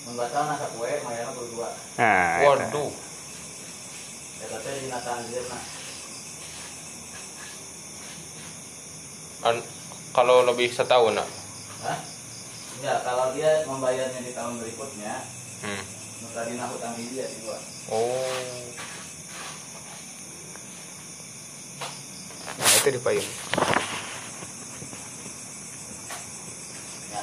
Membatal 0.06 0.42
nasa 0.46 0.66
kue 0.76 0.92
mayana 1.02 1.30
berdua. 1.32 1.68
Nah 1.96 2.44
eta. 2.44 2.84
Tanzirna 5.02 5.58
An- 9.38 9.66
kalau 10.14 10.42
lebih 10.46 10.70
setahun 10.70 11.14
nak 11.14 11.28
Hah? 11.82 11.98
Ya, 12.78 13.02
kalau 13.02 13.34
dia 13.34 13.66
membayarnya 13.66 14.22
di 14.22 14.30
tahun 14.30 14.62
berikutnya, 14.62 15.26
hmm. 15.66 15.82
maka 16.22 16.46
dina 16.46 16.70
hutang 16.70 16.94
di 16.94 17.10
dia 17.10 17.26
di 17.26 17.42
gua. 17.42 17.58
oh 17.90 18.62
nah 22.58 22.70
itu 22.78 22.88
dipayung 22.94 23.30
Ya. 27.08 27.22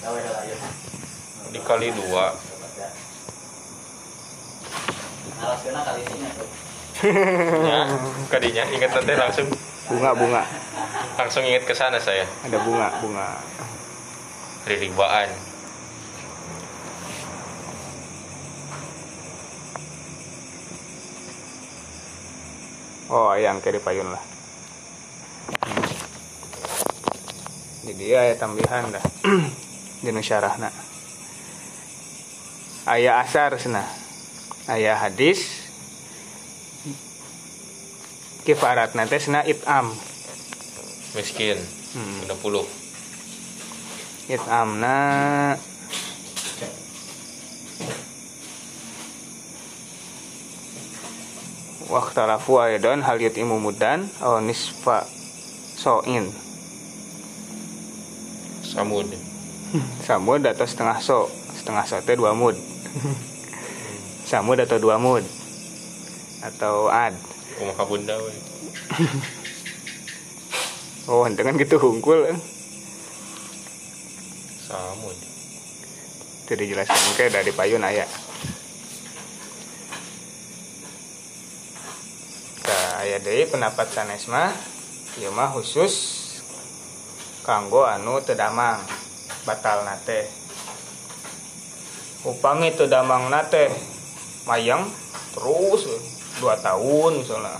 Ada 0.00 0.06
wae 0.10 0.26
lah 0.26 0.42
ya. 0.48 0.56
dikali 1.54 1.88
dua 1.94 2.34
Naraskeuna 5.44 5.80
kali 5.84 6.00
ini 6.08 6.28
tuh. 6.32 6.48
ya 7.68 7.84
kadinya. 8.32 8.64
Ingat 8.72 8.90
nanti 8.96 9.12
langsung. 9.12 9.48
Bunga 9.84 10.16
bunga. 10.16 10.42
Langsung 11.20 11.44
ingat 11.44 11.68
ke 11.68 11.76
sana 11.76 12.00
saya. 12.00 12.24
Ada 12.48 12.56
bunga 12.64 12.88
bunga. 13.04 13.36
Ribaan 14.64 15.28
oh 23.12 23.36
yang 23.36 23.60
kayak 23.60 23.84
dipayun 23.84 24.08
lah. 24.08 24.22
Jadi 27.84 28.06
ayat 28.16 28.40
tambahan 28.40 28.88
dah. 28.88 29.04
Dinu 30.04 30.24
syarahna. 30.24 30.72
Ayat 32.88 33.28
asar 33.28 33.52
sana 33.60 34.03
ayat 34.68 34.96
hadis. 34.96 35.64
Kifarat 38.44 38.92
nanti 38.92 39.16
sana 39.16 39.40
itam. 39.44 39.88
Miskin. 41.16 41.56
Hmm. 41.96 42.28
60 42.28 42.84
itamna. 44.28 45.56
Waktalafu 51.84 52.58
aydan 52.58 53.04
hal 53.04 53.20
yutimu 53.20 53.60
mudan 53.60 54.08
aw 54.20 54.40
nisfa 54.40 55.08
so'in. 55.78 56.32
Samud. 58.64 59.08
Samud 60.08 60.42
atau 60.44 60.66
setengah 60.66 60.98
so. 61.00 61.32
Setengah 61.54 61.84
so 61.86 61.96
itu 61.96 62.12
dua 62.18 62.34
mud 62.34 62.58
Samud 64.24 64.56
atau 64.60 64.80
dua 64.80 64.96
mud? 64.96 65.24
Atau 66.44 66.88
ad 66.88 67.16
kumaha 67.54 67.84
bunda 67.86 68.16
we 68.18 68.34
Oh 71.12 71.28
dengan 71.28 71.60
gitu 71.60 71.76
hungkul 71.76 72.32
eh. 72.32 72.38
samud. 74.64 75.16
Itu 76.44 76.52
dijelaskan 76.56 77.16
ke 77.16 77.28
dari 77.28 77.52
payun 77.52 77.84
ayat 77.84 78.08
Nah, 82.64 83.04
ayat 83.04 83.20
dari 83.20 83.44
pendapat 83.44 83.92
sanes 83.92 84.24
mah 84.32 84.48
ieu 85.20 85.28
mah 85.30 85.52
khusus 85.52 85.94
kanggo 87.44 87.84
anu 87.84 88.24
teu 88.24 88.32
damang 88.34 88.80
batal 89.44 89.84
nate 89.84 90.26
upami 92.24 92.72
teu 92.72 92.88
damang 92.88 93.28
nate 93.28 93.93
mayang 94.44 94.88
terus 95.32 95.88
dua 96.40 96.54
tahun 96.60 97.24
misalnya. 97.24 97.56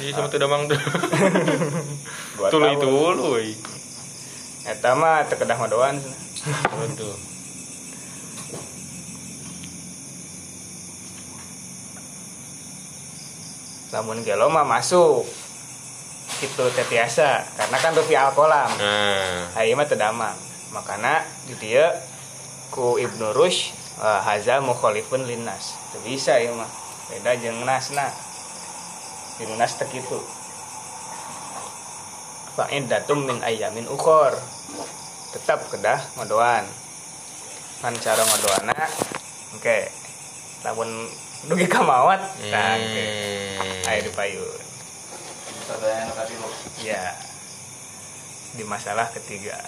Jadi 0.00 0.10
sama 0.16 0.26
tuh 0.32 0.40
damang 0.40 0.62
tuh. 0.70 0.80
Dua 2.40 2.48
tulu 2.48 2.64
tahun. 2.64 2.76
itu 2.76 2.92
lu 3.16 3.32
eta 4.62 4.94
mah 4.94 5.26
teu 5.26 5.34
kedah 5.42 5.58
madoan 5.58 5.98
waduh 6.46 7.18
lamun 13.90 14.24
gelo 14.24 14.48
mah 14.48 14.64
masuk. 14.64 15.26
Itu 16.40 16.64
tetiasa 16.72 17.44
karena 17.58 17.76
kan 17.76 17.92
tuh 17.92 18.06
al 18.16 18.32
kolam 18.32 18.70
nah. 18.80 19.52
Ayo 19.60 19.76
mah 19.76 20.32
makanya 20.72 21.20
di 21.44 21.54
dia 21.60 21.92
ku 22.72 22.96
Ibnu 22.96 23.36
Rush 23.36 23.76
uh, 24.00 24.24
haza 24.24 24.64
mukhalifun 24.64 25.28
linnas 25.28 25.81
Bisa 26.00 26.40
ya 26.40 26.56
mah. 26.56 26.70
Beda 27.12 27.36
jeung 27.36 27.68
nasna. 27.68 28.08
Di 29.36 29.44
nas 29.60 29.76
teh 29.76 29.84
kitu. 29.92 30.16
Fa 32.56 32.72
datum 32.72 33.28
min 33.28 33.44
ayamin 33.44 33.84
ukhor. 33.92 34.32
Tetap 35.36 35.68
kedah 35.68 36.00
ngodoan 36.16 36.64
kan 37.82 37.94
cara 37.98 38.22
ngodoana 38.22 38.78
oke. 39.58 39.78
Lamun 40.62 40.90
dugi 41.50 41.66
kamawat 41.66 42.22
nah 42.48 42.78
oke. 42.78 43.04
Hmm. 43.58 43.90
ayo 43.90 44.00
dipayun. 44.06 44.62
Ya 46.84 47.18
di 48.54 48.62
masalah 48.62 49.10
ketiga. 49.10 49.58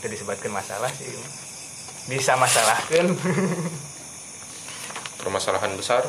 Itu 0.00 0.10
disebutkan 0.10 0.50
masalah 0.50 0.90
sih 0.90 1.06
bisa 2.08 2.40
masalahkan 2.40 3.12
permasalahan 5.28 5.76
besar. 5.76 6.00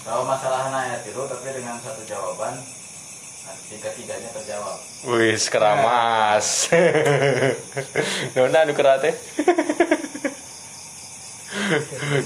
Kalau 0.00 0.24
masalah 0.24 0.72
ayat 0.72 1.04
itu 1.04 1.20
tapi 1.28 1.52
dengan 1.52 1.76
satu 1.76 2.00
jawaban 2.08 2.56
nah, 2.56 3.56
tiga-tiganya 3.68 4.32
terjawab. 4.32 4.80
wis 5.12 5.52
keramas. 5.52 6.72
Nona 8.32 8.64
anu 8.64 8.72
kerate 8.72 9.12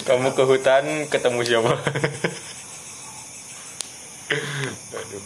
kamu 0.07 0.39
ke 0.39 0.43
hutan 0.47 1.11
ketemu 1.11 1.43
siapa? 1.43 1.75
Aduh. 4.95 5.25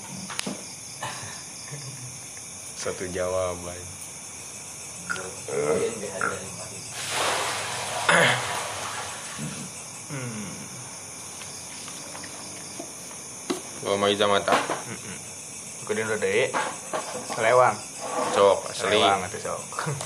Satu 2.80 3.04
jawaban. 3.12 3.80
Mungkin 5.52 6.55
bisa 13.86 13.94
jadi 13.94 13.94
mati. 13.94 13.94
Wa 13.94 13.94
maiza 13.94 14.26
mata 14.26 14.54
kemudian 15.86 16.10
udah 16.10 16.18
deh 16.18 16.50
lewang 17.38 17.74
cok 18.34 18.58
asli. 18.74 18.98
Lewang 18.98 19.22
atau 19.22 19.38
sok 19.38 19.62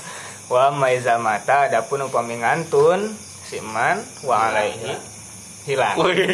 wa 0.53 0.69
maiza 0.69 1.17
mata 1.17 1.65
adapun 1.65 2.05
upami 2.05 2.37
ngantun 2.37 3.09
siman 3.49 3.97
wa 4.21 4.53
alaihi 4.53 4.93
hilang. 5.65 5.97
Wih. 5.97 6.13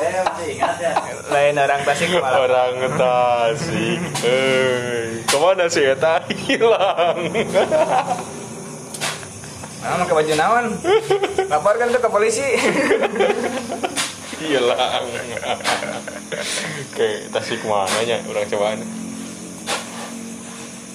Eh 0.00 0.56
ya? 0.56 0.96
lain 1.28 1.60
orang 1.60 1.84
tasik 1.84 2.08
malah. 2.16 2.48
Orang 2.48 2.96
tasik. 2.96 4.00
Eh 4.24 5.20
ke 5.28 5.36
mana 5.36 5.68
sih 5.68 5.92
eta 5.92 6.24
hilang. 6.48 7.28
Nah 9.80 9.96
pakai 10.00 10.14
baju 10.16 10.32
naon? 10.40 10.64
Laporkan 11.52 11.92
ke 11.92 12.08
polisi 12.08 12.48
hilang. 14.40 15.04
Kayak 16.96 17.28
tasik 17.36 17.60
mana 17.68 18.00
nya 18.08 18.16
orang 18.24 18.48
cobaan 18.48 18.80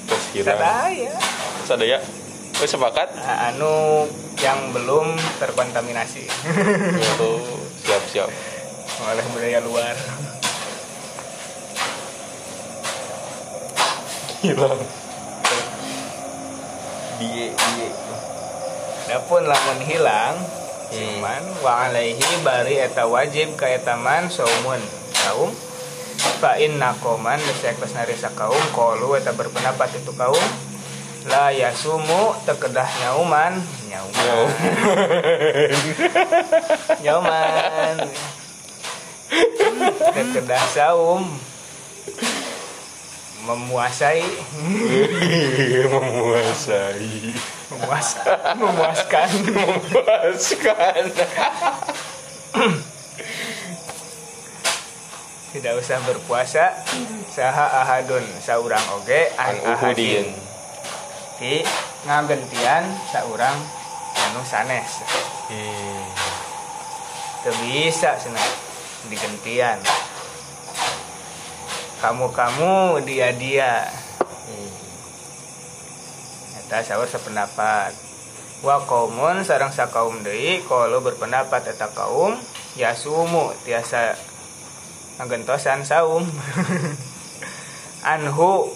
terus 0.05 0.25
hilang. 0.33 0.57
Saya 0.57 1.13
sadaya 1.65 1.97
oh 2.55 2.67
sepakat? 2.67 3.09
Nah, 3.17 3.53
anu 3.53 4.05
yang 4.41 4.73
belum 4.73 5.17
terkontaminasi. 5.37 6.25
Itu 6.97 7.31
siap 7.85 8.03
siap 8.09 8.29
oleh 9.05 9.25
budaya 9.33 9.59
luar. 9.61 9.95
Hilang. 14.41 14.79
Die 17.15 17.53
die 17.53 17.89
Dapun 19.05 19.45
lamun 19.45 19.79
hilang 19.85 20.33
Siman 20.91 21.43
wa 21.63 21.87
alaihi 21.87 22.29
bari 22.45 22.77
eta 22.81 23.07
wajib 23.09 23.57
ka 23.57 23.65
eta 23.69 23.97
man 23.97 24.29
saumun. 24.29 24.81
Kaum 25.25 25.49
fa 26.41 26.59
inna 26.61 26.93
qauman 27.01 27.39
desek 27.41 27.79
nari 27.93 28.13
kaum 28.17 28.63
qalu 28.75 29.17
eta 29.17 29.31
berpendapat 29.33 29.97
itu 29.97 30.11
kaum 30.13 30.45
la 31.25 31.49
yasumu 31.49 32.37
tekedah 32.45 32.89
nyauman. 33.01 33.53
Nyauman. 33.89 34.49
Nyauman. 37.01 37.95
Tekedah 40.13 40.63
saum 40.69 41.54
memuasai. 43.45 44.25
Memuasai. 45.93 47.33
Memuas 47.69 48.09
memuaskan. 48.57 49.29
Memuaskan. 49.53 51.03
Tidak 55.55 55.73
usah 55.79 55.97
berpuasa. 56.03 56.73
Saha 57.31 57.85
ahadun 57.85 58.25
saurang 58.41 58.83
oge 58.99 59.29
an 59.37 59.55
ahadin. 59.63 60.27
Di 61.37 61.61
ngagentian 62.09 62.83
saurang 63.13 63.57
anu 64.29 64.41
sanes. 64.41 65.05
Hmm. 65.51 66.05
Bisa 67.45 68.17
cenah 68.17 68.49
digentian 69.05 69.77
kamu-kamu 72.05 73.01
dia-dia. 73.01 73.89
Eta 76.61 76.85
saur 76.85 77.09
sependapat. 77.09 77.97
Wa 78.61 78.85
kaumun 78.85 79.41
sareng 79.41 79.73
sakaum 79.73 80.21
deui 80.21 80.61
kalau 80.69 81.01
berpendapat 81.01 81.65
eta 81.65 81.89
kaum 81.97 82.37
ya 82.77 82.93
sumu 82.93 83.57
tiasa 83.65 84.13
ngagentosan 85.17 85.81
saum 85.81 86.25
anhu 88.13 88.69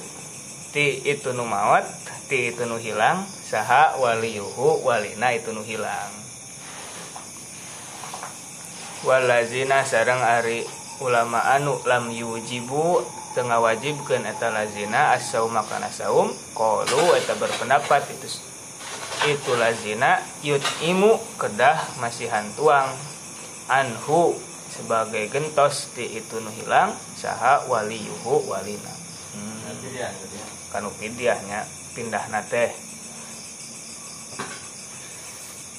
ti 0.74 1.02
itu 1.06 1.30
nu 1.34 1.46
maot 1.46 1.86
ti 2.30 2.54
itu 2.54 2.66
nu 2.66 2.78
hilang 2.82 3.26
saha 3.26 3.98
waliyuhu 3.98 4.82
walina 4.82 5.38
itu 5.38 5.54
nu 5.54 5.62
hilang. 5.62 6.10
Walazina 9.06 9.86
sareng 9.86 10.18
ari 10.18 10.66
ulama 11.00 11.40
anu 11.56 11.80
lam 11.88 12.12
yujibu 12.12 13.19
tengah 13.38 13.62
wajibkeun 13.62 14.26
eta 14.26 14.50
lazina 14.50 15.14
as-saum 15.14 15.54
kana 15.70 15.90
saum 15.94 16.34
qalu 16.58 17.04
eta 17.18 17.38
berpendapat 17.38 18.06
itu 18.10 18.28
itu 19.28 19.52
lazina 19.60 20.24
yutimu 20.42 21.20
kedah 21.36 22.00
masihan 22.00 22.48
tuang. 22.56 22.88
Anhu 23.70 24.34
sebagai 24.72 25.30
gentos 25.30 25.94
ti 25.94 26.08
itu 26.18 26.42
nu 26.42 26.50
hilang 26.50 26.96
saha 27.20 27.68
waliyuhu 27.70 28.50
walina. 28.50 28.94
Hmm. 29.36 29.78
Kanu 30.74 30.90
pidiahnya 30.98 31.68
pindah 31.94 32.26
teh. 32.50 32.72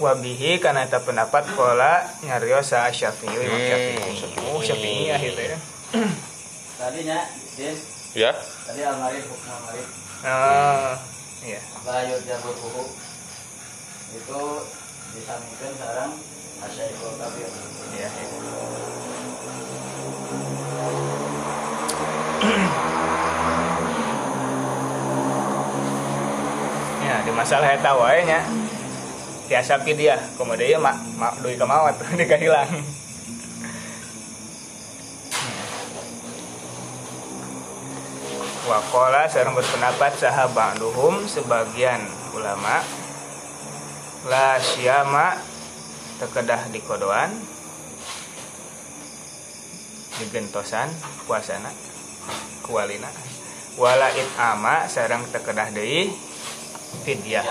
Wabihi 0.00 0.56
karena 0.64 0.88
eta 0.88 1.04
pendapat 1.04 1.44
pola 1.52 2.00
nyariosa 2.24 2.88
syafi'i 2.88 3.36
syafi'i 3.36 4.16
Syafi'i. 4.16 4.48
oh 4.48 4.60
syafi'i 4.64 5.12
akhirnya 5.12 5.60
Tadinya, 6.80 7.20
Din, 7.60 7.76
ya? 8.16 8.32
Tadi 8.64 8.80
almarif, 8.80 9.28
hukum 9.28 9.52
almarif. 9.52 9.84
oh 10.24 10.96
iya. 11.44 11.60
Bayut 11.84 12.24
jabut 12.24 12.56
buku 12.56 12.84
itu 14.16 14.40
disamikan 15.12 15.70
sekarang 15.76 16.10
asyaikul 16.60 17.16
kabir 17.20 17.48
iya 17.94 18.08
iya. 18.08 18.10
ya 27.06 27.16
di 27.28 27.32
masalah 27.32 27.76
eta 27.76 27.92
wae 27.96 28.24
nya 28.24 28.40
tiasa 29.46 29.78
dia 29.84 30.16
komodo 30.34 30.62
ieu 30.62 30.80
mak 30.80 30.96
mak 31.18 31.34
deui 31.44 31.56
kamawat 31.60 31.94
deui 32.00 32.26
kahilang 32.32 32.68
Wakola 38.70 39.26
sareng 39.26 39.58
berpendapat 39.58 40.14
sahabat 40.14 40.78
duhum 40.78 41.26
sebagian 41.26 42.06
ulama. 42.30 42.78
La 44.30 44.62
syama 44.62 45.34
tekedah 46.22 46.70
di 46.70 46.78
kodoan. 46.78 47.34
Digentosan 50.22 50.86
puasana 51.26 51.74
kualina. 52.62 53.10
Wala 53.74 54.14
ama 54.38 54.86
sareng 54.86 55.26
tekedah 55.34 55.74
deui 55.74 56.14
fidyah 57.02 57.42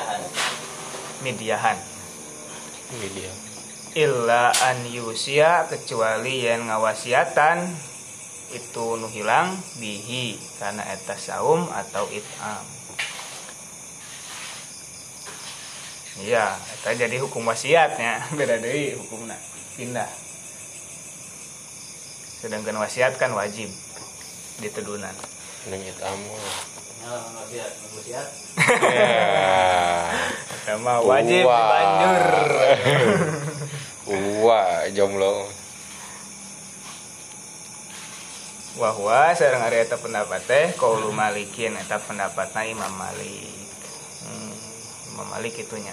midyahan. 1.20 1.76
Ini 2.96 3.08
dia 3.12 3.34
illa 4.00 4.54
an 4.54 4.88
yusia 4.88 5.66
kecuali 5.68 6.46
yang 6.48 6.72
ngawasiatan 6.72 7.89
itu 8.50 8.86
nu 8.98 9.08
hilang 9.10 9.54
bihi 9.78 10.38
karena 10.58 10.82
eta 10.90 11.14
saum 11.16 11.70
atau 11.70 12.10
it'am. 12.10 12.66
Iya 16.20 16.52
eta 16.54 16.90
jadi 16.98 17.16
hukum 17.22 17.46
wasiatnya. 17.48 18.26
Beda 18.40 18.58
deui 18.58 18.98
hukumna 18.98 19.38
pindah. 19.78 20.10
Sedangkan 22.40 22.80
wasiat 22.80 23.20
kan 23.20 23.36
wajib 23.36 23.68
ditedunan 24.60 25.16
nengit 25.68 25.96
amu 26.04 26.36
Nah, 27.00 27.24
wasiat, 27.40 27.72
wasiat. 27.96 28.28
ya 28.92 29.08
sama 30.68 31.00
wajib 31.00 31.48
Wah. 31.48 31.56
dibanjur 31.64 32.24
wah 34.44 34.84
jomblo 34.92 35.48
wahwa 38.80 39.36
sareng 39.36 39.60
ari 39.60 39.84
eta 39.84 40.00
pendapat 40.00 40.40
teh 40.48 40.66
qaulu 40.80 41.12
malikin 41.12 41.76
eta 41.76 42.00
pendapatna 42.00 42.64
Imam 42.64 42.88
Malik. 42.96 43.68
Hmm, 44.24 44.56
Imam 45.12 45.28
Malik 45.36 45.60
itunya. 45.60 45.92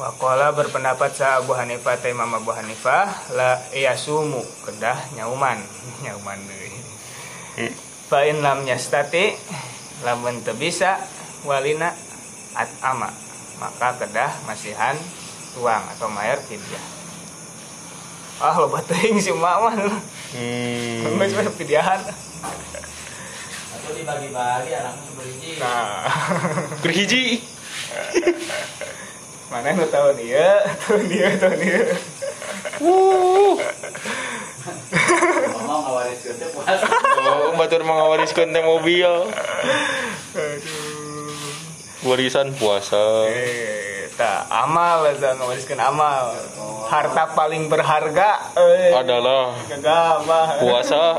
Wakola 0.00 0.50
berpendapat 0.56 1.14
sa 1.14 1.38
Abu 1.38 1.52
Hanifah 1.52 2.00
teh 2.00 2.16
Imam 2.16 2.32
Abu 2.32 2.50
Hanifah 2.56 3.36
la 3.36 3.60
yasumu 3.76 4.40
kedah 4.64 4.96
nyauman. 5.20 5.60
Nyauman 6.02 6.40
deui. 6.48 6.72
Fa 8.08 8.24
in 8.24 8.40
lam 8.40 8.64
yastati 8.64 9.36
lamun 10.02 10.40
teu 10.42 10.56
bisa 10.56 10.96
walina 11.44 11.92
at 12.56 12.72
ama. 12.80 13.12
Maka 13.60 14.00
kedah 14.00 14.32
masihan 14.48 14.96
tuang 15.54 15.84
atau 15.94 16.10
mayar 16.10 16.40
fidyah 16.42 16.93
ah 18.42 18.54
lo 18.58 18.66
teuing 18.82 19.18
si 19.22 19.30
emak 19.30 19.56
mah 19.62 19.74
hmm. 19.76 21.18
Geus 21.20 21.32
we 21.38 21.42
pidyahan. 21.62 22.00
Atau 23.74 23.90
dibagi-bagi 23.94 24.70
anaknya 24.74 25.02
sebeliji. 25.06 25.50
Nah, 25.62 26.08
berhiji 26.82 27.24
mana 29.54 29.70
nu 29.70 29.86
tahu 29.86 30.18
dia, 30.18 30.66
tahu 30.82 30.98
dia, 31.06 31.30
tahu 31.38 31.54
dia. 31.54 31.94
Ngomong 35.54 35.80
ngawaris 35.86 36.20
kerja 36.26 36.46
puas. 36.50 36.66
oh 37.22 37.54
batur 37.54 37.86
mengawariskan 37.86 38.50
teh 38.50 38.64
mobil 38.66 39.30
warisan 42.02 42.50
puasa 42.58 43.30
Eh, 43.30 43.93
tak 44.14 44.46
amal 44.46 45.02
eta 45.04 45.34
ngawariskeun 45.34 45.78
amal. 45.78 46.30
Harta 46.84 47.32
paling 47.32 47.66
berharga 47.66 48.54
eh 48.54 48.92
adalah 48.92 49.56
kagak 49.66 50.22
puasa 50.60 51.18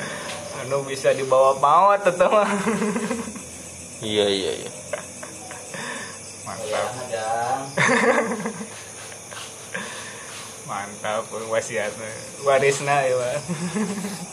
Anu 0.64 0.84
bisa 0.84 1.12
dibawa 1.12 1.56
maut 1.56 2.00
teteh 2.00 2.24
mah. 2.24 2.48
iya 4.00 4.26
iya 4.26 4.52
iya 4.58 4.72
Ya, 6.44 6.80
Mantap, 10.64 11.24
mantap 11.24 11.24
wasiatna. 11.46 12.08
Warisna 12.42 13.04
ya, 13.04 13.36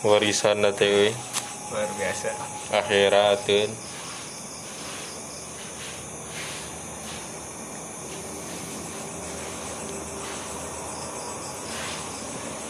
warisan 0.02 0.64
na 0.64 0.72
teh 0.72 0.88
euy. 0.88 1.12
Luar 1.70 1.88
biasa. 1.96 2.32
akhirateun 2.72 3.70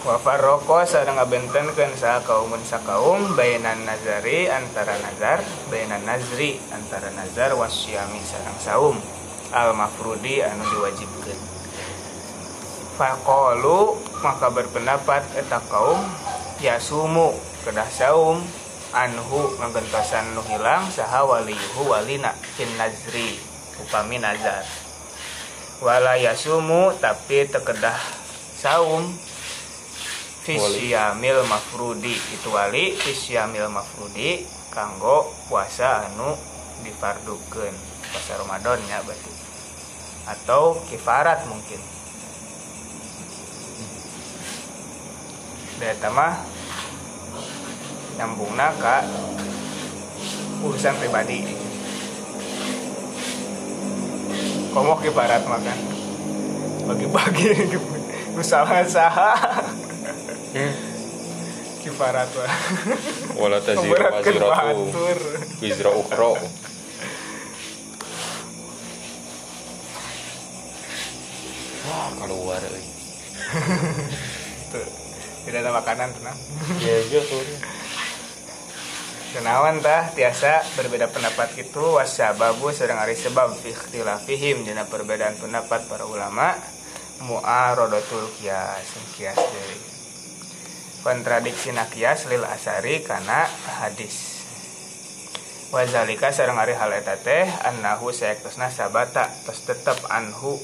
Wafarroko 0.01 0.81
sareng 0.81 1.21
ngabentenkeun 1.21 1.93
saha 1.93 2.25
kaumun 2.25 2.65
sakaum 2.65 3.37
bainan 3.37 3.85
nazari 3.85 4.49
antara 4.49 4.97
nazar 4.97 5.45
bainan 5.69 6.01
nazri 6.01 6.57
antara 6.73 7.13
nazar 7.13 7.53
wasyami 7.53 8.17
sareng 8.25 8.57
saum. 8.57 8.97
Al 9.53 9.77
mafrudi 9.77 10.41
anu 10.41 10.65
diwajibkeun. 10.73 11.37
Faqalu 12.97 14.01
maka 14.25 14.49
berpendapat 14.49 15.21
eta 15.37 15.61
kaum 15.69 16.01
yasumu 16.57 17.37
kedah 17.61 17.85
saum 17.93 18.41
anhu 18.97 19.53
ngagentosan 19.61 20.33
nu 20.33 20.41
hilang 20.49 20.89
saha 20.89 21.29
waliyuhu 21.29 21.93
walina 21.93 22.33
fin 22.57 22.73
nazri 22.73 23.37
upami 23.77 24.17
nazar. 24.17 24.65
Wala 25.77 26.17
yasumu 26.17 26.89
tapi 26.97 27.45
tekedah 27.45 28.01
saum 28.57 29.29
fisyamil 30.41 31.45
mafrudi. 31.45 32.17
Itu 32.33 32.53
wali 32.53 32.97
fisyamil 32.97 33.69
mafrudi 33.69 34.45
kanggo 34.73 35.29
puasa 35.47 36.09
anu 36.09 36.33
difardukeun. 36.81 37.75
Puasa 38.11 38.41
Ramadan 38.41 38.79
ya 38.89 38.99
berarti. 39.05 39.31
Atau 40.27 40.81
kifarat 40.89 41.45
mungkin. 41.45 41.81
Dari 45.81 45.97
mah 46.13 46.45
nyambungna 48.21 48.69
ke 48.77 48.97
urusan 50.61 50.93
pribadi. 51.01 51.41
Komo 54.71 54.95
kifarat 55.01 55.43
makan 55.49 55.91
bagi-bagi 56.87 57.77
usaha 58.39 58.81
kifarat 61.81 62.29
wah 62.35 62.53
wala 63.39 63.57
taziru 63.63 63.95
memberatkan 63.95 64.35
waziratu. 64.35 64.83
batur 64.91 65.19
wizra 65.63 65.91
ukhra. 65.95 66.31
Wah 71.81 72.09
keluar 72.19 72.61
euy 72.61 72.85
Tuh, 74.71 74.87
tidak 75.43 75.59
ada 75.67 75.71
makanan 75.75 76.09
tenang. 76.15 76.37
Ya 76.79 76.95
iya 77.03 77.21
Kenawan 79.31 79.79
tah 79.79 80.11
tiasa 80.11 80.59
berbeda 80.75 81.07
pendapat 81.07 81.55
itu 81.55 81.95
wasababu 81.95 82.75
sedang 82.75 82.99
ari 82.99 83.15
sebab 83.15 83.55
fi 83.55 83.71
ikhtilafihim 83.71 84.67
dina 84.67 84.83
perbedaan 84.83 85.39
pendapat 85.39 85.87
para 85.87 86.03
ulama 86.03 86.51
mu'aradatul 87.23 88.27
kias 88.35 88.91
kias 89.15 89.39
dari 89.39 89.90
kontradiksi 91.01 91.73
na 91.73 91.89
kias 91.89 92.29
lil 92.29 92.45
asari 92.45 93.01
kana 93.01 93.49
hadis. 93.81 94.45
Wazalika 95.71 96.35
sareng 96.35 96.59
ari 96.59 96.75
hal 96.75 96.91
eta 96.91 97.15
teh 97.15 97.47
annahu 97.63 98.11
sayaktosna 98.11 98.67
sabata 98.69 99.31
tos 99.47 99.63
tetep 99.65 99.97
anhu. 100.11 100.59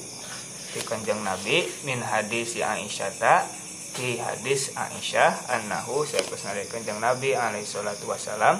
Ti 0.76 0.84
kanjeng 0.84 1.24
nabi 1.24 1.64
min 1.88 2.04
hadis 2.04 2.60
Aisyah 2.60 3.12
ta 3.16 3.48
di 3.96 4.20
hadis 4.20 4.76
Aisyah 4.76 5.48
annahu 5.48 6.04
sayaktosna 6.04 6.54
dari 6.54 6.68
kanjeng 6.68 7.00
nabi 7.00 7.34
alaihi 7.34 7.66
salatu 7.66 8.12
wasalam 8.12 8.60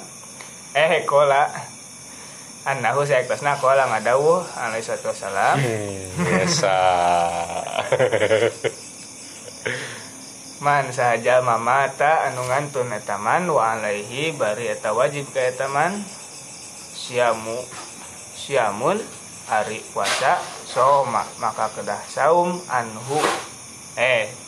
eh 0.72 1.04
kola. 1.04 1.52
Annahu 2.68 3.04
sayaktosna 3.04 3.60
kola 3.60 3.88
ngadawuh 3.92 4.44
alaihi 4.60 4.84
salatu 4.84 5.12
wasalam 5.12 5.56
biasa 6.20 6.76
Man 10.58 10.90
sahaja 10.90 11.46
mamata 11.46 12.26
anu 12.26 12.42
ngantun 12.50 12.90
eta 12.90 13.22
man 13.22 13.46
wa 13.46 13.78
alaihi 13.78 14.34
bari 14.34 14.74
eta 14.74 14.94
wajib 14.94 15.30
ka 15.30 15.42
eta 15.42 15.70
man. 15.70 16.02
Siamu 16.98 17.62
siamun 18.34 18.98
hari 19.46 19.86
puasa 19.94 20.42
soma 20.66 21.22
maka 21.38 21.70
kedah 21.78 22.02
saum 22.10 22.58
anhu. 22.74 23.22
Eh 23.98 24.48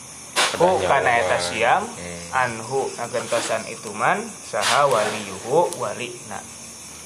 hu 0.58 0.82
kana 0.82 1.22
eta 1.22 1.38
siam 1.38 1.86
Hmm. 1.86 2.18
anhu 2.34 2.90
ngagentosan 2.98 3.66
itu 3.70 3.94
man 3.94 4.18
saha 4.26 4.86
waliyuhu 4.86 5.78
walina 5.78 6.38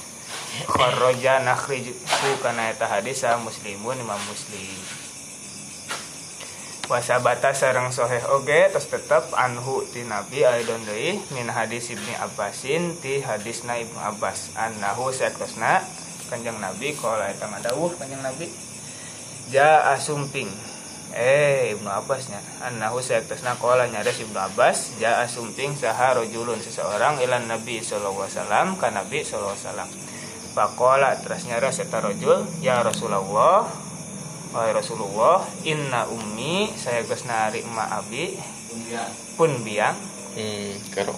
kharraja 0.73 1.45
nakhriju 1.45 1.93
kana 2.41 2.73
eta 2.73 2.89
hadis 2.89 3.21
muslimun 3.41 3.97
imam 4.01 4.21
muslim 4.25 5.04
wasabata 6.85 7.49
sareng 7.57 7.89
soheh 7.89 8.21
oge 8.29 8.69
terus 8.69 8.85
tetep 8.85 9.33
anhu 9.33 9.81
ti 9.89 10.05
nabi 10.05 10.45
aidon 10.45 10.85
deui 10.85 11.17
min 11.33 11.49
hadis 11.49 11.89
ibni 11.89 12.13
abbasin 12.21 12.93
ti 13.01 13.25
hadisna 13.25 13.81
ibnu 13.81 13.97
abbas. 13.97 14.53
Annahu 14.53 15.09
saktosna 15.09 15.81
kanjeng 16.29 16.61
nabi 16.61 16.93
kala 16.93 17.33
eta 17.33 17.49
ngadawuh 17.49 17.97
kanjeng 17.97 18.21
nabi 18.21 18.49
ja 19.49 19.89
asumping. 19.97 20.49
Eh 21.15 21.73
ibnu 21.73 21.89
abbasnya 21.89 22.37
annahu 22.61 23.01
saktosna 23.01 23.57
kala 23.57 23.89
nyares 23.89 24.21
ibnu 24.21 24.37
abbas 24.37 24.93
ja 25.01 25.25
asumping 25.25 25.73
saha 25.73 26.21
rajulun 26.21 26.61
seseorang 26.61 27.17
ilan 27.23 27.49
nabi 27.49 27.81
sallallahu 27.81 28.29
alaihi 28.29 28.37
wasallam 28.37 28.67
ka 28.77 28.93
nabi 28.93 29.25
sallallahu 29.25 29.57
alaihi 29.57 29.65
wasallam. 29.65 29.89
Pakola 30.55 31.17
terus 31.19 31.49
nyares 31.49 31.81
eta 31.83 31.99
rajul 31.99 32.47
ya 32.63 32.79
rasulullah 32.79 33.84
Wahai 34.55 34.71
Rasulullah, 34.71 35.43
inna 35.67 36.07
ummi 36.07 36.71
saya 36.79 37.03
geus 37.03 37.27
nari 37.27 37.59
emak 37.59 37.91
abi. 37.91 38.39
Pun 39.35 39.51
biang. 39.67 39.99
Hmm 40.31 40.71
karo 40.95 41.11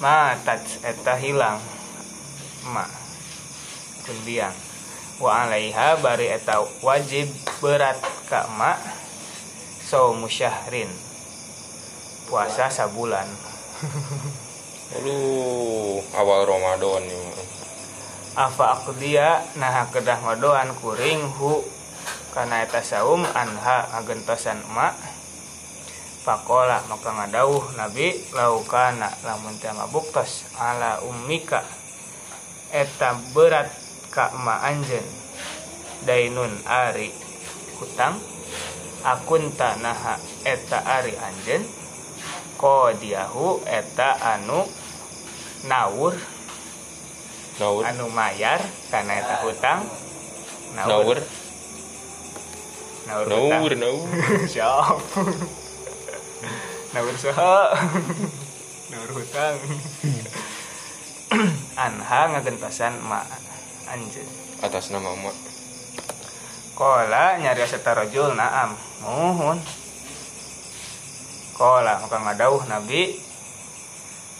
ma 0.00 0.32
tat 0.40 0.64
eta 0.80 1.12
hilang. 1.20 1.60
Emak. 2.64 2.88
Pun 4.08 4.16
biang. 4.24 4.56
Wa 5.20 5.44
alaiha 5.44 6.00
bari 6.00 6.32
eta 6.32 6.64
wajib 6.80 7.28
berat 7.60 8.00
ka 8.32 8.48
emak. 8.48 8.80
Saumu 9.84 10.24
syahrin. 10.24 10.88
Puasa 12.32 12.72
sabulan. 12.72 13.28
Aduh, 14.96 16.00
awal 16.16 16.48
Ramadan 16.48 17.04
nih. 17.04 17.52
afa 18.32 18.80
aqdiya 18.80 19.44
nah 19.60 19.84
kedah 19.92 20.16
ngodoan 20.24 20.72
kuring 20.80 21.20
hu 21.36 21.60
kana 22.32 22.64
eta 22.64 22.80
saum 22.80 23.22
anha 23.28 23.92
agentosan 24.00 24.56
emak 24.64 24.96
Pakola 26.22 26.78
maka 26.86 27.10
ngadauh 27.10 27.74
Nabi 27.74 28.14
laukana 28.32 29.10
lamun 29.26 29.58
teu 29.58 29.74
ngabuktos 29.74 30.48
ala 30.54 31.02
ummika 31.04 31.66
eta 32.72 33.18
berat 33.36 33.68
ka 34.08 34.32
emak 34.32 34.60
anjeun 34.64 35.06
dainun 36.08 36.56
ari 36.64 37.12
hutang 37.76 38.16
akun 39.04 39.52
tanaha 39.52 40.16
eta 40.46 40.78
ari 40.78 41.12
anjeun 41.18 41.66
kodiahu 42.56 43.66
eta 43.66 44.14
anu 44.38 44.64
nawur 45.66 46.14
Naur, 47.60 47.84
anu 47.84 48.08
mayar 48.08 48.64
karena 48.88 49.20
eta 49.20 49.44
hutang 49.44 49.84
naur, 50.72 51.20
naur 53.06 53.26
naur, 53.26 53.72
naur. 53.74 54.06
siap. 54.52 54.98
Naur 56.92 57.14
saha 57.16 57.72
naur 58.92 59.10
hutang. 59.16 59.56
Anha 61.74 62.20
ngagentasan 62.36 63.00
ma 63.00 63.24
anjeun. 63.88 64.28
Atas 64.60 64.92
nama 64.92 65.10
emak. 65.16 65.36
Kola 66.76 67.40
nyari 67.40 67.64
serta 67.64 67.96
rojul 67.96 68.36
naam. 68.36 68.76
Muhun 69.02 69.58
Kola 71.56 72.00
maka 72.00 72.16
ngadauh 72.20 72.62
nabi. 72.68 73.18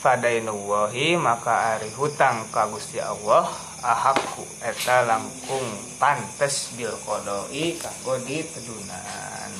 Fadainullahi 0.03 1.15
maka 1.15 1.79
ari 1.79 1.87
hutang 1.95 2.51
ka 2.51 2.67
Gusti 2.67 2.99
Allah 2.99 3.72
ahakku 3.83 4.47
eta 4.62 5.03
langkung 5.11 5.66
pantes 5.99 6.70
bil 6.78 6.95
kodoi 7.03 7.74
kanggo 7.83 8.14
ditedunan 8.22 9.53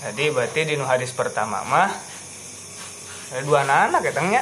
Jadi 0.00 0.32
berarti 0.32 0.60
di 0.64 0.80
hadis 0.80 1.12
pertama 1.12 1.60
mah 1.68 1.92
ada 3.30 3.40
dua 3.44 3.68
anak 3.68 4.00
ketengnya 4.00 4.40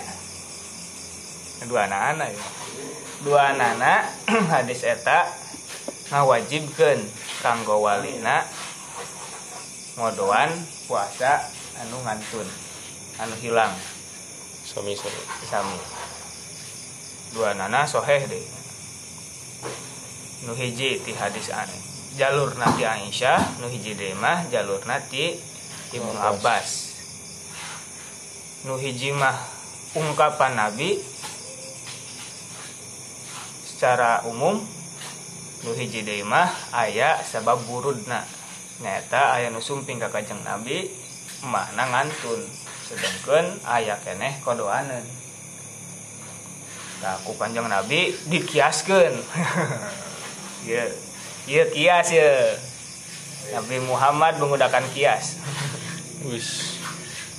dua 1.66 1.90
anak 1.90 2.30
ya. 2.30 2.46
Dua 3.26 3.40
anak 3.50 4.06
hadis 4.54 4.86
eta 4.86 5.26
ngawajibkeun 6.14 7.02
kanggo 7.42 7.82
walina 7.82 8.46
ngodoan 9.98 10.54
puasa 10.86 11.42
anu 11.82 12.06
ngantun 12.06 12.46
anu 13.18 13.34
hilang 13.42 13.74
Sami 14.78 14.94
sami. 14.94 15.22
sami. 15.42 15.78
Dua 17.34 17.50
nana 17.50 17.82
soheh 17.82 18.30
deh. 18.30 18.46
Nu 20.46 20.54
hiji 20.54 21.02
ti 21.02 21.10
hadis 21.18 21.50
ane 21.50 21.74
jalur 22.14 22.54
nati 22.54 22.86
Aisyah 22.86 23.58
nu 23.58 23.66
hiji 23.66 23.98
mah 24.14 24.46
jalur 24.54 24.78
nati 24.86 25.34
Ibnu 25.90 26.14
Abbas. 26.14 26.94
Nu 28.70 28.78
hiji 28.78 29.10
mah 29.10 29.34
ungkapan 29.98 30.54
Nabi 30.54 31.02
secara 33.66 34.22
umum 34.30 34.62
nu 35.66 35.70
hiji 35.74 36.06
deui 36.06 36.22
mah 36.22 36.54
aya 36.70 37.18
sabab 37.26 37.58
burudna. 37.66 38.22
Nyata 38.78 39.42
aya 39.42 39.50
nu 39.50 39.58
sumping 39.58 39.98
ka 39.98 40.06
Kanjeng 40.06 40.46
Nabi 40.46 40.86
makna 41.42 41.82
ngantun 41.90 42.67
sedangkan 42.88 43.60
aya 43.68 44.00
keneh 44.00 44.40
kodoanen 44.40 45.04
nah 46.98 47.14
ku 47.22 47.36
kanjeng 47.36 47.68
nabi 47.68 48.16
dikiaskeun 48.32 49.12
Iya, 50.68 50.84
iya 51.46 51.64
kias 51.70 52.08
ya. 52.12 52.30
Nabi 53.56 53.80
Muhammad 53.88 54.36
menggunakan 54.36 54.84
kias. 54.92 55.40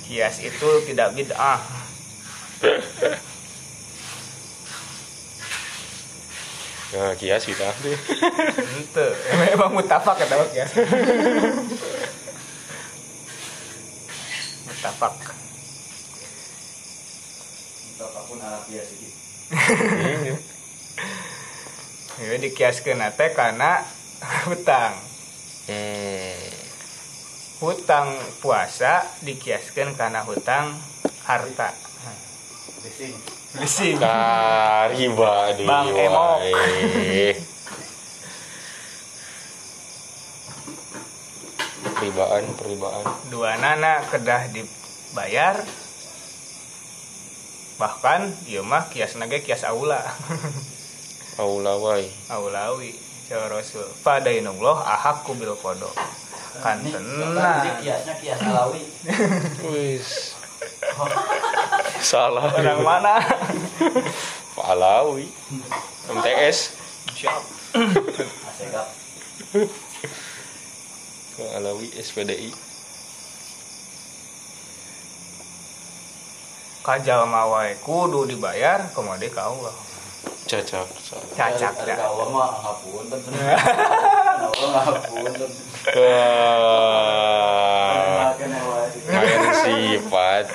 Kias 0.08 0.36
itu 0.42 0.68
tidak 0.90 1.14
bid'ah. 1.14 1.62
Nah, 6.90 7.14
kias 7.14 7.46
kita. 7.46 7.70
Ente, 8.74 9.08
memang 9.38 9.78
mutafak 9.78 10.18
kata 10.18 10.42
kias. 10.50 10.74
mutafak. 14.66 15.14
Biasa 18.38 18.92
gitu 18.94 19.18
Ya 22.20 22.36
dikiaskeun 22.36 23.00
teh 23.16 23.32
karena 23.32 23.80
hutang. 24.46 24.92
Hmm. 25.64 26.52
Hutang 27.64 28.12
puasa 28.44 29.08
dikiaskeun 29.24 29.96
karena 29.96 30.20
hutang 30.28 30.76
harta. 31.24 31.72
Bising. 32.84 33.16
Leasing. 33.56 33.96
Kariba 34.00 35.52
di 35.56 35.64
Bang 35.64 35.88
Emok. 35.96 36.38
Peribaan, 42.00 42.44
peribaan. 42.56 43.04
Dua 43.32 43.56
nana 43.56 44.04
kedah 44.12 44.48
dibayar. 44.52 45.60
Bahkan 47.80 48.44
ieu 48.44 48.60
mah 48.60 48.92
kias 48.92 49.16
nage 49.16 49.40
kias 49.40 49.64
aula. 49.64 50.04
Aula 51.40 51.80
wae. 51.80 52.04
Aulawi 52.28 52.92
ya 53.32 53.48
Rasul. 53.48 53.88
Fadainullah 54.04 54.84
ahakku 54.84 55.32
bil 55.32 55.56
kodo. 55.56 55.88
Kan 56.60 56.84
Ini 56.84 56.92
tenang. 56.92 57.80
kiasnya 57.80 58.14
kias 58.20 58.40
alawi. 58.44 58.84
Wis. 59.72 60.36
Salah. 62.12 62.52
Orang 62.52 62.84
mana? 62.84 63.16
Pak 64.52 64.66
Alawi. 64.76 65.24
MTS. 66.12 66.76
Siap. 67.16 67.40
Alawi 71.56 71.88
SPDI. 71.96 72.52
Kajal 76.80 77.28
mawai 77.28 77.76
kudu 77.84 78.24
dibayar 78.24 78.88
kemode 78.96 79.28
ka 79.28 79.52
Allah. 79.52 79.74
Cacak. 80.48 80.88
Cacak 81.36 81.74
dah. 81.84 81.98
Allah 82.08 82.26
mah 82.32 82.50
wae. 82.64 83.04
Main 89.10 89.52
sifat. 89.64 90.46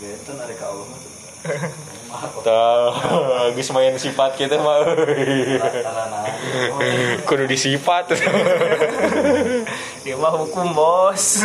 Beten 0.00 0.36
ada 0.36 0.54
ka 0.54 0.66
Allah 0.68 1.04
geus 3.52 3.70
main 3.74 3.96
sifat 3.98 4.38
kita 4.38 4.60
mah. 4.62 4.86
Kudu 7.26 7.44
disifat. 7.50 8.14
Dia 10.06 10.14
mah 10.16 10.32
hukum 10.38 10.72
bos. 10.72 11.44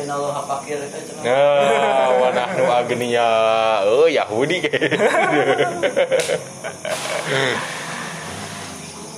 Dengan 0.00 0.16
eta 0.16 0.16
inna 0.16 0.16
Allah 0.16 0.40
fakir. 0.48 0.78
Nah, 1.20 2.08
wa 2.16 2.28
nahnu 2.32 2.64
agniya. 2.64 3.84
Oh, 3.84 4.08
Yahudi 4.08 4.64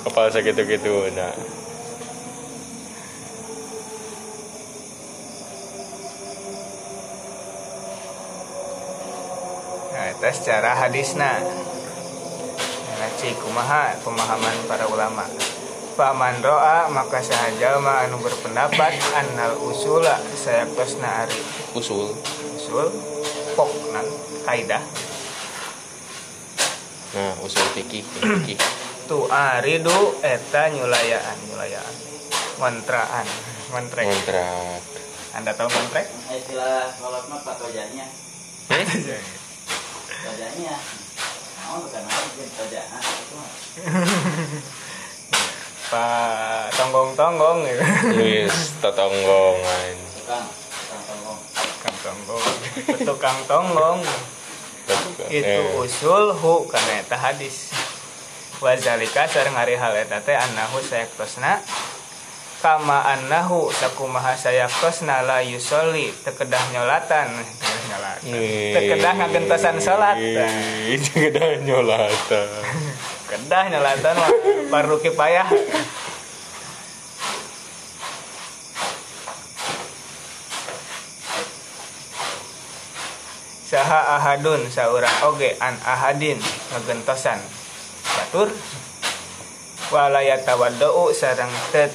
Apa 0.03 0.23
sakitu-kitu 0.35 1.15
nah. 1.15 1.31
Nah, 9.95 10.07
itu 10.11 10.31
secara 10.35 10.75
hadisna. 10.75 11.39
Nah, 12.99 13.11
cik 13.23 13.39
kumaha 13.39 13.95
pemahaman 14.03 14.57
para 14.67 14.91
ulama. 14.91 15.31
Paman 15.93 16.41
ro'a 16.41 16.89
maka 16.89 17.21
sahaja 17.21 17.77
ma 17.77 18.09
anu 18.09 18.17
berpendapat 18.25 18.97
annal 19.13 19.61
usula 19.61 20.17
saya 20.33 20.65
kosna 20.73 21.29
ari 21.29 21.37
Usul. 21.77 22.17
usul 22.57 22.89
pok 23.53 23.69
nan 23.93 24.07
kaidah 24.49 24.81
Nah, 27.13 27.37
usul 27.45 27.69
fikih, 27.77 28.01
fikih. 28.01 28.57
tu 29.09 29.29
aridu 29.29 30.17
eta 30.25 30.73
nyulayaan 30.73 31.37
nyulayaan 31.53 31.95
mantraan 32.57 33.29
mantrek 33.69 34.09
Kontrak. 34.09 34.81
anda 35.37 35.53
tahu 35.53 35.69
mantrek 35.69 36.09
Istilah 36.33 36.89
kolot 36.97 37.29
mah 37.29 37.45
pak 37.45 37.61
wajahnya. 37.61 38.09
Hmm? 38.73 38.87
Wajahnya. 40.25 40.75
Mau 41.69 41.85
bukan. 41.85 42.03
pak 45.93 46.73
tonggong 46.73 47.13
tonggong 47.13 47.69
gitu 47.69 47.85
Wis 48.17 48.73
tetonggongan. 48.81 49.97
Tukang. 50.17 50.47
Tolong. 50.89 51.41
tukang 51.61 51.97
tonggong 52.01 52.57
tukang 53.05 53.39
tonggong 53.45 54.01
itu 55.29 55.45
Eh, 55.45 55.77
usul 55.77 56.33
hu 56.33 56.65
karena 56.67 57.05
eta 57.05 57.21
hadis 57.21 57.71
wazalika 58.59 59.29
sareng 59.29 59.55
hari 59.55 59.77
hal 59.77 59.93
eta 59.95 60.19
teh 60.25 60.35
annahu 60.35 60.81
sayaktosna 60.81 61.61
kama 62.63 63.03
annahu 63.03 63.75
sakumaha 63.75 64.39
sayaktosna 64.39 65.27
la 65.27 65.43
yusolli. 65.43 66.15
Tekedah 66.23 66.63
nyolatan. 66.71 67.29
Tekedah 68.73 69.13
ngagentosan 69.19 69.83
salat 69.83 70.15
Ih, 70.23 70.95
Tekedah 71.03 71.59
nyolatan. 71.67 72.47
kedah 73.33 73.65
nyolatan 73.73 74.15
mah 74.21 74.33
baru 74.69 75.01
kipayah. 75.01 75.49
Saha 83.73 84.21
ahadun 84.21 84.69
saurang 84.69 85.33
oge 85.33 85.57
an 85.57 85.81
ahadin 85.81 86.37
ngagentosan 86.77 87.41
batur 88.05 88.53
walayatawaddau 89.89 91.09
sareng 91.17 91.49
tet 91.73 91.89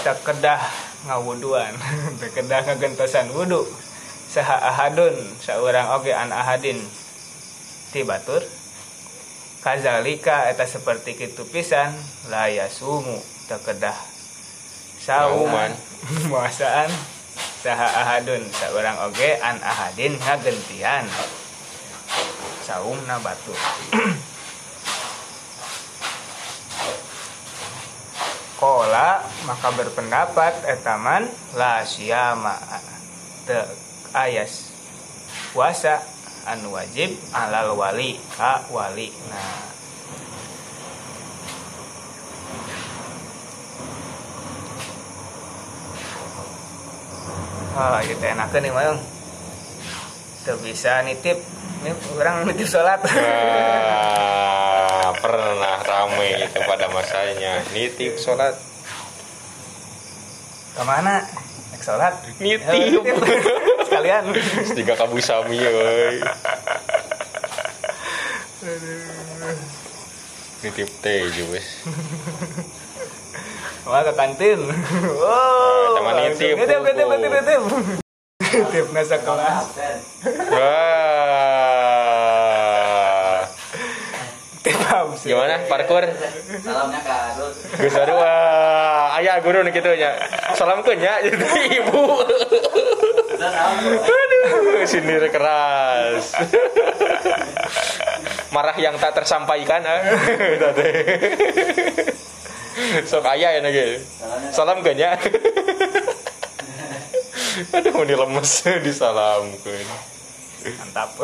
tekedah 0.00 0.60
ngawuduan 1.04 1.76
tekedah 2.20 2.64
ngagentosan 2.64 3.28
wudu. 3.36 3.68
Saha 4.32 4.56
ahadun 4.64 5.12
saurang 5.44 5.92
oge 5.92 6.16
an 6.16 6.32
ahadin. 6.32 6.80
Ti 7.92 8.00
batur 8.08 8.40
kazalika 9.60 10.48
eta 10.48 10.64
seperti 10.64 11.20
kitu 11.20 11.44
pisan 11.44 11.92
la 12.32 12.48
yasumu. 12.48 13.20
Tekedah 13.52 13.96
sauman 14.96 15.76
muasaan. 16.32 16.88
Saha 17.60 17.88
ahadun 17.92 18.40
saurang 18.56 18.96
oge 19.04 19.36
an 19.44 19.60
ahadin 19.60 20.16
ngagentian. 20.16 21.04
Saumna 22.64 23.20
batur 23.20 23.58
Kola 28.62 29.18
maka 29.42 29.74
berpendapat 29.74 30.62
etaman 30.70 31.26
la 31.58 31.82
siyama 31.82 32.54
te 33.42 33.58
ayas 34.14 34.70
puasa 35.50 35.98
anu 36.46 36.70
wajib 36.70 37.10
alal 37.34 37.74
wali 37.74 38.22
ka 38.38 38.62
wali 38.70 39.10
nah 39.26 39.74
Oh, 47.72 47.96
gitu 48.04 48.20
enakan 48.20 48.68
nih, 48.68 48.68
Mayong. 48.68 49.00
Tuh 50.44 50.60
bisa 50.60 51.00
nitip. 51.08 51.40
Ini 51.80 51.96
orang 52.20 52.44
nitip 52.44 52.68
sholat. 52.68 53.00
Pernah 55.18 55.76
rame 55.84 56.28
itu 56.48 56.58
pada 56.64 56.86
masanya. 56.88 57.60
Nitip 57.76 58.16
sholat. 58.16 58.56
Ke 60.72 60.82
mana? 60.88 61.20
Naik 61.72 61.82
sholat? 61.84 62.14
Nitip. 62.40 63.02
Eh, 63.04 63.16
Sekalian. 63.84 64.24
Tiga 64.72 64.94
kabu 64.96 65.20
sami 65.20 65.60
euy. 65.60 66.24
Nitip 70.62 70.88
teh 71.02 71.26
juga. 71.34 71.60
Wah 73.82 74.00
ke 74.06 74.12
kantin. 74.14 74.60
Oh, 75.18 75.98
teman 75.98 76.14
nitip, 76.22 76.54
nitip, 76.54 76.80
nitip, 76.86 77.06
nitip, 77.10 77.30
nitip. 77.34 77.62
Nitip 78.38 78.86
nasa 78.94 79.18
kelas. 79.18 79.66
Wah. 80.54 81.11
Gimana 85.22 85.54
parkur? 85.70 86.02
Salamnya 86.66 86.98
ke 86.98 87.14
Arut. 87.14 87.54
Geus 87.78 87.94
aduh 87.94 88.18
wah, 88.18 89.14
aya 89.14 89.38
guru 89.38 89.62
nu 89.62 89.70
kitu 89.70 89.94
nya. 89.94 90.18
Salam 90.58 90.82
ke 90.82 90.98
nya 90.98 91.18
jadi 91.24 91.78
ibu. 91.78 92.02
Aduh, 94.02 94.82
sinir 94.82 95.22
keras. 95.30 96.34
Marah 98.50 98.74
yang 98.82 98.98
tak 98.98 99.14
tersampaikan 99.14 99.86
ah. 99.86 100.02
Sok 103.06 103.22
aya 103.22 103.58
ya 103.58 103.60
nage. 103.62 104.02
Salam 104.50 104.82
ke 104.82 104.90
nya. 104.98 105.14
Aduh, 107.78 108.02
ini 108.02 108.14
lemes 108.18 108.52
disalamkeun. 108.82 109.86
Mantap. 110.82 111.14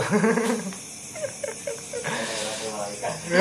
Oh, 3.29 3.37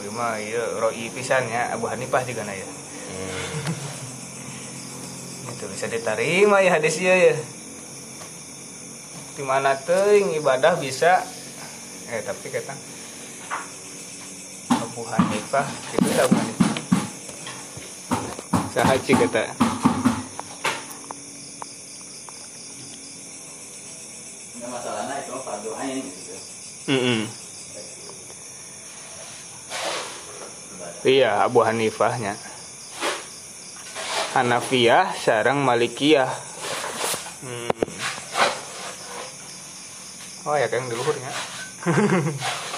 ieu 0.00 0.08
mah 0.16 0.40
ieu 0.40 0.80
roi 0.80 1.12
pisan 1.12 1.44
ya 1.52 1.76
Abu 1.76 1.92
Hanifah 1.92 2.24
juga 2.24 2.48
na 2.48 2.56
ya. 2.56 2.64
Itu 5.52 5.68
bisa 5.68 5.92
diterima 5.92 6.64
ya 6.64 6.80
hadis 6.80 6.96
ieu 7.04 7.12
ya. 7.12 7.36
Di 9.36 9.44
mana 9.44 9.76
teuing 9.76 10.40
ibadah 10.40 10.80
bisa 10.80 11.20
eh 12.08 12.24
tapi 12.24 12.48
kata 12.48 12.91
Abu 14.92 15.08
Hanifah 15.08 15.64
itu 15.96 16.10
Abu 16.20 16.36
Hanifah. 16.36 16.72
Sahaji 18.76 19.12
kata. 19.24 19.44
Masalahnya 24.68 25.16
itu 25.24 25.32
fardu 25.40 25.70
ain 25.80 26.04
gitu. 26.04 26.36
Mm 26.92 27.24
Iya, 31.08 31.40
Abu 31.40 31.64
Hanifahnya. 31.64 32.36
Hanafiyah 34.36 35.16
sarang 35.16 35.64
Malikiyah. 35.64 36.28
Hmm. 37.40 37.72
Oh 40.44 40.52
ya 40.60 40.68
kayak 40.68 40.84
di 40.84 40.96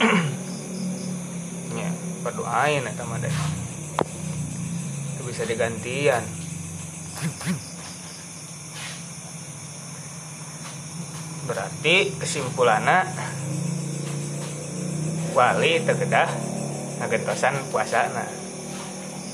ya, 1.80 1.90
berdoain 2.22 2.84
eta 2.86 3.04
mah 3.04 3.18
deh. 3.20 3.34
Itu 5.16 5.22
bisa 5.24 5.42
digantian. 5.48 6.24
Berarti 11.46 12.16
kesimpulannya 12.18 13.06
wali 15.36 15.84
terkedah 15.84 16.32
ngagentosan 16.98 17.60
puasa 17.68 18.08
nah 18.10 18.28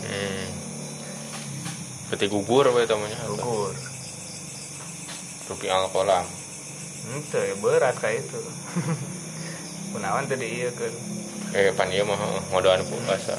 Hmm. 0.03 0.51
Berarti 2.11 2.27
gugur 2.29 2.69
apa 2.69 2.85
namanya? 2.85 3.17
gugur 3.33 3.73
Rupi 5.49 5.71
al 5.73 5.89
kolam. 5.89 6.27
itu 7.03 7.39
ya 7.39 7.55
berat 7.59 7.97
kayak 7.97 8.23
itu 8.27 8.39
kunawan 9.93 10.25
tadi 10.27 10.47
iya 10.61 10.71
kan 10.73 10.93
Eh, 11.53 11.69
pan 11.77 11.93
ieu 11.93 12.01
mah 12.09 12.17
ngodoan 12.49 12.81
puasa. 12.81 13.37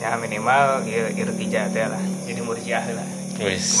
ya 0.00 0.16
minimal 0.16 0.80
ya 0.88 1.12
irtija 1.12 1.68
teh 1.70 1.84
lah 1.84 2.02
jadi 2.24 2.40
murjiah 2.40 2.84
lah 2.96 3.08
Wis. 3.40 3.80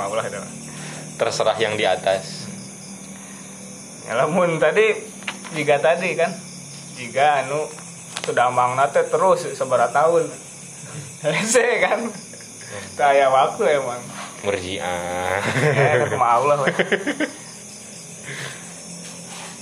mah. 0.00 0.08
Terserah 1.20 1.56
yang 1.60 1.76
di 1.76 1.84
atas. 1.84 2.48
ya 4.08 4.16
lamun 4.16 4.56
tadi 4.56 4.96
jika 5.52 5.76
tadi 5.76 6.16
kan 6.16 6.32
jika 6.96 7.44
anu 7.44 7.68
sudah 8.24 8.48
mang 8.48 8.78
nate 8.80 9.04
terus 9.12 9.44
seberapa 9.52 9.92
tahun 9.92 10.30
Hese 11.26 11.84
kan 11.84 12.00
kayak 12.96 13.28
waktu 13.32 13.62
emang. 13.80 14.02
Murji'ah. 14.46 15.40
ya 15.74 16.06
sama 16.08 16.28
Allah. 16.38 16.56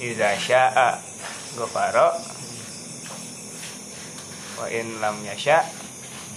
Iza 0.03 0.31
sya'a 0.37 1.01
ghafara 1.55 2.12
wa 4.55 4.67
in 4.71 5.03
lam 5.03 5.17
yasha 5.27 5.67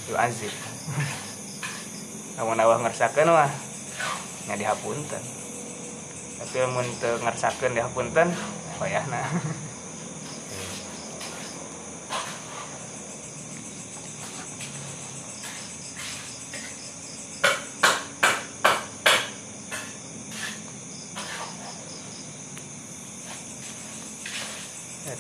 yu'azib 0.09 0.49
lamun 2.37 2.61
awah 2.61 2.81
ngersakeun 2.81 3.29
mah 3.33 3.49
nya 4.47 4.55
dihapunten. 4.55 5.23
Tapi 6.37 6.55
lamun 6.63 6.85
teu 7.01 7.17
ngersakeun 7.17 7.73
dihapunten 7.73 8.29
payahna 8.77 9.25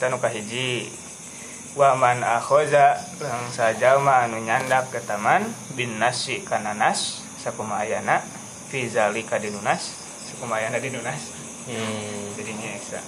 eta 0.07 0.15
nu 0.15 0.23
kahiji 0.23 0.87
wa 1.75 1.91
man 1.99 2.23
akhoza 2.23 2.95
lang 3.19 3.51
sajama 3.51 4.23
anu 4.23 4.39
nyandak 4.39 4.87
ke 4.87 5.03
taman 5.03 5.43
bin 5.75 5.99
nasi 5.99 6.39
kana 6.47 6.71
nas 6.71 7.27
sakumayana 7.35 8.23
fi 8.71 8.87
zalika 8.87 9.35
dinunas 9.35 9.99
sakumayana 10.31 10.79
dinunas 10.79 11.35
Hmm. 11.67 12.31
jadinya 12.39 12.79
ekstra 12.79 13.03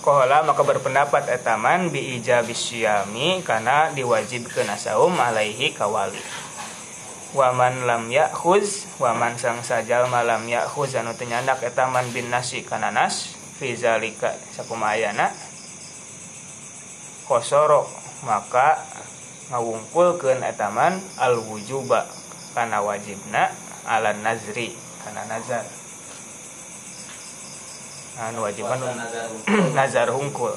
Kohala 0.00 0.40
maka 0.48 0.64
berpendapat 0.64 1.28
etaman 1.28 1.92
bi 1.92 2.16
ijabis 2.16 2.72
syami 2.72 3.44
karena 3.44 3.92
diwajibkeun 3.92 4.68
saum 4.76 5.16
alaihi 5.16 5.72
kawali. 5.76 6.20
Waman 7.36 7.84
lam 7.88 8.08
yakhuz 8.12 8.84
waman 8.96 9.36
sang 9.36 9.60
sajal 9.60 10.08
malam 10.08 10.44
yakhuz 10.48 10.96
anu 10.96 11.12
teu 11.16 11.28
nyandak 11.28 11.60
etaman 11.64 12.08
bin 12.16 12.32
nasi 12.32 12.64
kana 12.64 12.88
nas 12.88 13.43
fi 13.58 13.76
zalika 13.76 14.34
sakumayana 14.56 15.30
kosoro 17.28 17.88
maka 18.26 18.78
ngawungkulkeun 19.50 20.42
etaman 20.42 20.98
al 21.20 21.38
wujuba 21.38 22.06
kana 22.54 22.80
wajibna 22.82 23.50
ala 23.88 24.12
nazri 24.12 24.72
kana 25.04 25.24
nazar. 25.28 25.64
Anu 28.14 28.42
wajiban 28.46 28.78
nazar 29.78 30.08
hungkul 30.10 30.54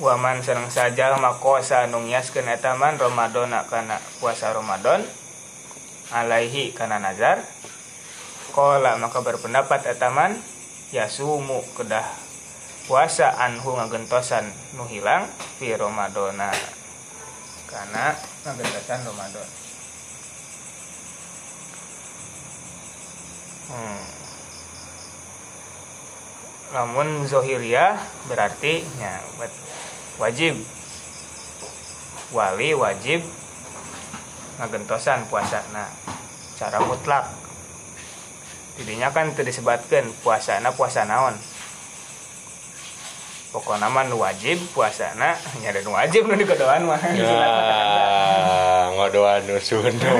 Waman 0.00 0.40
senang 0.40 0.72
saja 0.72 1.12
makosa 1.20 1.84
nungiaskeun 1.84 2.48
eta 2.48 2.72
man 2.72 2.96
Ramadona 2.96 3.68
kana 3.68 4.00
puasa 4.16 4.48
Ramadan 4.48 5.04
alaihi 6.08 6.72
kana 6.72 6.96
nazar. 6.96 7.44
Kola 8.56 8.96
maka 8.96 9.20
berpendapat 9.20 9.84
eta 9.84 10.08
man 10.08 10.40
yasumu 10.88 11.60
kedah 11.76 12.08
puasa 12.88 13.28
anhu 13.44 13.76
ngagentosan 13.76 14.48
nu 14.74 14.88
hilang 14.88 15.28
fi 15.60 15.76
Ramadona 15.76 16.50
karena 17.68 18.16
ngagentosan 18.48 19.04
Ramadan 19.04 19.48
Hmm. 23.70 24.02
Namun 26.74 27.22
zohiriyah 27.22 28.26
berarti 28.26 28.82
ya, 28.98 29.22
wat- 29.38 29.62
wajib 30.20 30.60
wali 32.30 32.76
wajib 32.76 33.24
ngagentosan 34.60 35.24
puasa 35.32 35.64
nah 35.72 35.88
cara 36.60 36.78
mutlak 36.84 37.40
Tidinya 38.80 39.12
kan 39.12 39.36
teu 39.36 39.44
disebatkeun 39.44 40.08
puasana 40.24 40.72
puasa 40.72 41.04
naon. 41.04 41.36
Pokoknya 43.52 43.92
mah 43.92 44.08
nu 44.08 44.16
wajib 44.16 44.56
puasana 44.72 45.36
nya 45.60 45.68
ada 45.68 45.84
nu 45.84 45.92
wajib 45.92 46.24
nu 46.24 46.32
dikodoan 46.32 46.88
mah. 46.88 46.96
Ya, 47.12 48.88
ngodoan 48.96 49.44
nu 49.44 49.60
Sunda. 49.60 50.08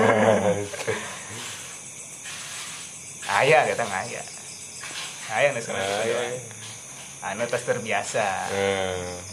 Aya 3.41 3.65
kita 3.65 3.81
ngaya. 3.81 4.23
Aya 5.33 5.57
nu 5.57 5.61
sunat. 5.65 5.81
Anu 7.25 7.49
tos 7.49 7.65
terbiasa. 7.65 8.29
Hmm. 8.53 9.30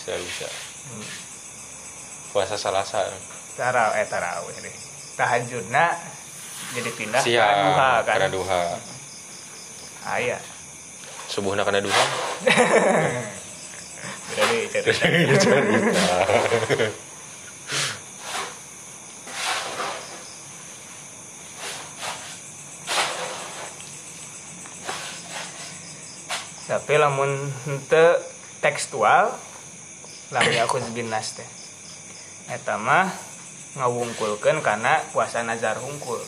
Bisa 0.00 0.16
bisa. 0.16 0.48
Puasa 2.32 2.56
Salasa. 2.56 3.04
Tarawih 3.52 4.00
eh 4.00 4.08
tarawih 4.08 4.56
deh. 4.64 4.72
Tahajudna 5.20 5.92
jadi 6.72 6.90
pindah 6.96 7.20
ke 7.20 7.28
Siang 7.28 7.56
duha 7.68 7.92
kan. 8.00 8.16
karena 8.16 8.32
duha. 8.32 8.62
Aya. 10.08 10.40
Subuhna 11.28 11.68
karena 11.68 11.84
duha. 11.84 12.04
Jadi 14.40 14.58
cerita. 14.72 15.04
tapi 26.70 26.94
lamun 26.94 27.50
henteu 27.66 28.14
tekstual 28.62 29.34
lam 30.30 30.46
yakhuz 30.46 30.86
bin 30.94 31.10
nas 31.10 31.34
teh. 31.34 31.46
Eta 32.50 32.78
mah 32.78 33.10
ngawungkulkeun 33.74 34.62
kana 34.62 35.02
puasa 35.10 35.42
nazar 35.42 35.78
hungkul. 35.82 36.22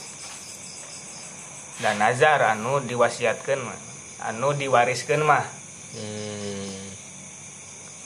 Dan 1.79 2.03
nazar 2.03 2.43
anu 2.43 2.83
diwasiatkeun 2.83 3.63
mah 3.63 3.79
anu 4.27 4.55
diwariskeun 4.59 5.23
mah. 5.23 5.47
Hmm. 5.93 6.83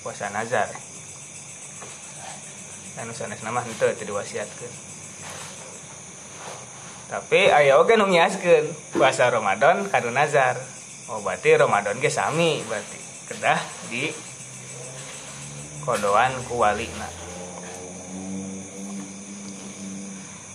puasa 0.04 0.28
nazar. 0.30 0.68
Anu 3.00 3.12
sanesna 3.16 3.52
mah 3.52 3.64
henteu 3.64 3.92
teu 3.96 4.04
diwasiatkeun. 4.04 4.72
Tapi 7.06 7.54
aya 7.54 7.78
oge 7.80 7.96
nu 7.96 8.10
ngiaskeun 8.10 8.68
puasa 8.92 9.32
Ramadan 9.32 9.88
kadu 9.88 10.12
nazar. 10.12 10.60
Oh 11.08 11.24
berarti 11.24 11.56
Ramadan 11.56 11.96
ge 12.04 12.12
sami 12.12 12.60
berarti. 12.68 13.00
Kedah 13.26 13.60
di 13.88 14.10
kodoan 15.86 16.34
ku 16.50 16.58
walina 16.58 17.06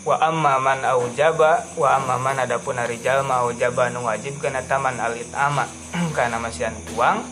wa 0.04 0.18
amma 0.20 0.60
man 0.60 0.84
aujaba 0.84 1.72
wa 1.80 1.88
amma 1.96 2.20
man 2.20 2.44
adapun 2.44 2.76
ari 2.76 3.00
jalma 3.00 3.48
aujaba 3.48 3.88
nu 3.94 4.04
wajib 4.04 4.44
kana 4.44 4.60
taman 4.68 5.00
alit 5.00 5.30
ama 5.32 5.70
kana 6.18 6.36
masian 6.36 6.76
tuang 6.90 7.24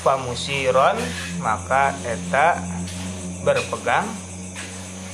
famusiron 0.00 0.96
maka 1.44 1.92
eta 2.08 2.56
berpegang 3.44 4.06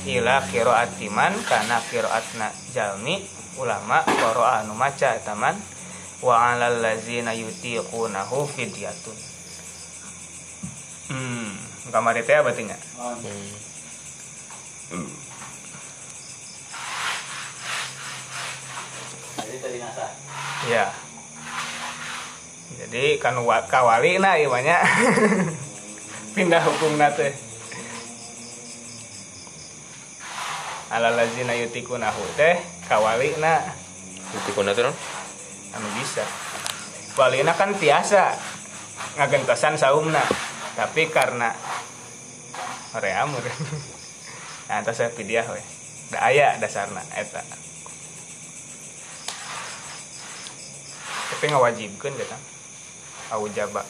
ila 0.07 0.39
kiroatiman 0.47 1.33
kana 1.43 1.83
kiroatna 1.91 2.55
jalmi 2.71 3.25
ulama 3.59 4.05
qara'a 4.07 4.63
anu 4.63 4.77
maca 4.79 5.17
eta 5.17 5.35
man 5.35 5.59
wa 6.23 6.55
alal 6.55 6.79
ladzina 6.79 7.35
yutiqunahu 7.35 8.47
fidyatun 8.47 9.28
hmm 11.09 11.49
kamari 11.89 12.21
teh 12.21 12.37
apa 12.37 12.53
tinggal 12.53 12.77
Hmm. 14.89 15.05
Jadi 19.37 19.57
tadi 19.61 19.77
nasa. 19.77 20.05
Ya. 20.65 20.89
Jadi 22.73 23.21
kan 23.21 23.37
wa- 23.45 23.69
kawali 23.69 24.17
na 24.17 24.41
ieu 24.41 24.49
mah 24.49 24.65
nya. 24.65 24.81
Pindah 26.33 26.57
hukum 26.65 26.97
teh. 27.13 27.37
Ala 30.89 31.13
lazina 31.13 31.53
yutikunahu 31.53 32.33
teh 32.33 32.57
kawali 32.89 33.37
na 33.37 33.61
Itu 34.33 34.49
kuna 34.57 34.73
teh 34.73 34.81
non? 34.81 34.97
anu 35.69 35.85
bisa. 36.01 36.25
Walina 37.13 37.53
kan 37.53 37.77
tiasa 37.77 38.33
ngagentosan 39.21 39.77
saumna. 39.77 40.25
Tapi 40.79 41.11
karena 41.11 41.51
area 42.95 43.27
amur. 43.27 43.43
Nah, 44.71 44.79
terus 44.85 45.01
saya 45.01 45.11
pidiah 45.11 45.43
we. 45.49 45.59
Da 46.13 46.31
aya 46.31 46.55
dasarna 46.55 47.03
eta. 47.19 47.43
Tapi 51.35 51.45
ngawajibkeun 51.51 52.15
kita. 52.15 52.37
Aujaba. 53.35 53.83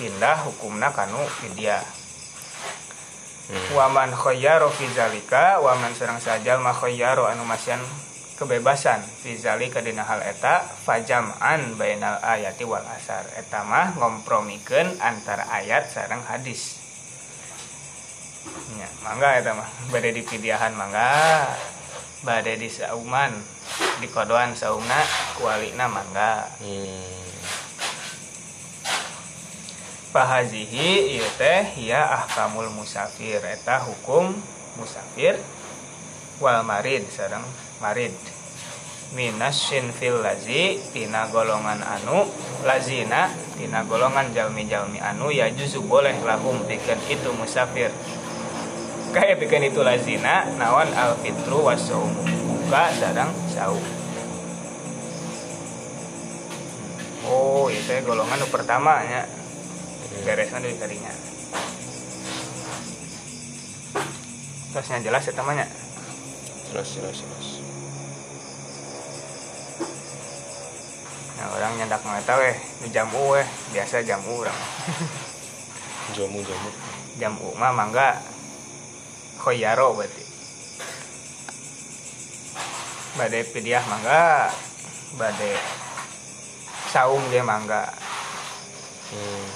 Pindah 0.00 0.38
hukumna 0.48 0.94
kanu 0.96 1.20
fidyah. 1.44 1.84
Hmm. 3.52 3.68
Waman 3.76 4.16
khayyaru 4.16 4.72
fi 4.72 4.88
zalika 4.96 5.60
waman 5.60 5.92
serang 5.92 6.22
saja 6.22 6.56
ma 6.56 6.72
khayyaru 6.72 7.26
anu 7.26 7.44
masyan 7.44 7.82
kebebasan. 8.40 9.04
Fi 9.04 9.36
zalika 9.36 9.84
dina 9.84 10.00
hal 10.00 10.24
eta 10.24 10.64
fajam'an 10.64 11.76
bainal 11.76 12.16
ayati 12.24 12.64
wal 12.64 12.80
asar. 12.88 13.28
Eta 13.36 13.60
mah 13.68 13.92
ngompromikeun 14.00 14.96
antara 14.96 15.44
ayat 15.52 15.92
sareng 15.92 16.24
hadis. 16.24 16.80
Nya 18.80 18.88
mangga 19.04 19.36
eta 19.36 19.52
mah. 19.52 19.68
Bade 19.92 20.16
di 20.16 20.24
pidiahan 20.24 20.72
mangga 20.72 21.44
bade 22.20 22.60
di 22.60 22.68
sauman 22.68 23.32
di 24.00 24.08
kodoan 24.08 24.56
saumna 24.56 25.04
kualina 25.36 25.84
mangga. 25.92 26.48
Hmm. 26.64 27.20
Fahazihi 30.10 31.20
ieu 31.20 31.28
teh 31.36 31.76
ya 31.76 32.24
ahkamul 32.24 32.72
musafir. 32.72 33.44
Eta 33.44 33.84
hukum 33.84 34.32
musafir 34.80 35.36
wal 36.40 36.64
marid 36.64 37.04
sareng 37.12 37.44
marid 37.80 38.12
minas 39.16 39.56
sinfil 39.58 40.22
lazi 40.22 40.78
tina 40.94 41.26
golongan 41.34 41.82
anu 41.82 42.28
lazina 42.62 43.26
tina 43.58 43.82
golongan 43.82 44.30
jalmi-jalmi 44.30 45.02
anu 45.02 45.34
ya 45.34 45.50
juzu 45.50 45.82
boleh 45.82 46.14
lahum 46.22 46.62
pikeun 46.68 47.00
itu 47.10 47.28
musafir. 47.34 47.90
Kayak 49.10 49.42
pikeun 49.42 49.66
itu 49.66 49.82
lazina 49.82 50.46
nawan 50.54 50.94
al 50.94 51.18
fitru 51.18 51.66
wasaum 51.66 52.14
buka 52.70 52.94
sareng 52.94 53.34
saum. 53.50 53.82
Oh 57.26 57.66
itu 57.66 57.90
golongan 58.06 58.38
nu 58.38 58.46
pertama 58.46 59.02
nya 59.02 59.26
beresnya 60.22 60.62
dari 60.62 60.78
tadinya. 60.78 61.12
Terusnya 64.70 65.02
jelas 65.02 65.26
ya 65.26 65.34
temannya? 65.34 65.66
Jelas 66.70 66.86
jelas 66.94 67.18
jelas. 67.18 67.49
Nah 71.40 71.56
orang 71.56 71.72
nyandak 71.80 72.04
ngeta 72.04 72.36
weh 72.36 72.56
di 72.84 72.88
jamu 72.92 73.32
weh 73.32 73.46
biasa 73.72 74.04
jamu 74.04 74.44
orang 74.44 74.58
Jamu 76.16 76.42
jamu. 76.44 76.70
jamu 77.16 77.48
mah 77.56 77.72
mangga 77.72 78.20
khoyaro 79.40 79.96
berarti 79.96 80.24
badai 83.16 83.42
pidiah 83.48 83.80
mangga 83.88 84.52
badai 85.16 85.56
saum 86.92 87.24
dia 87.32 87.40
mangga 87.40 87.88
Hmm. 89.10 89.48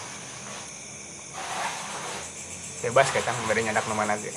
bebas 2.82 3.06
kita 3.14 3.30
bade 3.46 3.62
nyandak 3.62 3.86
nu 3.86 3.94
mana 3.94 4.18
ge 4.18 4.34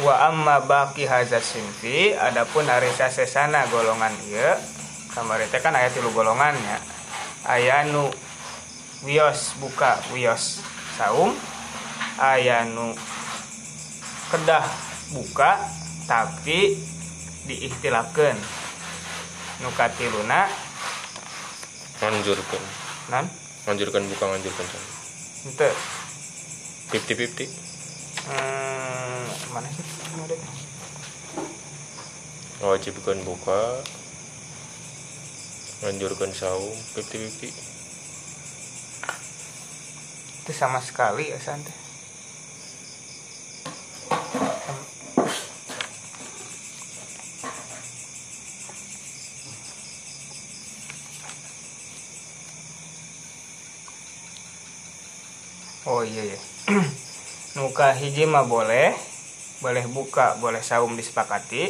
wa 0.00 0.32
amma 0.32 0.64
baki 0.64 1.04
hazat 1.04 1.44
sinfi 1.44 2.16
adapun 2.16 2.64
ari 2.64 2.88
sasesana 2.96 3.68
golongan 3.68 4.12
ieu 4.32 4.56
kamari 5.12 5.44
teh 5.52 5.60
kan 5.60 5.76
aya 5.76 5.92
tilu 5.92 6.08
golongannya 6.16 6.80
aya 7.44 7.84
nu 7.84 8.08
wios 9.04 9.52
buka 9.60 10.00
wios 10.16 10.64
saum 10.96 11.36
aya 12.16 12.64
nu 12.64 12.96
kedah 14.32 14.64
buka 15.12 15.60
tapi 16.08 16.72
diikhtilafkeun 17.44 18.38
nu 19.60 19.68
katiluna 19.76 20.48
Nganjurkan. 22.02 22.62
nan 23.14 23.30
Nganjurkan 23.62 24.02
bukan 24.10 24.26
nganjurkan. 24.34 24.66
henteu 25.46 25.70
Fifty 26.90 27.14
fifty. 27.14 27.46
Hmm, 28.30 29.26
mana 29.50 29.68
sih 29.72 29.86
buka. 33.26 33.82
Nganjurkan 35.82 36.30
saum 36.30 36.76
fifty 36.94 37.18
fifty. 37.18 37.72
itu 40.42 40.50
sama 40.50 40.82
sekali 40.82 41.30
ya 41.30 41.38
santai 41.38 41.80
Oh 55.82 56.06
iya 56.06 56.34
ya. 56.34 56.38
Nuka 57.52 57.92
hiji 57.92 58.24
mah 58.24 58.48
boleh, 58.48 58.96
boleh 59.60 59.84
buka, 59.84 60.40
boleh 60.40 60.64
saum 60.64 60.96
disepakati. 60.96 61.68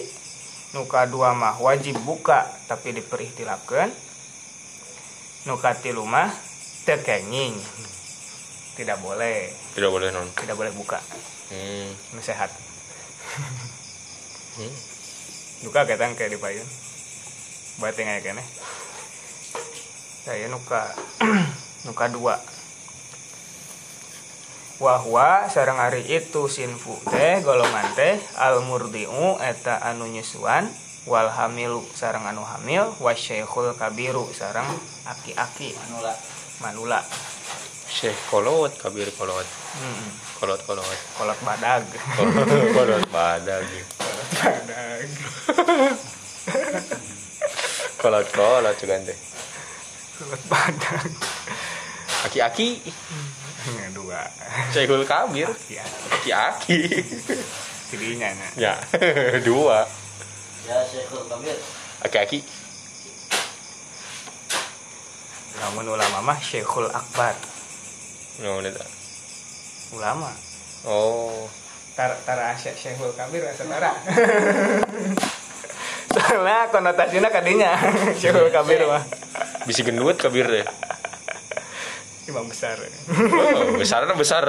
Nuka 0.79 1.11
dua 1.11 1.35
mah 1.35 1.59
wajib 1.59 1.99
buka 2.07 2.47
tapi 2.71 2.95
diperihtilapkan. 2.95 3.91
Nuka 5.51 5.75
tilu 5.83 6.07
mah 6.07 6.31
tekenging. 6.87 7.59
Tidak 8.73 8.99
boleh, 9.05 9.53
Tidak 9.77 9.91
boleh 9.91 10.09
non. 10.15 10.25
tidak 10.39 10.57
boleh 10.57 10.73
buka. 10.73 11.03
Hmm. 11.51 11.91
Sehat. 12.23 12.51
Hmm. 14.53 14.69
Nuka 15.65 15.89
ketang 15.89 16.13
kayak 16.13 16.37
dipayun. 16.37 16.69
Buat 17.81 17.97
yang 17.97 18.13
kayak 18.13 18.37
kene. 18.37 18.45
Saya 20.29 20.45
nuka 20.53 20.93
nuka 21.89 22.13
dua. 22.13 22.37
Wahwa 24.83 25.47
sarang 25.47 25.79
ari 25.79 26.03
itu 26.11 26.51
sinfu 26.51 26.99
teh 27.07 27.39
golongan 27.47 27.87
teh 27.95 28.19
al 28.35 28.67
murdiu 28.67 29.39
eta 29.39 29.79
anu 29.79 30.11
nyusuan 30.11 30.67
wal 31.07 31.31
hamilu 31.31 31.87
sarang 31.95 32.27
anu 32.27 32.43
hamil 32.43 32.91
wasyaikhul 32.99 33.79
kabiru 33.79 34.27
sarang 34.35 34.67
aki-aki 35.07 35.79
manula 35.87 36.11
manula 36.59 36.99
Syekh 37.87 38.19
kolot 38.27 38.75
kabir 38.75 39.07
kolot. 39.15 39.47
hmm. 39.79 40.11
Kolot 40.43 40.59
kolot. 40.67 40.99
kolot 41.15 41.39
badag 41.47 41.87
kolot 42.75 43.07
badag. 43.15 43.63
badag 44.35 45.07
Kolot 48.03 48.27
kolot 48.35 48.75
juga 48.83 48.99
teh. 48.99 49.19
kolot 50.19 50.43
badag 50.51 51.07
Aki-aki. 52.27 52.83
Dua 53.93 54.21
Syekhul 54.71 55.05
kabir. 55.05 55.47
aki-aki 55.47 55.79
Aki-aki. 56.13 56.79
jadinya 57.93 58.29
nah. 58.33 58.51
ya, 58.57 58.75
dua. 59.49 59.85
ya 60.65 60.79
Syekhul 60.85 61.25
Kabir 61.27 61.57
Aki-aki. 62.03 62.39
namun 65.55 65.87
ulama 65.89 66.19
mah 66.23 66.39
syekhul 66.39 66.89
akbar 66.89 67.35
Oh, 68.43 68.59
tak. 68.59 68.89
ulama 69.93 70.33
Oh. 70.83 71.47
tara 71.95 72.17
tara 72.25 72.51
asya 72.51 72.73
syekhul 72.73 73.13
kabir 73.15 73.45
asa 73.45 73.63
tara 73.69 73.93
soalnya 76.11 76.67
konotasinya 76.69 77.29
kadinya 77.29 77.77
syekhul 78.21 78.51
kabir 78.51 78.83
mah 78.85 79.05
Bisa 79.63 79.87
gendut 79.87 80.19
kabir 80.19 80.43
deh. 80.43 80.67
Imam 82.29 82.47
besar. 82.47 82.79
Oh, 83.11 83.79
besar 83.79 84.07
besar. 84.15 84.47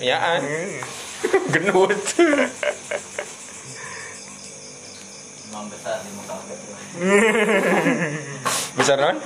Ya 0.00 0.40
gendut. 1.52 1.92
imam 5.52 5.64
besar 5.72 5.96
di 6.04 6.10
muka 6.16 6.34
besar 8.76 8.96
non? 9.00 9.16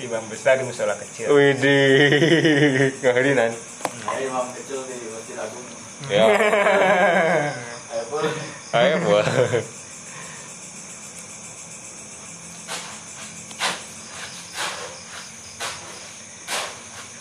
imam 0.00 0.24
besar 0.32 0.58
di 0.58 0.64
musola 0.64 0.94
kecil. 0.96 1.28
Widih, 1.30 2.94
ngahdinan. 3.04 3.52
Hari 4.06 4.22
imam 4.26 4.46
kecil 4.56 4.80
di 4.88 4.96
Masjid 5.12 5.36
Agung. 5.38 5.66
Ya, 6.08 6.24
Ayo 8.70 8.94
ayo 9.10 9.60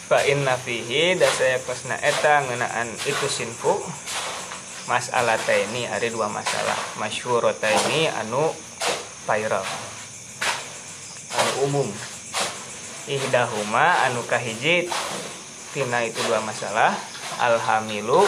fa 0.10 0.26
inna 0.26 0.58
fihi 0.58 1.14
dasaya 1.14 1.62
kosna 1.62 1.94
eta 2.02 2.42
ngenaan 2.50 2.90
itu 3.06 3.30
sinfu. 3.30 3.78
Masalah 4.90 5.38
ini 5.70 5.86
ada 5.86 6.10
dua 6.10 6.26
masalah. 6.26 6.74
Masyhurata 6.98 7.70
ini 7.86 8.10
anu 8.10 8.50
viral. 9.30 9.62
Anu 11.38 11.52
umum. 11.70 11.90
Ihdahuma 13.06 14.10
anu 14.10 14.26
kahiji 14.26 14.90
tina 15.78 16.02
itu 16.02 16.18
dua 16.26 16.42
masalah. 16.42 16.98
Alhamilu 17.38 18.26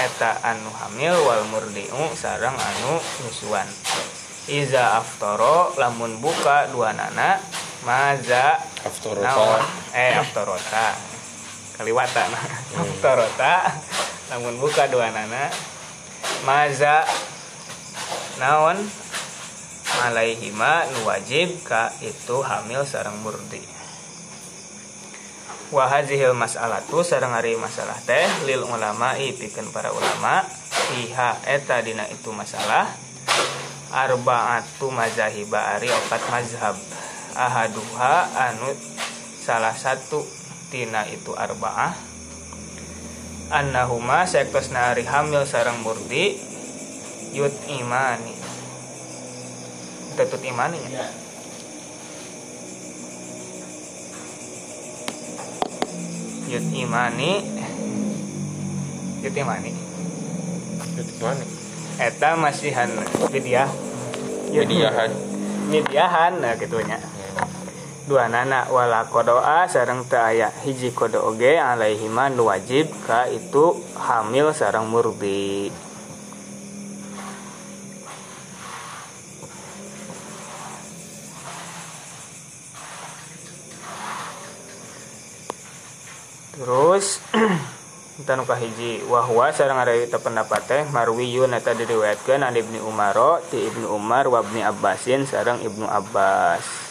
eta 0.00 0.40
anu 0.40 0.72
hamil 0.80 1.12
wal 1.28 1.44
murdiu 1.52 2.08
sarang 2.16 2.56
anu 2.56 2.96
nusuan 3.20 3.68
iza 4.48 4.96
aftoro 4.96 5.76
lamun 5.76 6.18
buka 6.24 6.72
dua 6.72 6.96
nana 6.96 7.36
maza. 7.84 8.60
Aftorota. 8.84 9.28
naon? 9.28 9.62
Eh 9.96 10.12
aftorota 10.16 10.96
kaliwata. 11.80 12.22
Nah 12.28 12.44
aftorota 12.76 13.54
namun 14.32 14.60
buka 14.60 14.88
dua 14.88 15.08
nana 15.12 15.48
maza. 16.44 17.04
Naon? 18.40 18.78
Alaihima 20.00 20.88
nu 20.96 21.04
wajib 21.04 21.60
ka 21.66 21.92
itu 22.00 22.40
hamil 22.40 22.88
sarang 22.88 23.20
murdi. 23.20 23.60
Wahazihil 25.70 26.34
mas'alatu 26.34 27.04
sarang 27.04 27.36
hari 27.36 27.54
masalah 27.54 27.94
teh 28.08 28.26
lil 28.48 28.64
ulama 28.64 29.12
pikeun 29.14 29.68
para 29.70 29.92
ulama. 29.92 30.46
Iha 31.04 31.36
eta 31.44 31.84
dina 31.84 32.08
itu 32.08 32.32
masalah. 32.32 32.88
Arba'atu 33.90 34.88
mazahiba 34.88 35.74
ari 35.76 35.90
opat 35.90 36.22
mazhab 36.30 36.78
ahaduha 37.40 38.28
anu 38.36 38.68
salah 39.40 39.72
satu 39.72 40.20
tina 40.68 41.08
itu 41.08 41.32
arba'ah. 41.32 41.96
Annahuma 43.50 44.28
sekosna 44.28 44.92
ari 44.92 45.08
hamil 45.08 45.48
sarang 45.48 45.80
murdi 45.80 46.36
yut 47.32 47.56
imani. 47.72 48.36
Tetut 50.20 50.44
imani 50.44 50.78
ya? 50.92 51.06
yut 56.52 56.66
imani. 56.76 57.32
Yut 59.24 59.34
imani. 59.34 59.72
Itu 61.00 61.24
mana? 61.24 61.44
eta 62.00 62.32
masihan 62.32 62.88
dia 63.28 63.68
Jadiahan. 64.50 65.12
midiahan 65.68 66.32
nah 66.40 66.56
gitunya 66.56 66.96
dua 68.10 68.26
nana 68.26 68.66
wala 68.66 69.06
kodoa 69.06 69.70
sarang 69.70 70.02
teu 70.10 70.18
aya 70.18 70.50
hiji 70.66 70.90
kodo 70.90 71.22
oge 71.30 71.54
alaihima 71.54 72.26
nu 72.26 72.50
wajib 72.50 72.90
ka 73.06 73.30
itu 73.30 73.78
hamil 73.94 74.50
sarang 74.50 74.90
murdi 74.90 75.70
terus 86.58 87.22
tanu 88.28 88.44
kahiji. 88.44 89.00
Wahwa 89.08 89.48
sareng 89.48 89.80
ada 89.80 89.96
itu 89.96 90.18
pendapat 90.20 90.60
teh 90.68 90.82
marwiyun 90.92 91.56
eta 91.56 91.72
diriwayatkeun 91.72 92.44
an 92.44 92.52
Ibnu 92.52 92.84
Umar 92.84 93.16
ti 93.48 93.64
Ibnu 93.64 93.88
Umar 93.88 94.28
wa 94.28 94.44
Ibnu 94.44 94.60
Abbasin 94.60 95.24
sareng 95.24 95.64
Ibnu 95.64 95.88
Abbas 95.88 96.89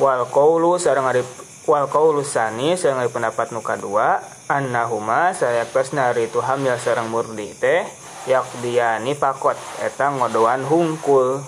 wal 0.00 0.24
qaulu 0.32 0.80
sareng 0.80 1.04
ari 1.04 1.20
wal 1.68 1.84
qaulu 1.84 2.24
sani 2.24 2.72
sareng 2.72 3.04
ari 3.04 3.12
pendapat 3.12 3.52
nu 3.52 3.60
kadua 3.60 4.24
annahuma 4.48 5.36
sayaktasna 5.36 6.16
ari 6.16 6.32
itu 6.32 6.40
hamil 6.40 6.72
sareng 6.80 7.12
murdi 7.12 7.52
teh 7.60 7.84
yakdiyani 8.24 9.12
pakot 9.12 9.60
eta 9.84 10.08
ngodoan 10.08 10.64
hungkul. 10.64 11.44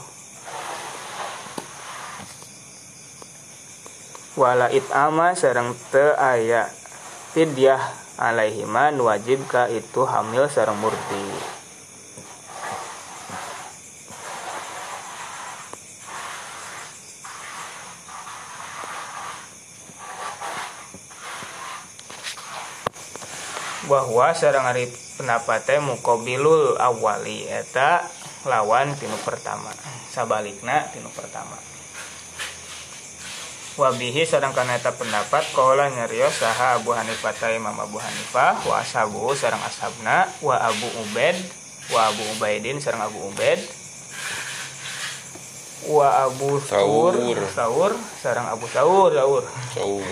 Wala 4.36 4.68
it'ama 4.72 5.32
sareng 5.36 5.72
teu 5.92 6.12
aya 6.16 6.68
fidyah 7.32 7.80
alaihima 8.20 8.92
nu 8.92 9.08
wajib 9.08 9.44
ka 9.48 9.68
itu 9.72 10.04
hamil 10.04 10.48
sareng 10.48 10.76
murdi 10.76 11.60
bahwa 23.92 24.32
sareng 24.32 24.64
ari 24.64 24.88
pendapat 25.20 25.68
teh 25.68 25.76
muqabilul 25.76 26.80
awali 26.80 27.44
eta 27.44 28.08
lawan 28.48 28.96
tinu 28.96 29.20
pertama 29.20 29.68
sabalikna 30.08 30.88
tinu 30.96 31.12
pertama 31.12 31.60
wabihi 33.76 34.24
sareng 34.24 34.56
kana 34.56 34.80
eta 34.80 34.96
pendapat 34.96 35.44
qala 35.52 35.92
nyarios 35.92 36.40
saha 36.40 36.80
Abu 36.80 36.96
Hanifah 36.96 37.36
ta 37.36 37.52
Imam 37.52 37.76
Abu 37.76 38.00
Hanifah 38.00 38.64
wa 38.64 38.80
ashabu 38.80 39.36
sareng 39.36 39.60
ashabna 39.60 40.24
wa 40.40 40.56
Abu 40.56 40.88
Ubaid 41.04 41.36
wa 41.92 42.08
Abu 42.08 42.24
Ubaidin 42.32 42.80
sareng 42.80 43.04
Abu 43.04 43.28
Ubaid 43.28 43.60
wa 45.92 46.32
Abu 46.32 46.56
Saur 46.64 47.12
Saur. 47.52 47.92
Sareng 48.24 48.48
Abu 48.48 48.64
Saur 48.72 49.12
Saur 49.12 49.44
Saur. 49.76 50.08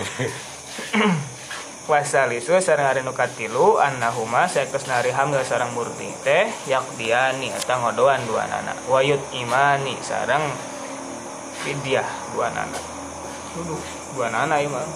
Wasalisu 1.91 2.55
sareng 2.63 2.87
ari 2.87 3.01
nu 3.03 3.11
katilu 3.11 3.75
annahuma 3.75 4.47
saeus 4.47 4.87
nari 4.87 5.11
hamil 5.11 5.43
sareng 5.43 5.75
murti 5.75 6.07
teh 6.23 6.47
yakdiani 6.63 7.51
eta 7.51 7.75
ngodoan 7.83 8.23
dua 8.23 8.47
nana. 8.47 8.71
Wayut 8.87 9.19
imani 9.35 9.99
sareng 9.99 10.39
fidyah 11.67 12.07
dua 12.31 12.47
nana. 12.55 12.79
Duduh, 13.51 13.83
dua 14.15 14.31
nana 14.31 14.63
ieu 14.63 14.71
mah. 14.71 14.87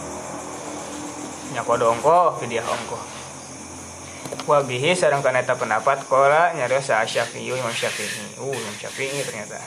Nya 1.51 1.67
kodo 1.67 1.91
ongko 1.91 2.39
fidyah 2.39 2.63
ongko. 2.63 2.95
Wabihi 4.47 4.95
sareng 4.95 5.19
kana 5.19 5.43
eta 5.43 5.59
pendapat 5.59 6.07
qala 6.07 6.55
nyarios 6.55 6.87
sa 6.87 7.03
Syafi'i 7.03 7.51
Imam 7.51 7.75
Syafi'i. 7.75 8.39
Uh 8.39 8.55
Imam 8.55 8.75
Syafi'i 8.79 9.19
ternyata. 9.19 9.59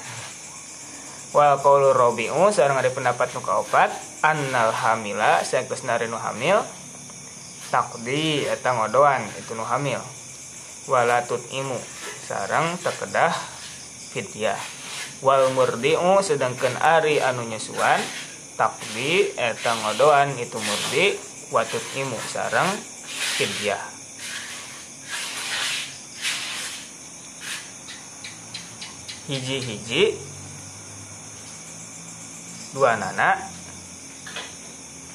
Wal 1.36 1.60
qaulu 1.60 1.92
rabi'u 1.92 2.48
sareng 2.48 2.80
ada 2.80 2.88
pendapat 2.88 3.36
nu 3.36 3.44
kaopat 3.44 3.92
annal 4.24 4.72
hamila 4.72 5.44
saeus 5.44 5.84
nari 5.84 6.08
nu 6.08 6.16
hamil 6.16 6.64
takdi 7.68 8.48
eta 8.48 8.74
ngodoan 8.76 9.24
itu 9.36 9.52
nu 9.52 9.64
hamil. 9.64 10.00
Walatut 10.88 11.44
imu 11.52 11.76
sarang 12.24 12.76
tekedah 12.80 13.32
fidyah 14.12 14.60
wal 15.20 15.50
murdi'u 15.50 16.22
sedangkan 16.22 16.78
ari 16.78 17.18
anu 17.18 17.42
nyusuan 17.42 17.98
takdi 18.54 19.34
eta 19.34 19.74
ngodoan 19.74 20.34
itu 20.38 20.58
murdi 20.58 21.18
watut 21.50 21.82
imu 21.98 22.18
sarang 22.30 22.70
fidyah 23.38 23.82
hiji-hiji 29.26 30.16
dua 32.72 32.94
nana 32.94 33.42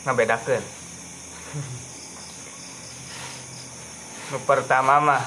ngabedakeun 0.03 0.63
nu 4.33 4.41
pertama 4.49 4.97
mah 4.97 5.21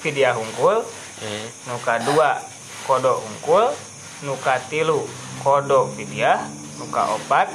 fidyah 0.00 0.32
hungkul. 0.32 0.80
Hmm. 1.20 1.46
nu 1.68 1.76
kadua 1.84 2.40
kodok 2.88 3.20
hungkul. 3.20 3.76
Nu 4.24 4.40
katilu 4.40 5.04
kodok 5.44 5.92
fidyah. 6.00 6.40
Nu 6.80 6.88
kaopat 6.88 7.52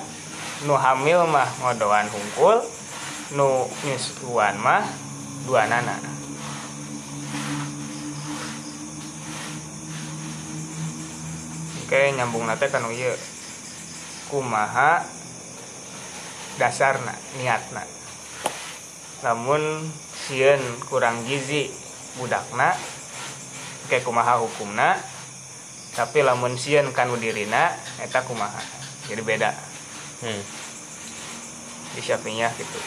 nu 0.70 0.78
hamil 0.78 1.26
mah 1.26 1.50
ngodoan 1.66 2.06
hungkul. 2.14 2.62
Nu 3.34 3.66
nyusuan 3.82 4.62
mah 4.62 4.86
dua 5.50 5.66
nana. 5.66 5.98
Oke 11.82 12.14
nyambung 12.14 12.46
nate 12.46 12.70
kan 12.70 12.86
ieu 12.94 13.18
kumaha 14.30 15.04
dasarna 16.56 17.18
niatna 17.36 17.84
namun 19.22 19.62
sieun 20.28 20.62
kurang 20.90 21.22
gizi 21.30 21.70
budakna 22.18 22.74
kayak 23.90 24.06
kumaha 24.06 24.42
hukumna 24.42 24.98
tapi 25.92 26.24
lamun 26.24 26.56
sieun 26.56 26.96
kanu 26.96 27.20
dirina 27.20 27.76
eta 28.00 28.24
kumaha? 28.24 28.64
Jadi 29.12 29.22
beda. 29.22 29.52
Hmm. 30.22 30.44
di 31.92 32.00
syafinya 32.00 32.48
gitu. 32.56 32.80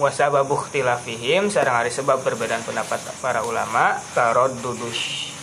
Wasababu 0.00 0.56
ikhtilafihim 0.58 1.52
sareng 1.52 1.76
ari 1.76 1.92
sebab 1.92 2.24
perbedaan 2.24 2.64
pendapat 2.64 2.98
para 3.20 3.44
ulama 3.44 4.00
taraddudush 4.16 5.36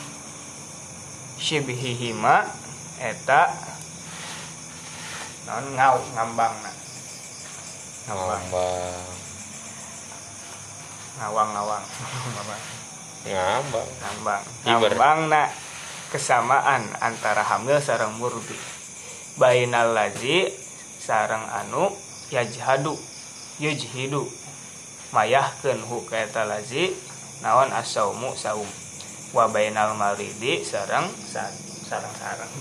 shibhihima 1.38 2.49
eta 2.98 3.53
non 5.48 5.65
ngau 5.76 5.95
ngambangna 6.15 6.72
ngambang 8.07 8.44
Ngambang. 8.48 9.03
ngawang 11.18 11.49
ngawang. 11.56 11.84
Ngambang. 13.26 13.88
ngambang. 13.99 14.44
Iber. 14.64 14.91
ngambangna 14.94 15.44
kesamaan 16.07 16.84
antara 17.03 17.44
hamil 17.44 17.80
sareng 17.84 18.15
murdi 18.15 18.56
bainal 19.36 19.91
lazi 19.91 20.48
sareng 21.02 21.44
anu 21.52 21.91
yajhadu 22.32 22.95
yujhidu. 23.60 24.24
Mayahkeun 25.11 25.88
hu 25.88 26.03
kaeta 26.03 26.44
lazi 26.44 26.91
naon 27.40 27.72
asaumu 27.72 28.36
saum. 28.36 28.68
Wa 29.36 29.48
bainal 29.52 29.95
maridi 29.99 30.64
sareng 30.64 31.07
sa- 31.28 31.52
sareng 31.88 32.11
sareng 32.15 32.52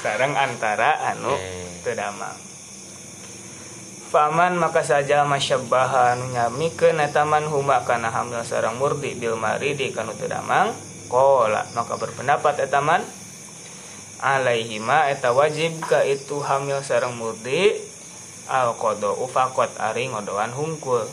sareng 0.00 0.32
antara 0.36 1.00
anu 1.12 1.32
Hmm. 1.36 1.63
Teu 1.84 1.92
damang 1.92 2.34
Paman 4.14 4.54
maka 4.56 4.86
saja 4.86 5.26
masyabbaha 5.26 6.14
anu 6.14 6.30
nyamikeun 6.30 7.02
eta 7.02 7.26
man 7.26 7.50
huma 7.50 7.82
kana 7.82 8.14
hamil 8.14 8.46
sareng 8.46 8.78
murdi 8.78 9.18
bil 9.18 9.34
maridi 9.34 9.90
kanu 9.90 10.14
teu 10.14 10.30
damang 10.30 10.70
qala 11.10 11.66
maka 11.74 11.98
berpendapat 11.98 12.62
eta 12.62 12.78
man 12.78 13.02
alaihima 14.24 15.12
eta 15.12 15.36
wajib 15.36 15.84
ka 15.84 16.00
itu 16.00 16.40
hamil 16.40 16.80
sareng 16.80 17.12
murdi? 17.12 17.76
Al 18.48 18.76
qada 18.76 19.12
ufaqat 19.12 19.80
ari 19.80 20.08
ngodoan 20.08 20.52
hungkul. 20.52 21.04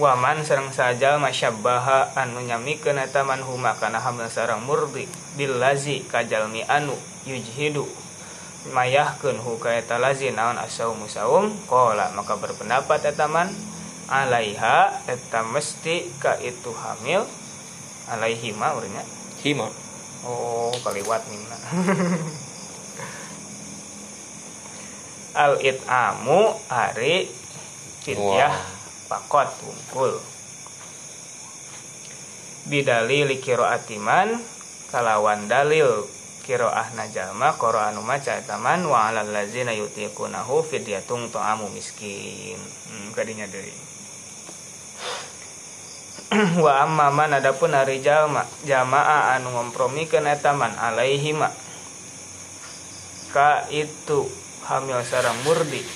Waman 0.00 0.44
sareng 0.44 0.72
saja 0.72 1.20
masyabbaha 1.20 2.16
anu 2.16 2.44
nyamikeun 2.44 3.00
eta 3.00 3.20
man 3.24 3.44
huma 3.44 3.76
kana 3.76 4.00
hamil 4.00 4.28
sareng 4.32 4.64
murdi. 4.64 5.04
Bil 5.36 5.60
lazi 5.60 6.04
kajalmi 6.08 6.64
anu 6.68 6.96
yujhidu 7.28 7.84
mayahkeun 8.68 9.40
hu 9.40 9.56
ka 9.56 9.72
eta 9.72 9.96
lazi 9.96 10.28
naon 10.32 10.60
asaumu 10.60 11.08
saum. 11.08 11.48
Qala 11.64 12.12
maka 12.12 12.36
berpendapat 12.36 13.04
eta 13.08 13.24
man 13.28 13.48
alaiha 14.12 15.08
eta 15.08 15.40
mesti 15.48 16.12
ka 16.20 16.36
itu 16.40 16.72
hamil. 16.76 17.24
Alaihi 18.10 18.52
ma 18.58 18.74
urangnya 18.74 19.06
Hima. 19.40 19.70
oh 20.26 20.74
kaliwat 20.84 21.24
minna. 21.32 21.56
Al 25.46 25.62
itamu 25.62 26.52
ari 26.68 27.30
fidyah 28.04 28.52
pakot 29.08 29.48
wungkul. 29.62 30.18
Bidali 32.68 33.24
likiro 33.24 33.64
atiman 33.64 34.36
kalawan 34.92 35.48
dalil 35.48 36.04
kiroah 36.50 36.98
najama 36.98 37.54
anu 37.54 38.02
maca 38.02 38.34
etaman 38.34 38.82
wa 38.82 39.06
alal 39.06 39.30
lazina 39.30 39.70
yutiqunahu 39.70 40.66
fidyatun 40.66 41.30
ta'amu 41.30 41.70
miskin. 41.70 42.58
Hmm, 42.90 43.14
kadinya 43.14 43.46
deui. 43.46 43.70
Wa 46.66 46.82
amma 46.82 47.14
man 47.14 47.38
adapun 47.38 47.70
ari 47.70 48.02
jalma 48.02 48.42
jamaah 48.66 49.38
anu 49.38 49.54
ngompromikeun 49.54 50.26
eta 50.26 50.50
man 50.58 50.74
alaihi 50.74 51.38
ma 51.38 51.46
ka 53.30 53.70
itu 53.70 54.26
hamil 54.66 55.06
sareng 55.06 55.46
murdi 55.46 55.86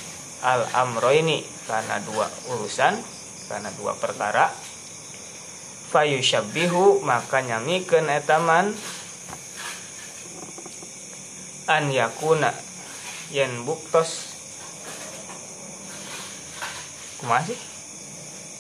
al 0.47 0.71
amroini 0.71 1.43
karena 1.67 1.99
dua 2.07 2.31
urusan 2.55 2.95
karena 3.51 3.75
dua 3.75 3.99
perkara 3.99 4.55
fayushabbihu 5.91 7.03
maka 7.03 7.43
nyamikeun 7.43 8.07
eta 8.07 8.39
man 8.39 8.75
an 11.67 11.89
yakuna 11.89 12.53
yen 13.33 13.65
buktos 13.65 14.37
kumaha 17.21 17.49
sih 17.49 17.61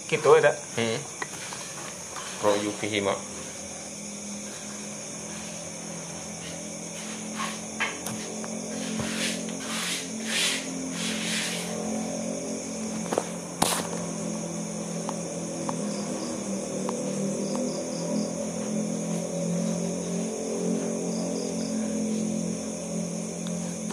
gitu 0.08 0.36
ada 0.36 0.56
Hmm. 0.76 0.98
Ro'yu 2.44 2.72
fihima. 2.76 3.16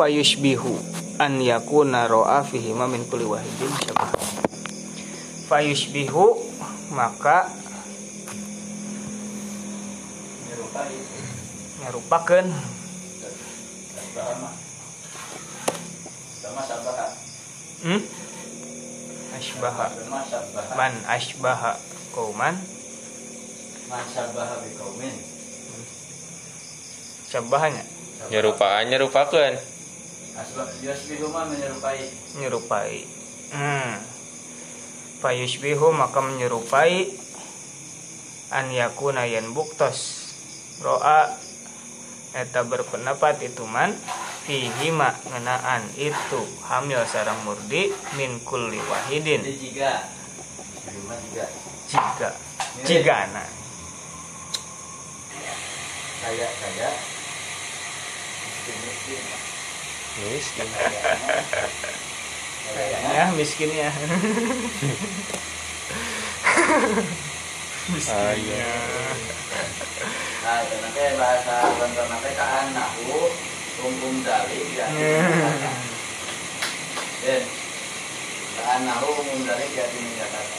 Fayushbihu 0.01 0.73
an 1.21 1.37
yakuna 1.37 2.09
ro'a 2.09 2.41
fihi 2.41 2.73
ma 2.73 2.89
min 2.89 3.05
kulli 3.05 3.21
wahidin 3.21 3.69
syabah 3.85 4.09
fayushbihu 5.45 6.41
maka 6.89 7.45
nyerupakeun 11.85 12.49
Asbaha 14.11 14.33
mah. 14.43 14.53
Sama 16.41 16.61
sabaha. 16.67 17.05
hmm? 17.87 18.01
asbaha 19.37 19.85
man 20.75 20.93
asbaha 21.07 21.71
kauman 22.11 22.55
Man 23.87 24.03
sabaha 24.11 24.59
bi 24.65 24.69
qaumin. 24.75 25.15
syabahanya 27.31 27.83
Nyerupaan 28.27 28.91
Asbah 30.31 30.67
yasbihu 30.79 31.27
mah 31.27 31.43
menyerupai. 31.43 32.07
menyerupai. 32.39 33.03
Hmm. 33.51 33.99
Fayushbihu 35.19 35.91
maka 35.91 36.23
menyerupai 36.23 37.11
an 38.55 38.71
yakuna 38.71 39.27
yen 39.27 39.51
buktos. 39.51 40.31
Roa 40.79 41.29
eta 42.31 42.63
berpendapat 42.63 43.43
itu 43.43 43.67
man 43.67 43.91
fihi 44.47 44.89
ngenaan 44.95 45.83
itu 45.99 46.41
hamil 46.65 47.03
sarang 47.05 47.43
murdi 47.43 47.91
min 48.15 48.39
kulli 48.47 48.79
wahidin. 48.87 49.43
Jika 49.43 50.07
jika 50.87 51.45
jika 51.91 52.29
jigana. 52.87 53.43
Kaya 56.21 56.47
kaya 56.47 56.89
miskin. 60.19 60.67
Miskin 60.67 60.67
Miskin. 60.67 60.67
kayaknya 62.71 63.11
ya. 63.15 63.25
Miskinnya. 63.35 63.89
Ayo. 67.91 68.61
nah 70.41 70.57
itu 70.63 70.75
nanti 70.79 71.01
bahasa 71.19 71.53
bentar 71.75 72.05
nanti 72.07 72.31
kaan 72.33 72.67
nahu 72.73 73.29
umum 73.83 74.15
dalik 74.23 74.67
ya. 74.73 74.87
Dan 77.21 77.43
kaan 78.57 78.81
nahu 78.87 79.07
umum 79.11 79.39
dalik 79.43 79.69
ya 79.75 79.85
di 79.91 80.01
Jakarta. 80.17 80.57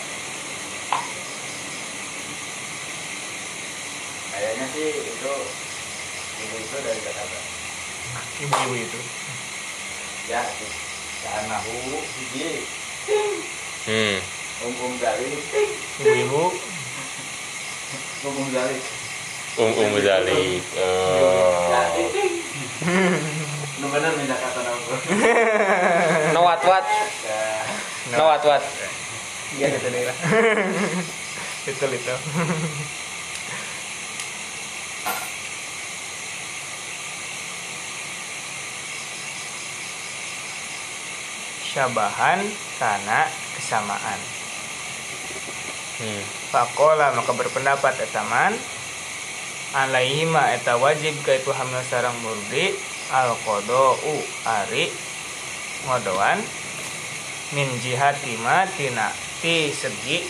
Kayaknya 4.33 4.67
sih 4.77 4.89
itu 4.97 5.33
ibu 6.43 6.57
itu 6.57 6.77
dari 6.85 7.01
Jakarta. 7.01 7.39
Ibu-ibu 8.43 8.75
itu 8.77 9.01
ya 10.33 10.41
kaan 11.23 11.45
nahu 11.45 11.77
hiji 12.17 12.65
Hmm. 13.83 14.17
umum 14.63 14.95
dalik 14.97 15.43
ibu-ibu 16.01 16.43
umum 18.25 18.49
dalik 18.55 18.83
Um 19.53 19.69
um 19.69 19.93
zalik. 20.01 20.65
Oh. 20.81 21.69
nu 23.77 23.87
bener 23.93 24.17
minta 24.17 24.33
kata 24.33 24.65
nama 24.65 24.81
No 26.33 26.41
what 26.41 26.65
what. 26.65 26.87
No 28.17 28.25
what 28.33 28.41
what. 28.49 28.65
iya 29.53 29.69
gitu 29.69 29.93
daerah 29.93 30.17
itu 31.69 31.85
itu 31.85 32.15
syabahan 41.73 42.45
karena 42.77 43.25
kesamaan. 43.57 44.21
Hmm. 45.97 46.23
Fakola 46.53 47.17
maka 47.17 47.33
berpendapat 47.33 47.97
etaman 48.05 48.53
alaihima 49.73 50.53
eta 50.53 50.77
wajib 50.77 51.17
ka 51.25 51.33
itu 51.33 51.49
hamil 51.49 51.81
sarang 51.89 52.17
murdi? 52.21 52.77
Al 53.13 53.37
u 53.37 54.15
ari 54.49 54.89
ngodoan 55.85 56.41
min 57.53 57.69
jihati 57.81 58.41
ma 58.41 58.65
tina 58.73 59.13
ti 59.45 59.69
segi 59.69 60.25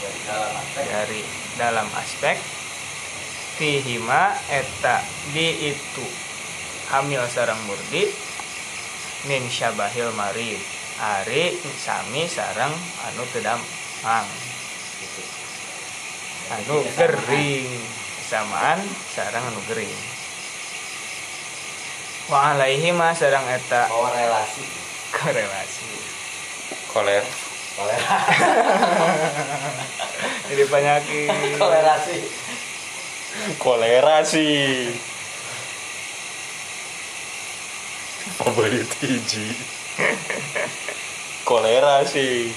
dari 0.00 0.24
dalam 0.32 0.56
aspek 0.64 0.86
dari 0.96 1.20
dalam 1.60 1.88
aspek 1.92 2.36
fihima 3.56 4.32
eta 4.48 5.04
di 5.32 5.72
itu 5.72 6.06
hamil 6.88 7.24
sarang 7.28 7.60
murdi 7.68 8.08
min 9.26 9.44
syabahil 9.50 10.10
marid. 10.14 10.58
Ari 10.96 11.52
sami 11.76 12.24
sarang 12.24 12.72
anu 13.04 13.22
tedamang 13.34 14.26
gitu. 15.02 15.22
anu 16.56 16.80
gering. 16.96 17.68
Samaan 18.26 18.80
sarang 19.12 19.44
anu 19.44 19.60
gering. 19.68 20.00
Wa 22.32 22.56
alaihi 22.56 22.96
ma 22.96 23.12
sarang 23.12 23.44
eta. 23.44 23.86
Korelasi. 23.92 24.64
Korelasi. 25.12 25.90
Koler. 26.90 27.22
kolerasi 27.76 29.06
jadi 30.48 30.64
penyakit 30.70 31.58
kolerasi. 31.60 32.18
Kolera 33.60 34.24
sih. 34.24 34.88
Favorit 38.34 38.90
hiji. 38.98 39.54
Kolera 41.44 42.02
sih. 42.02 42.50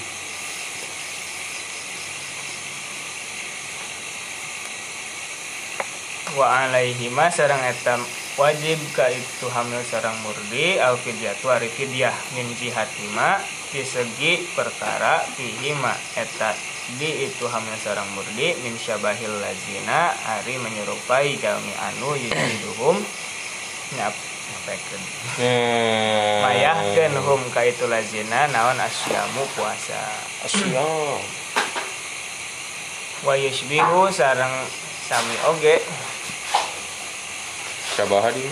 wa 6.38 6.46
alaihi 6.46 7.10
ma 7.10 7.26
sarang 7.26 7.58
eta 7.66 7.98
wajib 8.38 8.78
ka 8.94 9.10
itu 9.10 9.50
hamil 9.50 9.82
sarang 9.82 10.14
murdi 10.22 10.78
al 10.78 10.94
fidyatu 10.94 11.50
ari 11.50 11.66
fidyah 11.66 12.14
min 12.38 12.46
jihatima 12.54 13.42
di 13.74 13.82
segi 13.82 14.46
perkara 14.54 15.26
fihima 15.34 15.90
eta 16.14 16.54
di 16.96 17.26
itu 17.26 17.50
hamil 17.50 17.74
sarang 17.82 18.06
murdi 18.14 18.54
min 18.62 18.78
syabahil 18.78 19.42
lazina 19.42 20.14
ari 20.38 20.54
menyerupai 20.62 21.34
jalmi 21.42 21.74
anu 21.90 22.14
yujiduhum 22.14 23.02
nyap 23.98 24.29
nyapekeun 24.60 25.02
Hmm. 25.40 26.44
mayahkeun 26.44 27.14
hum 27.16 27.40
ka 27.48 27.64
itu 27.64 27.88
lazina 27.88 28.44
naon 28.52 28.76
asyamu 28.76 29.46
puasa 29.56 29.96
Asyam. 30.44 31.20
wa 33.24 33.34
yushbihu 33.36 34.12
sareng 34.12 34.52
sami 35.08 35.36
oge 35.48 35.80
Syabaha 37.96 38.32
di. 38.32 38.44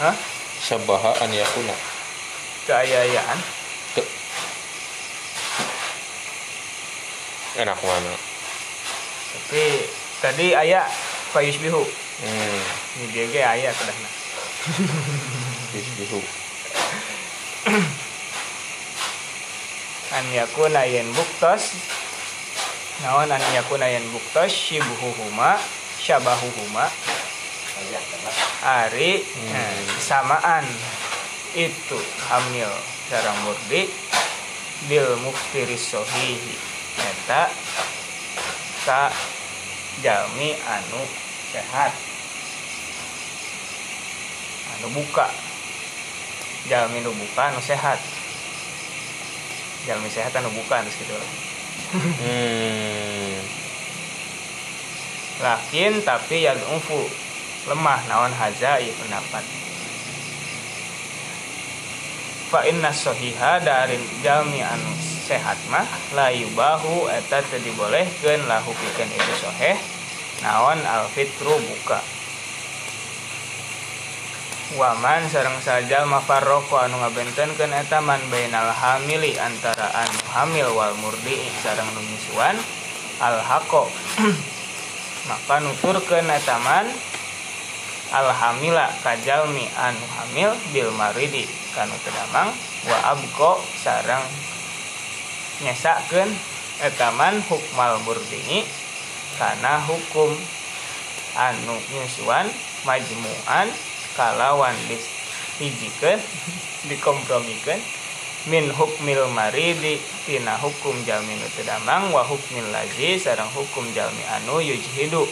hah 0.00 0.16
Syabaha 0.62 1.12
an 1.20 1.30
yakuna. 1.32 1.74
keayaan 2.64 3.38
Tuh. 3.96 4.06
Enak 7.58 7.78
mana? 7.80 8.12
tapi 9.32 9.64
tadi 10.20 10.46
ayah 10.56 10.84
fayusbihu 11.32 11.84
Hmm. 12.22 12.62
ini 13.02 13.26
dia 13.26 13.50
ayah 13.50 13.72
kedahna 13.74 14.06
Bisbihu. 14.62 16.22
an 20.16 20.26
yakuna 20.30 20.86
yen 20.86 21.10
buktos. 21.18 21.74
Naon 23.02 23.26
an 23.26 23.42
yakuna 23.58 23.90
yen 23.90 24.06
buktos? 24.14 24.54
Shibuhuhuma 24.54 25.58
syabahuhuma. 25.98 26.86
Ari 28.62 29.26
nah, 29.50 29.98
samaan 29.98 30.62
itu 31.58 31.98
hamil 32.30 32.70
sarang 33.10 33.42
murdi. 33.42 33.90
Bil 34.86 35.18
muftiris 35.26 35.90
sohihi 35.90 36.54
eta 37.02 37.50
ka 38.86 39.10
jalmi 40.06 40.54
anu 40.54 41.02
sehat 41.50 42.11
anu 44.78 44.88
buka. 44.96 45.28
Jalmi 46.70 47.02
nu 47.02 47.12
buka 47.12 47.52
anu 47.52 47.60
sehat. 47.60 47.98
Jalmi 49.84 50.08
sehat 50.08 50.32
anu 50.36 50.48
buka 50.54 50.80
anu 50.80 50.90
gitu 50.90 51.16
Hmm. 51.92 53.36
lakin 55.44 56.00
tapi 56.00 56.40
yang 56.40 56.56
umfu 56.72 57.04
lemah 57.68 58.00
naon 58.08 58.32
haza 58.32 58.80
ieu 58.80 58.96
pendapat. 58.96 59.44
Fa 62.48 62.64
inna 62.64 62.96
sahiha 62.96 63.60
dari 63.60 64.00
jalmi 64.24 64.64
anu 64.64 64.92
sehat 65.22 65.56
mah 65.68 65.88
la 66.16 66.28
yubahu 66.32 67.12
eta 67.12 67.44
teu 67.48 67.60
dibolehkeun 67.60 68.48
lahu 68.48 68.72
pikeun 68.72 69.08
itu 69.08 69.32
soheh 69.40 69.76
naon 70.42 70.80
al 70.84 71.08
fitru 71.12 71.56
buka 71.56 72.00
waman 74.76 75.28
sarang 75.28 75.60
saja 75.60 76.04
mafarroko 76.08 76.80
anu 76.80 77.00
ngabentenkeun 77.04 77.72
eta 77.76 78.00
man 78.00 78.20
bainal 78.32 78.72
hamili 78.72 79.36
antara 79.36 79.92
anu 79.92 80.20
hamil 80.32 80.68
wal 80.72 80.96
murdi 81.00 81.36
sarang 81.60 81.88
nu 81.92 82.00
nyisuan 82.00 82.56
al 83.20 83.36
haqo. 83.40 83.88
Maka 85.28 85.60
nuturkeun 85.60 86.28
eta 86.32 86.56
man 86.64 86.88
alhamila 88.12 88.88
kajalmi 89.04 89.68
anu 89.76 90.04
hamil 90.16 90.50
bil 90.72 90.90
maridi. 90.96 91.44
Kanu 91.72 91.96
tedamang 92.04 92.52
wa 92.88 92.98
abko 93.16 93.60
sarang 93.80 94.24
nyesakeun 95.64 96.28
etaman 96.82 97.40
hukmal 97.46 97.96
murdi 98.04 98.66
karena 99.36 99.80
hukum 99.84 100.32
anu 101.38 101.76
nyusuan 101.94 102.50
majmu'an 102.84 103.70
kalawan 104.16 104.74
dihijikeun 104.88 106.20
dikompromikan 106.90 107.78
min 108.50 108.66
hukmil 108.74 109.30
maridi 109.30 110.02
tina 110.26 110.58
hukum 110.58 110.98
jalmi 111.06 111.38
nu 111.38 111.46
tedamang 111.54 112.10
wa 112.10 112.26
hukmil 112.26 112.66
lazi 112.74 113.14
sarang 113.18 113.50
hukum 113.54 113.86
jalmi 113.94 114.22
anu 114.34 114.58
yujhidu 114.58 115.22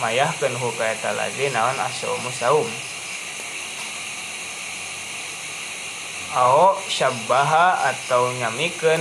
mayahkeun 0.00 0.56
hukaya 0.56 1.12
lazi 1.12 1.52
naon 1.52 1.76
asaumu 1.76 2.32
saum. 2.32 2.68
Ao 6.34 6.74
syabbaha 6.90 7.94
atau 7.94 8.32
nyamikeun 8.34 8.98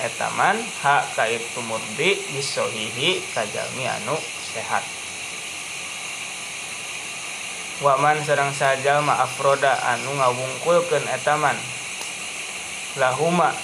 etaman 0.00 0.56
hak 0.80 1.18
kaitu 1.18 1.60
murdi 1.66 2.16
bisohihi 2.32 3.20
kajalmi 3.34 3.84
anu 3.84 4.16
sehat 4.54 4.97
Waman 7.78 8.18
serang 8.26 8.50
saja 8.50 8.98
maafroda 8.98 9.70
anu 9.94 10.18
ngawungkulkeun 10.18 11.06
etaman 11.14 11.54
lahuma 12.98 13.54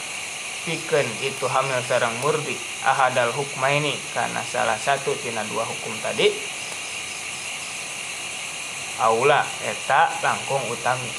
pikeun 0.63 1.03
itu 1.19 1.51
hamil 1.51 1.83
sarang 1.83 2.15
murdi. 2.23 2.55
Ahadal 2.87 3.35
hukma 3.35 3.75
ini 3.75 3.99
karena 4.15 4.39
salah 4.47 4.79
satu 4.79 5.19
tina 5.19 5.43
dua 5.51 5.67
hukum 5.67 5.99
tadi. 5.99 6.31
Aula 9.03 9.43
eta 9.67 10.15
langkung 10.23 10.63
utami. 10.71 11.11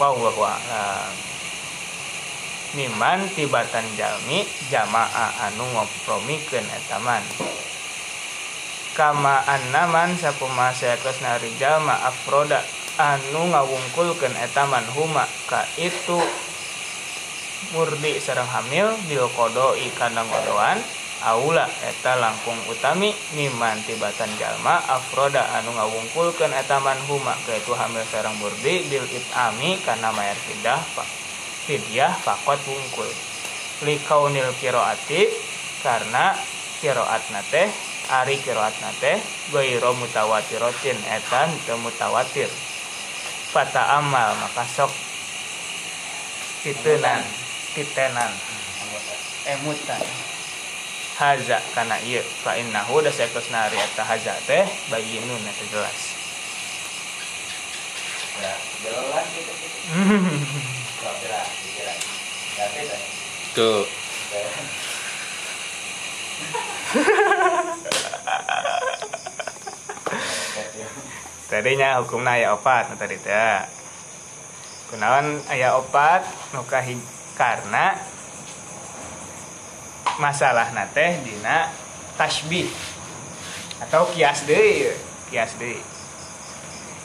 Wallahu 0.00 0.40
a'lam 0.40 1.12
miman 2.72 3.26
tibatan 3.34 3.82
jalmi 3.98 4.46
jamaah 4.70 5.50
anu 5.50 5.66
ngopromikeun 5.74 6.64
etaman 6.64 7.20
kama 8.94 9.42
annaman 9.46 10.18
sapuma 10.18 10.74
sayatos 10.74 11.22
nari 11.22 11.50
jalma 11.56 11.94
afroda 12.04 12.62
anu 12.98 13.48
ngawungkulkeun 13.48 14.34
etaman 14.36 14.84
huma 14.92 15.24
ka 15.48 15.64
itu 15.80 16.18
murdi 17.72 18.18
sareng 18.18 18.48
hamil 18.50 18.92
bil 19.06 19.30
kodoi 19.32 19.88
kana 19.94 20.26
ngodoan 20.26 20.80
aula 21.20 21.68
eta 21.84 22.16
langkung 22.16 22.56
utami 22.64 23.12
miman 23.36 23.76
tibatan 23.84 24.32
jalma 24.40 24.80
afroda. 24.88 25.44
Anu 25.60 25.76
ngawungkulkeun 25.76 26.52
etaman 26.56 26.96
huma 27.08 27.36
ka 27.44 27.52
itu 27.52 27.76
hamil 27.76 28.04
sareng 28.08 28.36
murdi 28.40 28.88
bil 28.88 29.04
itami 29.04 29.76
kana 29.84 30.08
mayar 30.16 30.36
fidah 30.36 30.80
pak 30.96 31.08
fidyah 31.68 32.12
fakot 32.24 32.60
wungkul. 32.64 33.08
Likaunil 33.84 34.52
kiroati 34.60 35.28
karena 35.84 36.36
kiroat 36.80 37.24
nate 37.32 37.68
ari 38.10 38.42
kiroat 38.42 38.74
nate 38.82 39.22
gairo 39.54 39.94
mutawatirotin 39.94 40.98
etan 41.06 41.50
mutawatir. 41.78 42.50
Fata 43.54 43.98
amal 43.98 44.34
maka 44.42 44.66
sok. 44.66 44.90
Titenan 46.62 47.22
titenan. 47.74 48.32
Emutan. 49.46 50.02
Haza 51.20 51.60
kana 51.74 51.96
ieu 52.00 52.24
fa 52.44 52.56
innahu 52.56 53.04
da 53.04 53.12
saetos 53.12 53.50
nari 53.52 53.76
eta 53.76 54.04
haza 54.04 54.34
teh 54.46 54.64
bayinun 54.90 55.42
eta 55.44 55.64
jelas. 55.70 56.00
Ya 58.40 58.54
jelas 58.84 59.26
gitu. 59.36 59.52
Tuh. 63.56 63.82
tadinya 71.50 71.98
hukumna 71.98 72.38
aya 72.38 72.54
opat 72.54 72.94
tadi 72.94 73.18
teh. 73.18 73.58
Kunaon 74.90 75.42
aya 75.50 75.74
opat 75.78 76.22
nu 76.54 76.62
kahi- 76.66 77.08
karena 77.34 77.94
masalah 80.18 80.70
teh 80.94 81.18
dina 81.24 81.70
tasbih 82.14 82.70
atau 83.82 84.06
kias 84.14 84.46
deui 84.46 84.94
kias 85.30 85.54
deui. 85.58 85.82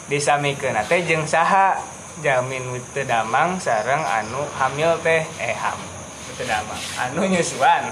Disamikeun 0.06 0.78
teh 0.86 1.02
saha? 1.26 1.96
Jamin 2.24 2.80
teu 2.96 3.04
damang 3.04 3.60
sareng 3.60 4.00
anu 4.00 4.40
hamil 4.56 4.96
teh 5.04 5.28
eh 5.36 5.52
ham 5.52 5.76
teu 6.40 6.48
damang. 6.48 6.80
Anu 6.96 7.28
nyusuan 7.28 7.92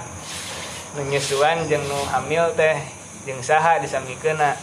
nu 0.94 1.02
nyusuan 1.10 1.66
jeung 1.66 1.82
nu 1.90 1.98
hamil 2.06 2.54
teh 2.54 2.78
jeung 3.26 3.42
saha 3.42 3.82
disamikeunna. 3.82 4.54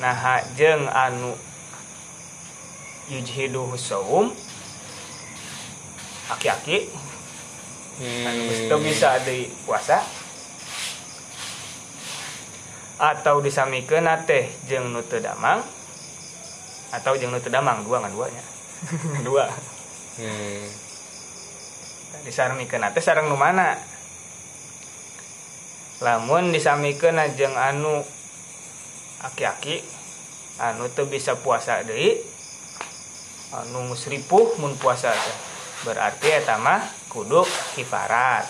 Nah 0.00 0.40
jeung 0.56 0.88
anu 0.88 1.36
yujhidu 3.12 3.76
saum 3.76 4.32
aki-aki. 6.32 6.88
Anu 8.24 8.40
geus 8.48 8.60
teu 8.72 8.80
bisa 8.80 9.20
deui 9.20 9.52
puasa. 9.68 10.00
Atau 12.96 13.44
disamikeun 13.44 14.08
teh 14.24 14.48
jeung 14.64 14.96
nu 14.96 15.04
damang 15.04 15.60
atau 16.88 17.12
jeung 17.20 17.36
nu 17.36 17.40
damang 17.44 17.84
dua 17.84 18.00
ngan 18.00 18.12
duanya. 18.16 18.44
Dua. 19.26 19.48
Hmm. 20.16 20.64
disaramikeun 22.24 22.82
teh 22.90 23.02
sareng 23.04 23.28
nu 23.28 23.36
mana 23.38 23.76
lamun 26.04 26.52
disamikeun 26.52 27.16
jeung 27.36 27.56
anu 27.56 28.04
aki-aki 29.24 29.80
anu 30.60 30.88
teu 30.92 31.08
bisa 31.08 31.36
puasa 31.40 31.80
deui 31.84 32.20
anu 33.56 33.92
geus 33.92 34.08
ripuh 34.12 34.58
mun 34.60 34.76
puasa 34.76 35.12
teh. 35.12 35.36
Berarti 35.84 36.28
eta 36.32 36.56
mah 36.58 36.82
kudu 37.12 37.44
kifarat. 37.76 38.44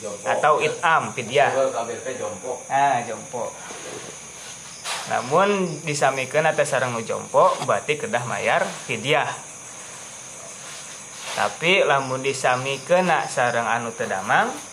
Jompo. 0.00 0.24
atau 0.24 0.64
itam 0.64 1.12
jompo. 2.16 2.64
ah 2.72 3.04
jompo. 3.04 3.52
Namun 5.12 5.82
disamikeun 5.84 6.48
atau 6.48 6.64
sareng 6.64 6.96
nu 6.96 7.04
jompo 7.04 7.52
berarti 7.68 8.00
kedah 8.00 8.24
mayar 8.24 8.64
fidyah. 8.88 9.28
Tapi 11.36 11.84
lamun 11.84 12.24
disamikeun 12.24 13.12
sareng 13.28 13.68
anu 13.68 13.92
teu 13.92 14.08
damang 14.08 14.69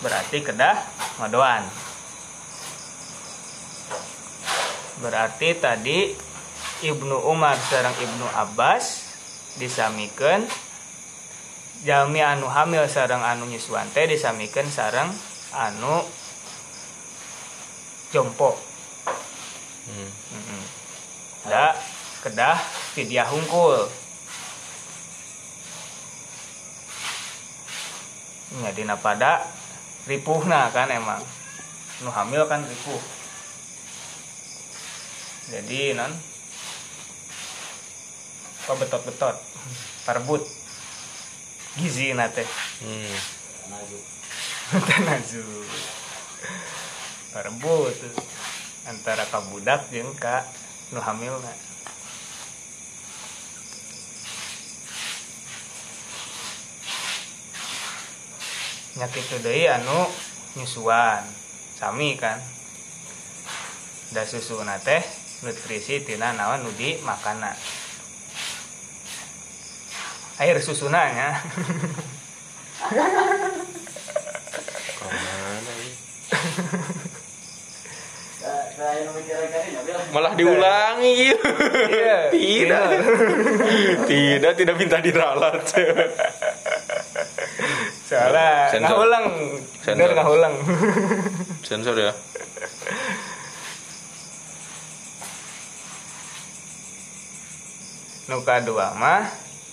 berarti 0.00 0.40
kedah 0.40 0.76
ngodoan 1.20 1.64
berarti 5.00 5.56
tadi 5.56 5.98
Ibnu 6.80 7.28
Umar 7.28 7.60
sareng 7.60 7.92
Ibnu 7.92 8.26
Abbas 8.32 9.12
disamikeun 9.60 10.48
jalmi 11.84 12.20
anu 12.20 12.48
hamil 12.48 12.84
sareng 12.88 13.20
anu 13.24 13.48
nyusuan 13.48 13.88
teh 13.92 14.08
disamikeun 14.08 14.68
sareng 14.68 15.08
anu 15.52 16.04
jompo. 18.12 18.58
Hmm. 19.90 20.10
Da 21.48 21.74
kedah 22.22 22.58
fidyah 22.94 23.26
hungkul. 23.26 23.88
Dina 28.70 28.94
pada 28.94 29.59
ripuhna 30.10 30.74
kan 30.74 30.90
emang. 30.90 31.22
Nu 32.02 32.10
hamil 32.10 32.42
kan 32.50 32.66
ripuh. 32.66 33.02
Jadi 35.54 35.94
non 35.94 36.10
apa 38.66 38.72
betot-betot? 38.74 39.36
Perebut 40.02 40.42
gizi 41.78 42.10
nate 42.18 42.42
Hmm. 42.82 43.14
Maju. 43.70 43.98
tanazu 44.70 45.42
perebut 47.34 47.98
antara 48.86 49.26
kabudak 49.26 49.90
jeung 49.90 50.14
ka 50.14 50.46
nu 50.94 51.02
hamilna 51.02 51.50
nyakit 58.98 59.42
deui 59.42 59.68
anu 59.68 60.08
nyusuan 60.58 61.22
sami 61.78 62.18
kan 62.18 62.42
da 64.10 64.26
susu 64.26 64.58
teh 64.82 65.02
nutrisi 65.46 66.02
tina 66.02 66.32
naon 66.34 66.66
nu 66.66 66.70
di 66.74 66.98
makanan 67.06 67.54
air 70.40 70.56
susunanya? 70.64 71.36
Malah 80.10 80.32
diulangi. 80.32 81.36
Iya, 81.92 82.16
tidak. 82.34 82.84
tidak, 84.08 84.52
tidak 84.56 84.74
minta 84.80 84.98
diralat. 85.04 85.60
Sensor. 88.10 88.80
nggak 88.82 88.98
ulang 88.98 89.26
Sensor. 89.78 89.94
bener 89.94 90.10
nggak 90.18 90.30
ulang 90.34 90.54
Sensor 91.68 91.94
ya. 91.94 92.14
nu 98.30 98.46
kadua 98.46 98.94
mah 98.94 99.26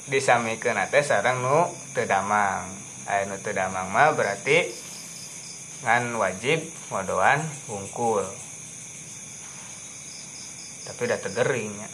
disamikeun 0.10 0.82
teh 0.90 1.06
sareng 1.06 1.46
nu 1.46 1.70
teu 1.94 2.10
damang 2.10 2.66
aya 3.06 3.30
nu 3.30 3.38
teu 3.38 3.54
damang 3.54 3.90
mah 3.94 4.18
berarti 4.18 4.74
ngan 5.86 6.18
wajib 6.18 6.66
ngodoan 6.90 7.38
hungkul 7.70 8.26
tapi 10.90 11.02
udah 11.06 11.20
tegering 11.22 11.70
ya 11.78 11.90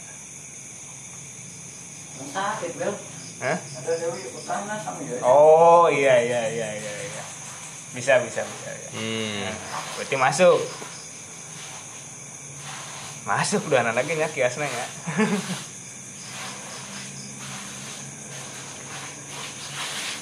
sakit 2.32 2.72
bel 2.80 2.96
Hah? 3.44 3.60
ya 3.60 5.20
oh 5.20 5.84
iya 5.92 6.16
iya 6.16 6.40
iya 6.48 6.68
iya 6.80 6.92
iya 6.96 7.22
bisa 7.92 8.16
bisa 8.24 8.40
bisa 8.40 8.70
ya. 8.72 8.88
Hmm. 8.96 9.52
berarti 10.00 10.16
masuk 10.16 10.56
masuk 13.28 13.62
dua 13.68 13.84
anak 13.84 14.00
lagi 14.00 14.16
nya 14.16 14.32
kiasna 14.32 14.64
ya 14.64 14.86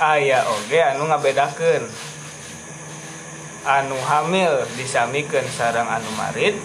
aya 0.03 0.43
oge 0.59 0.83
anu 0.83 1.07
ngabedakeun 1.07 1.87
anu 3.63 3.97
hamil 4.03 4.67
disamikeun 4.75 5.47
sareng 5.47 5.87
anu 5.87 6.11
marid 6.19 6.59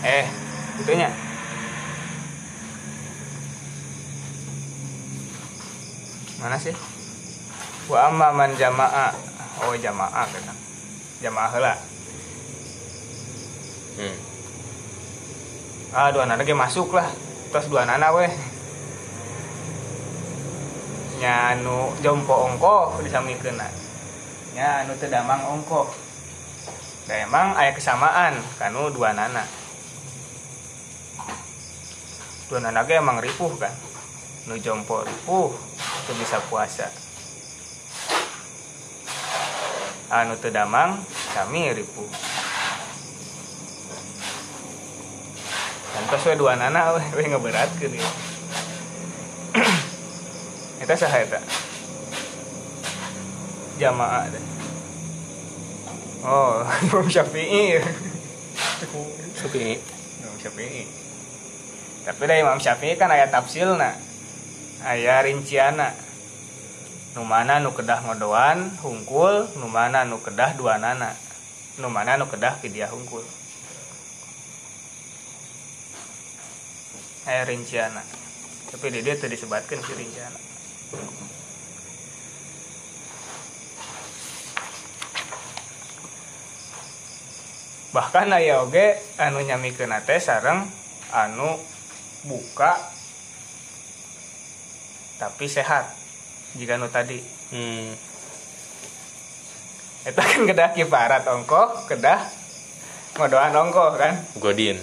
eh 0.00 0.24
itunya 0.80 1.25
mana 6.40 6.56
sih? 6.60 6.76
Wa 7.88 8.10
amma 8.10 8.34
man 8.34 8.52
jama'a. 8.56 9.14
Oh 9.64 9.72
jama'a 9.72 10.22
kata 10.28 10.52
jamaah 11.24 11.50
heula. 11.52 11.74
Hmm. 13.96 14.16
ah 15.96 16.12
dua 16.12 16.28
anak 16.28 16.44
ge 16.44 16.52
masuk 16.52 16.92
lah. 16.92 17.08
Terus 17.48 17.72
dua 17.72 17.88
anak 17.88 18.12
weh. 18.12 18.32
Nya 21.24 21.56
anu 21.56 21.96
jompo 22.04 22.52
ongko 22.52 23.00
disamikeun 23.00 23.56
nya 24.52 24.84
anu 24.84 24.92
teu 25.00 25.08
damang 25.08 25.40
ongko. 25.48 25.88
Da 27.06 27.22
emang 27.22 27.54
aya 27.54 27.70
kesamaan 27.70 28.34
kanu 28.58 28.90
dua 28.90 29.14
nana 29.14 29.46
dua 32.50 32.58
nana 32.58 32.82
emang 32.82 33.22
ripuh 33.22 33.54
kan 33.62 33.70
nu 34.46 34.54
jompo 34.62 35.02
ripuh 35.02 35.50
itu 35.76 36.12
bisa 36.22 36.38
puasa 36.46 36.86
anu 40.10 40.38
teu 40.38 40.54
damang 40.54 41.02
kami 41.34 41.74
ripuh 41.74 42.06
Kantos 45.96 46.28
we 46.28 46.36
dua 46.36 46.60
nana 46.60 46.92
we, 46.94 47.00
we 47.16 47.24
ngeberatkeun 47.24 47.96
ieu. 47.96 48.10
Eta 50.84 50.92
saha 50.92 51.24
eta? 51.24 51.40
Jamaah 53.80 54.28
teh. 54.28 54.44
Oh, 56.20 56.60
Imam 56.84 57.08
Syafi'i. 57.08 57.80
Sepi. 59.40 59.80
Imam 60.20 60.36
Syafi'i. 60.36 60.84
Tapi 62.04 62.22
da 62.28 62.34
Imam 62.44 62.60
Syafi'i 62.60 63.00
kan 63.00 63.08
aya 63.08 63.32
tafsilna. 63.32 64.05
Aya 64.84 65.24
rinciana. 65.24 65.96
Nu 67.16 67.24
mana 67.24 67.56
nu 67.62 67.72
kedah 67.72 68.04
ngodoan 68.04 68.76
hungkul, 68.84 69.48
nu 69.56 69.70
mana 69.72 70.04
nu 70.04 70.20
kedah 70.20 70.52
dua 70.58 70.76
nana. 70.76 71.16
Nu 71.80 71.88
mana 71.88 72.20
nu 72.20 72.28
kedah 72.28 72.60
pidiah 72.60 72.92
hungkul. 72.92 73.24
Aya 77.24 77.48
rinciana. 77.48 78.04
Tapi 78.68 78.86
di 78.92 79.00
dia 79.00 79.16
teu 79.16 79.32
disebatkeun 79.32 79.80
si 79.80 79.92
rinciana. 79.96 80.46
bahkan 87.96 88.28
aya 88.28 88.60
oge 88.60 88.92
anu 89.16 89.40
nyamikeun 89.40 89.96
teh 90.04 90.20
sareng 90.20 90.68
anu 91.16 91.56
buka 92.28 92.76
tapi 95.16 95.48
sehat. 95.48 95.92
Jika 96.56 96.80
nu 96.80 96.88
tadi. 96.88 97.20
Hmm. 97.52 97.94
eta 100.06 100.22
kan 100.22 100.46
kedah 100.46 100.70
kiparat 100.70 101.26
ongko 101.26 101.90
kedah 101.90 102.30
ngodoan 103.18 103.54
ongko 103.54 103.98
kan? 103.98 104.14
Godin. 104.38 104.78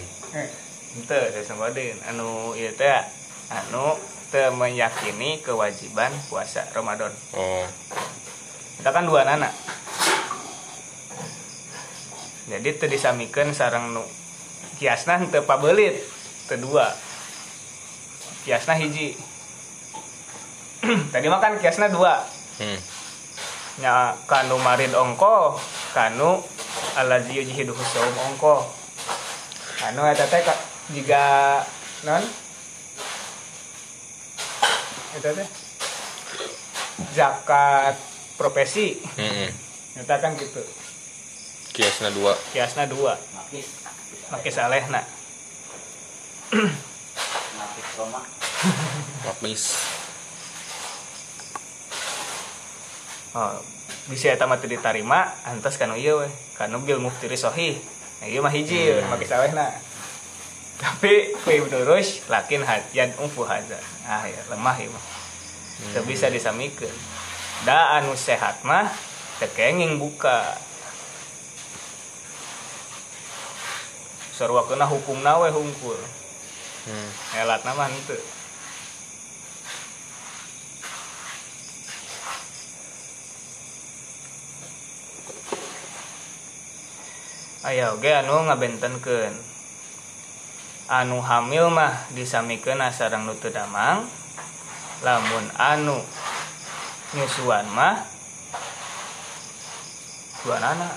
ente 0.94 1.20
sesemgodin 1.34 1.96
anu 2.06 2.54
ieu 2.54 2.76
teh 2.76 3.02
anu 3.50 3.96
teu 4.30 4.52
meyakini 4.52 5.40
kewajiban 5.40 6.12
puasa 6.28 6.68
Ramadan. 6.76 7.12
Oh. 7.34 7.64
kita 8.78 8.90
kan 8.92 9.08
dua 9.08 9.24
anak 9.24 9.56
jadi 12.52 12.76
teu 12.76 12.92
disamikeun 12.92 13.56
sareng 13.56 13.96
nu 13.96 14.04
kiasna 14.76 15.24
teu 15.32 15.48
pabelit 15.48 16.04
teu 16.52 16.60
dua. 16.60 16.92
Kiasna 18.44 18.76
hiji 18.76 19.16
tadi 21.14 21.28
mah 21.32 21.40
kan 21.40 21.56
kiasna 21.60 21.88
dua. 21.88 22.24
Hmm. 22.60 22.80
nya 23.82 24.14
kanu 24.30 24.62
marid 24.62 24.94
ongko 24.94 25.58
kanu 25.98 26.38
alazi 26.94 27.42
yujhidu 27.42 27.74
saum 27.74 28.16
ongko. 28.30 28.68
Kanu 29.80 30.06
eta 30.06 30.28
teh 30.30 30.44
ka- 30.46 30.64
jiga 30.94 31.64
non? 32.06 32.22
Eta 35.18 35.30
teh 35.34 35.48
zakat 37.18 37.96
profesi. 38.38 39.00
Hmm. 39.18 39.50
eta 39.98 40.20
kan 40.22 40.36
gitu. 40.38 40.62
Kiasna 41.74 42.14
dua. 42.14 42.38
kiasna 42.54 42.86
dua. 42.86 43.18
Nakis 43.34 43.66
make 44.30 44.52
salehna 44.54 45.02
nakis 47.58 47.88
Roma. 47.98 48.22
Lapis. 49.26 49.64
Oh, 53.34 53.58
bisa 54.10 54.34
eta 54.34 54.46
mah 54.50 54.58
teu 54.62 54.70
ditarima 54.70 55.34
antos 55.46 55.78
kanu 55.78 55.98
ieu 55.98 56.22
we 56.22 56.30
kanu 56.58 56.82
bil 56.82 57.00
muftiri 57.02 57.38
sahih 57.38 57.78
nah, 58.22 58.28
ieu 58.30 58.42
mah 58.42 58.54
hiji 58.54 58.94
Hmm. 58.94 59.10
make 59.14 59.26
salehna 59.28 59.70
tapi 60.84 61.32
fi 61.48 61.64
Ibnu 61.64 61.88
Rushd 61.88 62.28
lakin 62.28 62.66
hadian 62.68 63.16
umfu 63.16 63.48
hadza 63.48 63.80
ah 64.04 64.28
ya 64.28 64.42
lemah 64.52 64.76
ieu 64.84 64.92
mah. 64.92 65.04
Teu 65.96 66.04
bisa 66.04 66.28
disamikeun. 66.28 66.92
Da 67.64 68.00
anu 68.00 68.20
sehat 68.20 68.68
mah 68.68 68.92
teu 69.40 69.48
kenging 69.56 69.96
buka. 69.96 70.44
Sarua 74.36 74.68
hukumna 74.68 75.40
we 75.40 75.50
hungkul. 75.56 76.00
Hmm. 76.84 77.10
elatna 77.40 77.72
mah 77.80 77.88
henteu 77.88 78.20
Aya 87.64 87.96
oge 87.96 88.12
anu 88.12 88.44
ngabentenkeun. 88.44 89.40
Anu 90.92 91.24
hamil 91.24 91.72
mah 91.72 92.12
disamikeun 92.12 92.84
sareng 92.92 93.24
nu 93.24 93.40
teu 93.40 93.56
damang. 93.56 94.04
Lamun 95.00 95.48
anu 95.56 95.96
nyusuan 97.16 97.64
mah 97.72 98.04
dua 100.44 100.60
anak. 100.60 100.92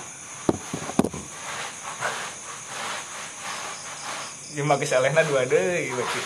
Jeung 4.51 4.67
make 4.71 4.83
salehna 4.83 5.23
dua 5.23 5.47
deui 5.47 5.87
berarti. 5.95 6.21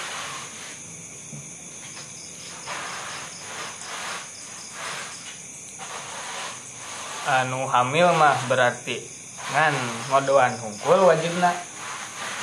Anu 7.30 7.70
hamil 7.70 8.10
mah 8.18 8.42
berarti 8.50 9.21
ngan 9.52 9.74
ngodoan 10.10 10.54
hungkul 10.58 11.00
wajibna 11.06 11.52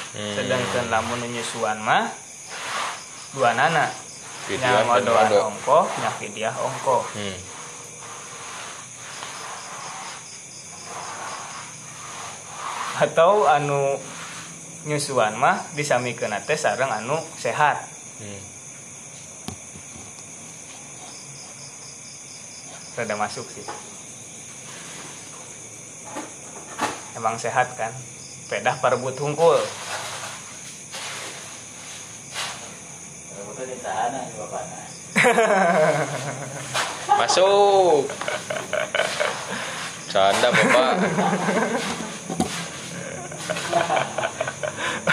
Hmm. 0.09 0.33
sedangkan 0.33 0.89
lamun 0.89 1.21
nyusuan 1.21 1.77
mah 1.85 2.09
dua 3.37 3.53
nana 3.53 3.93
nya 4.49 4.81
ngodoan 4.89 5.29
ngodo. 5.29 5.53
ongko 5.53 5.79
nya 6.01 6.11
fidyah 6.17 6.55
ongko 6.57 7.05
Hmm. 7.13 7.37
atau 12.99 13.47
anu 13.47 13.95
nyusuan 14.89 15.39
mah 15.39 15.63
disamikeun 15.77 16.35
teh 16.47 16.59
sareng 16.59 16.91
anu 16.91 17.19
sehat 17.39 17.87
Hmm. 18.19 18.43
rada 22.99 23.15
masuk 23.15 23.47
sih 23.47 23.63
emang 27.19 27.35
sehat 27.35 27.75
kan 27.75 27.91
pedah 28.47 28.79
parebut 28.79 29.19
hungkul. 29.19 29.59
Masuk. 37.19 38.07
Canda 40.09 40.49
Bapak. 40.55 40.95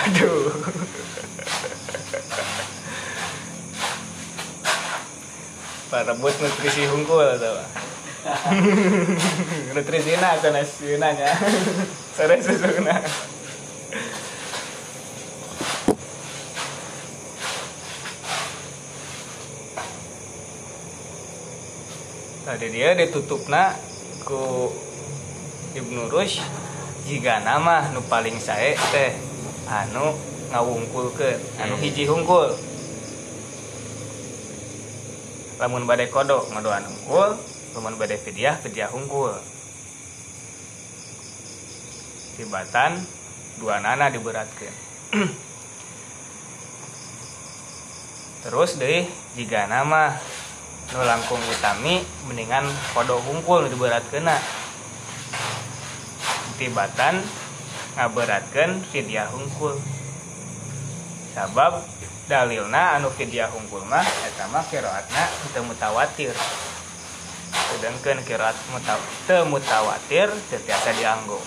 aduh 0.05 0.53
parebut 5.89 6.35
nutrisi 6.39 6.85
hungkul 6.85 7.25
tuh 7.41 7.57
nutrisina 9.75 10.33
atau 10.33 10.49
nasionanya 10.49 11.37
sore 12.17 12.41
susuna 12.41 12.97
tadi 22.45 22.67
dia 22.69 22.97
ditutupna 22.97 23.77
ku 24.25 24.69
Ibnu 25.75 26.07
Rush 26.07 26.39
jika 27.03 27.43
nama 27.43 27.91
nu 27.91 27.99
paling 28.07 28.39
sae 28.39 28.79
teh 28.95 29.11
anu 29.67 30.15
ngawungkulkeun 30.55 31.35
anu 31.59 31.75
hiji 31.83 32.07
hungkul. 32.07 32.55
Lamun 35.59 35.83
badai 35.83 36.07
kodok 36.07 36.47
maduan 36.55 36.87
hungkul 36.87 37.35
lamun 37.75 37.99
badai 37.99 38.15
fidyah 38.15 38.55
fidyah 38.63 38.87
hungkul. 38.87 39.35
Tibatan 42.39 43.03
dua 43.59 43.83
nana 43.83 44.07
diberatkan. 44.07 44.71
Terus 48.47 48.79
deh 48.79 49.03
jika 49.35 49.67
nama 49.67 50.15
nu 50.95 51.03
langkung 51.03 51.41
utami 51.51 51.99
mendingan 52.31 52.63
kodok 52.95 53.19
hungkul 53.27 53.67
nu 53.67 53.73
diberatkeun 53.73 54.29
tibatan 56.55 57.19
ngaberatkan 57.99 58.87
fidyah 58.87 59.27
hungkul. 59.35 59.75
Sabab 61.35 61.83
dalilna 62.31 62.95
anu 62.95 63.11
fidyah 63.11 63.51
hungkul 63.51 63.83
mah 63.83 64.07
eta 64.31 64.47
mah 64.47 64.63
teu 64.63 65.63
mutawatir 65.67 66.31
sedangkan 67.75 68.23
teu 69.27 69.43
mutawatir 69.51 70.31
teu 70.47 70.59
tiasa 70.63 70.95
dianggo. 70.95 71.43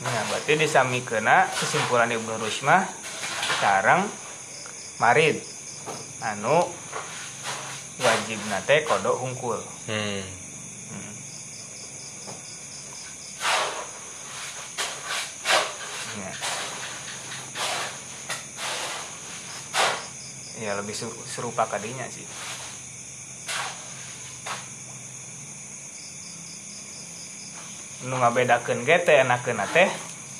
Nah, 0.00 0.22
berarti 0.32 0.56
disamikeuna 0.56 1.52
kesimpulan 1.52 2.08
Ibnu 2.08 2.40
Rushd 2.40 2.64
mah 2.64 2.88
sareng 3.60 4.08
marid. 4.96 5.36
Anu 6.24 6.64
wajib 8.00 8.40
nate 8.48 8.88
kodok 8.88 9.20
hungkul. 9.20 9.60
Hmm. 9.84 10.39
Ya 20.60 20.76
lebih 20.76 20.92
serupa 21.24 21.64
kadinya 21.64 22.04
sih. 22.12 22.24
Nu 28.04 28.16
ngabedakeun 28.16 28.84
ge 28.84 28.96
teh 29.04 29.24
enakeun 29.24 29.60
teh 29.72 29.88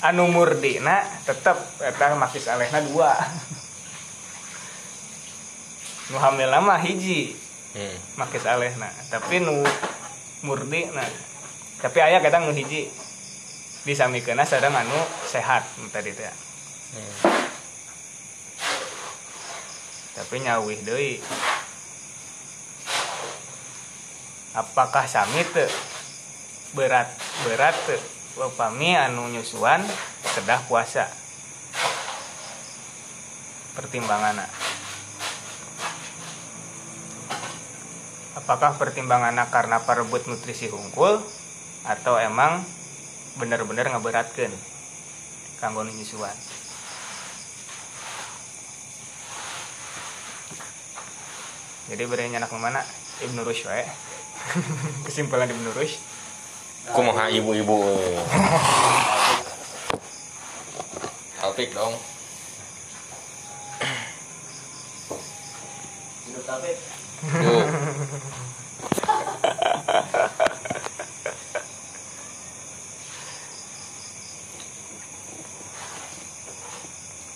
anu 0.01 0.29
murdina 0.29 1.01
tetep 1.25 1.57
eta 1.81 2.13
makis 2.17 2.45
alehna 2.49 2.81
dua. 2.85 3.17
Nu 6.11 6.19
hamil 6.19 6.51
mah 6.59 6.81
hiji 6.83 7.39
Hmm. 7.71 7.95
makis 8.19 8.43
alehna. 8.43 8.91
Tapi 9.07 9.39
nu 9.39 9.63
murdi 10.43 10.91
nah 10.91 11.07
tapi 11.79 12.03
ayah 12.03 12.19
kadang 12.19 12.51
nu 12.51 12.53
hiji. 12.53 12.91
Disamikeuna 13.87 14.45
sareng 14.45 14.75
anu 14.75 14.99
sehat 15.25 15.65
tadi 15.89 16.11
teh. 16.11 16.27
Hmm. 16.27 17.50
Tapi 20.15 20.43
nyawih 20.43 20.79
deui. 20.83 21.23
Apakah 24.51 25.07
sami 25.07 25.47
teu? 25.55 25.67
Berat 26.75 27.07
berat 27.47 27.75
teu. 27.87 27.99
Upami 28.39 28.95
anu 28.95 29.31
nyusuan 29.31 29.83
kedah 30.35 30.63
puasa. 30.67 31.07
Pertimbanganna. 33.75 34.47
Apakah 38.35 38.75
pertimbanganna 38.75 39.47
karena 39.47 39.83
parebut 39.83 40.27
nutrisi 40.27 40.67
hungkul 40.67 41.23
atau 41.87 42.15
emang 42.19 42.63
bener-bener 43.39 43.87
ngeberatkeun 43.87 44.51
kanggo 45.63 45.87
nyusuan 45.87 46.35
jadi 51.89 52.03
beri 52.05 52.29
anak 52.35 52.51
mana 52.53 52.85
Ibnu 53.25 53.41
Rushd 53.41 53.65
wae 53.65 53.87
kesimpulan 55.05 55.49
Ibnu 55.49 55.73
Rushd 55.73 56.11
Kumaha 56.89 57.29
ibu-ibu. 57.29 57.77
Alpik 61.45 61.69
dong. 61.77 61.93
Hidup 66.25 66.43
tapi 66.49 66.71
Tuh. 67.21 67.65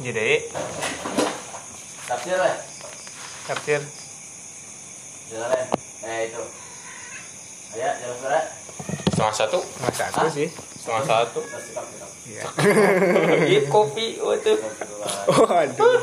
jadi 0.05 0.45
tafsir 2.05 2.37
lah. 2.37 2.57
tafsir 3.49 3.81
Jalan. 5.31 5.65
Eh 6.05 6.19
itu. 6.29 6.43
Ayo 7.75 7.89
jalan. 8.21 8.45
Setengah 9.09 9.33
satu. 9.33 9.59
mas 9.81 9.95
satu 9.95 10.27
sih 10.29 10.47
Setengah 10.51 11.03
satu. 11.07 11.39
Iya. 12.29 12.43
Kopi 13.71 14.21
waktu. 14.21 14.53
Waduh. 15.29 15.93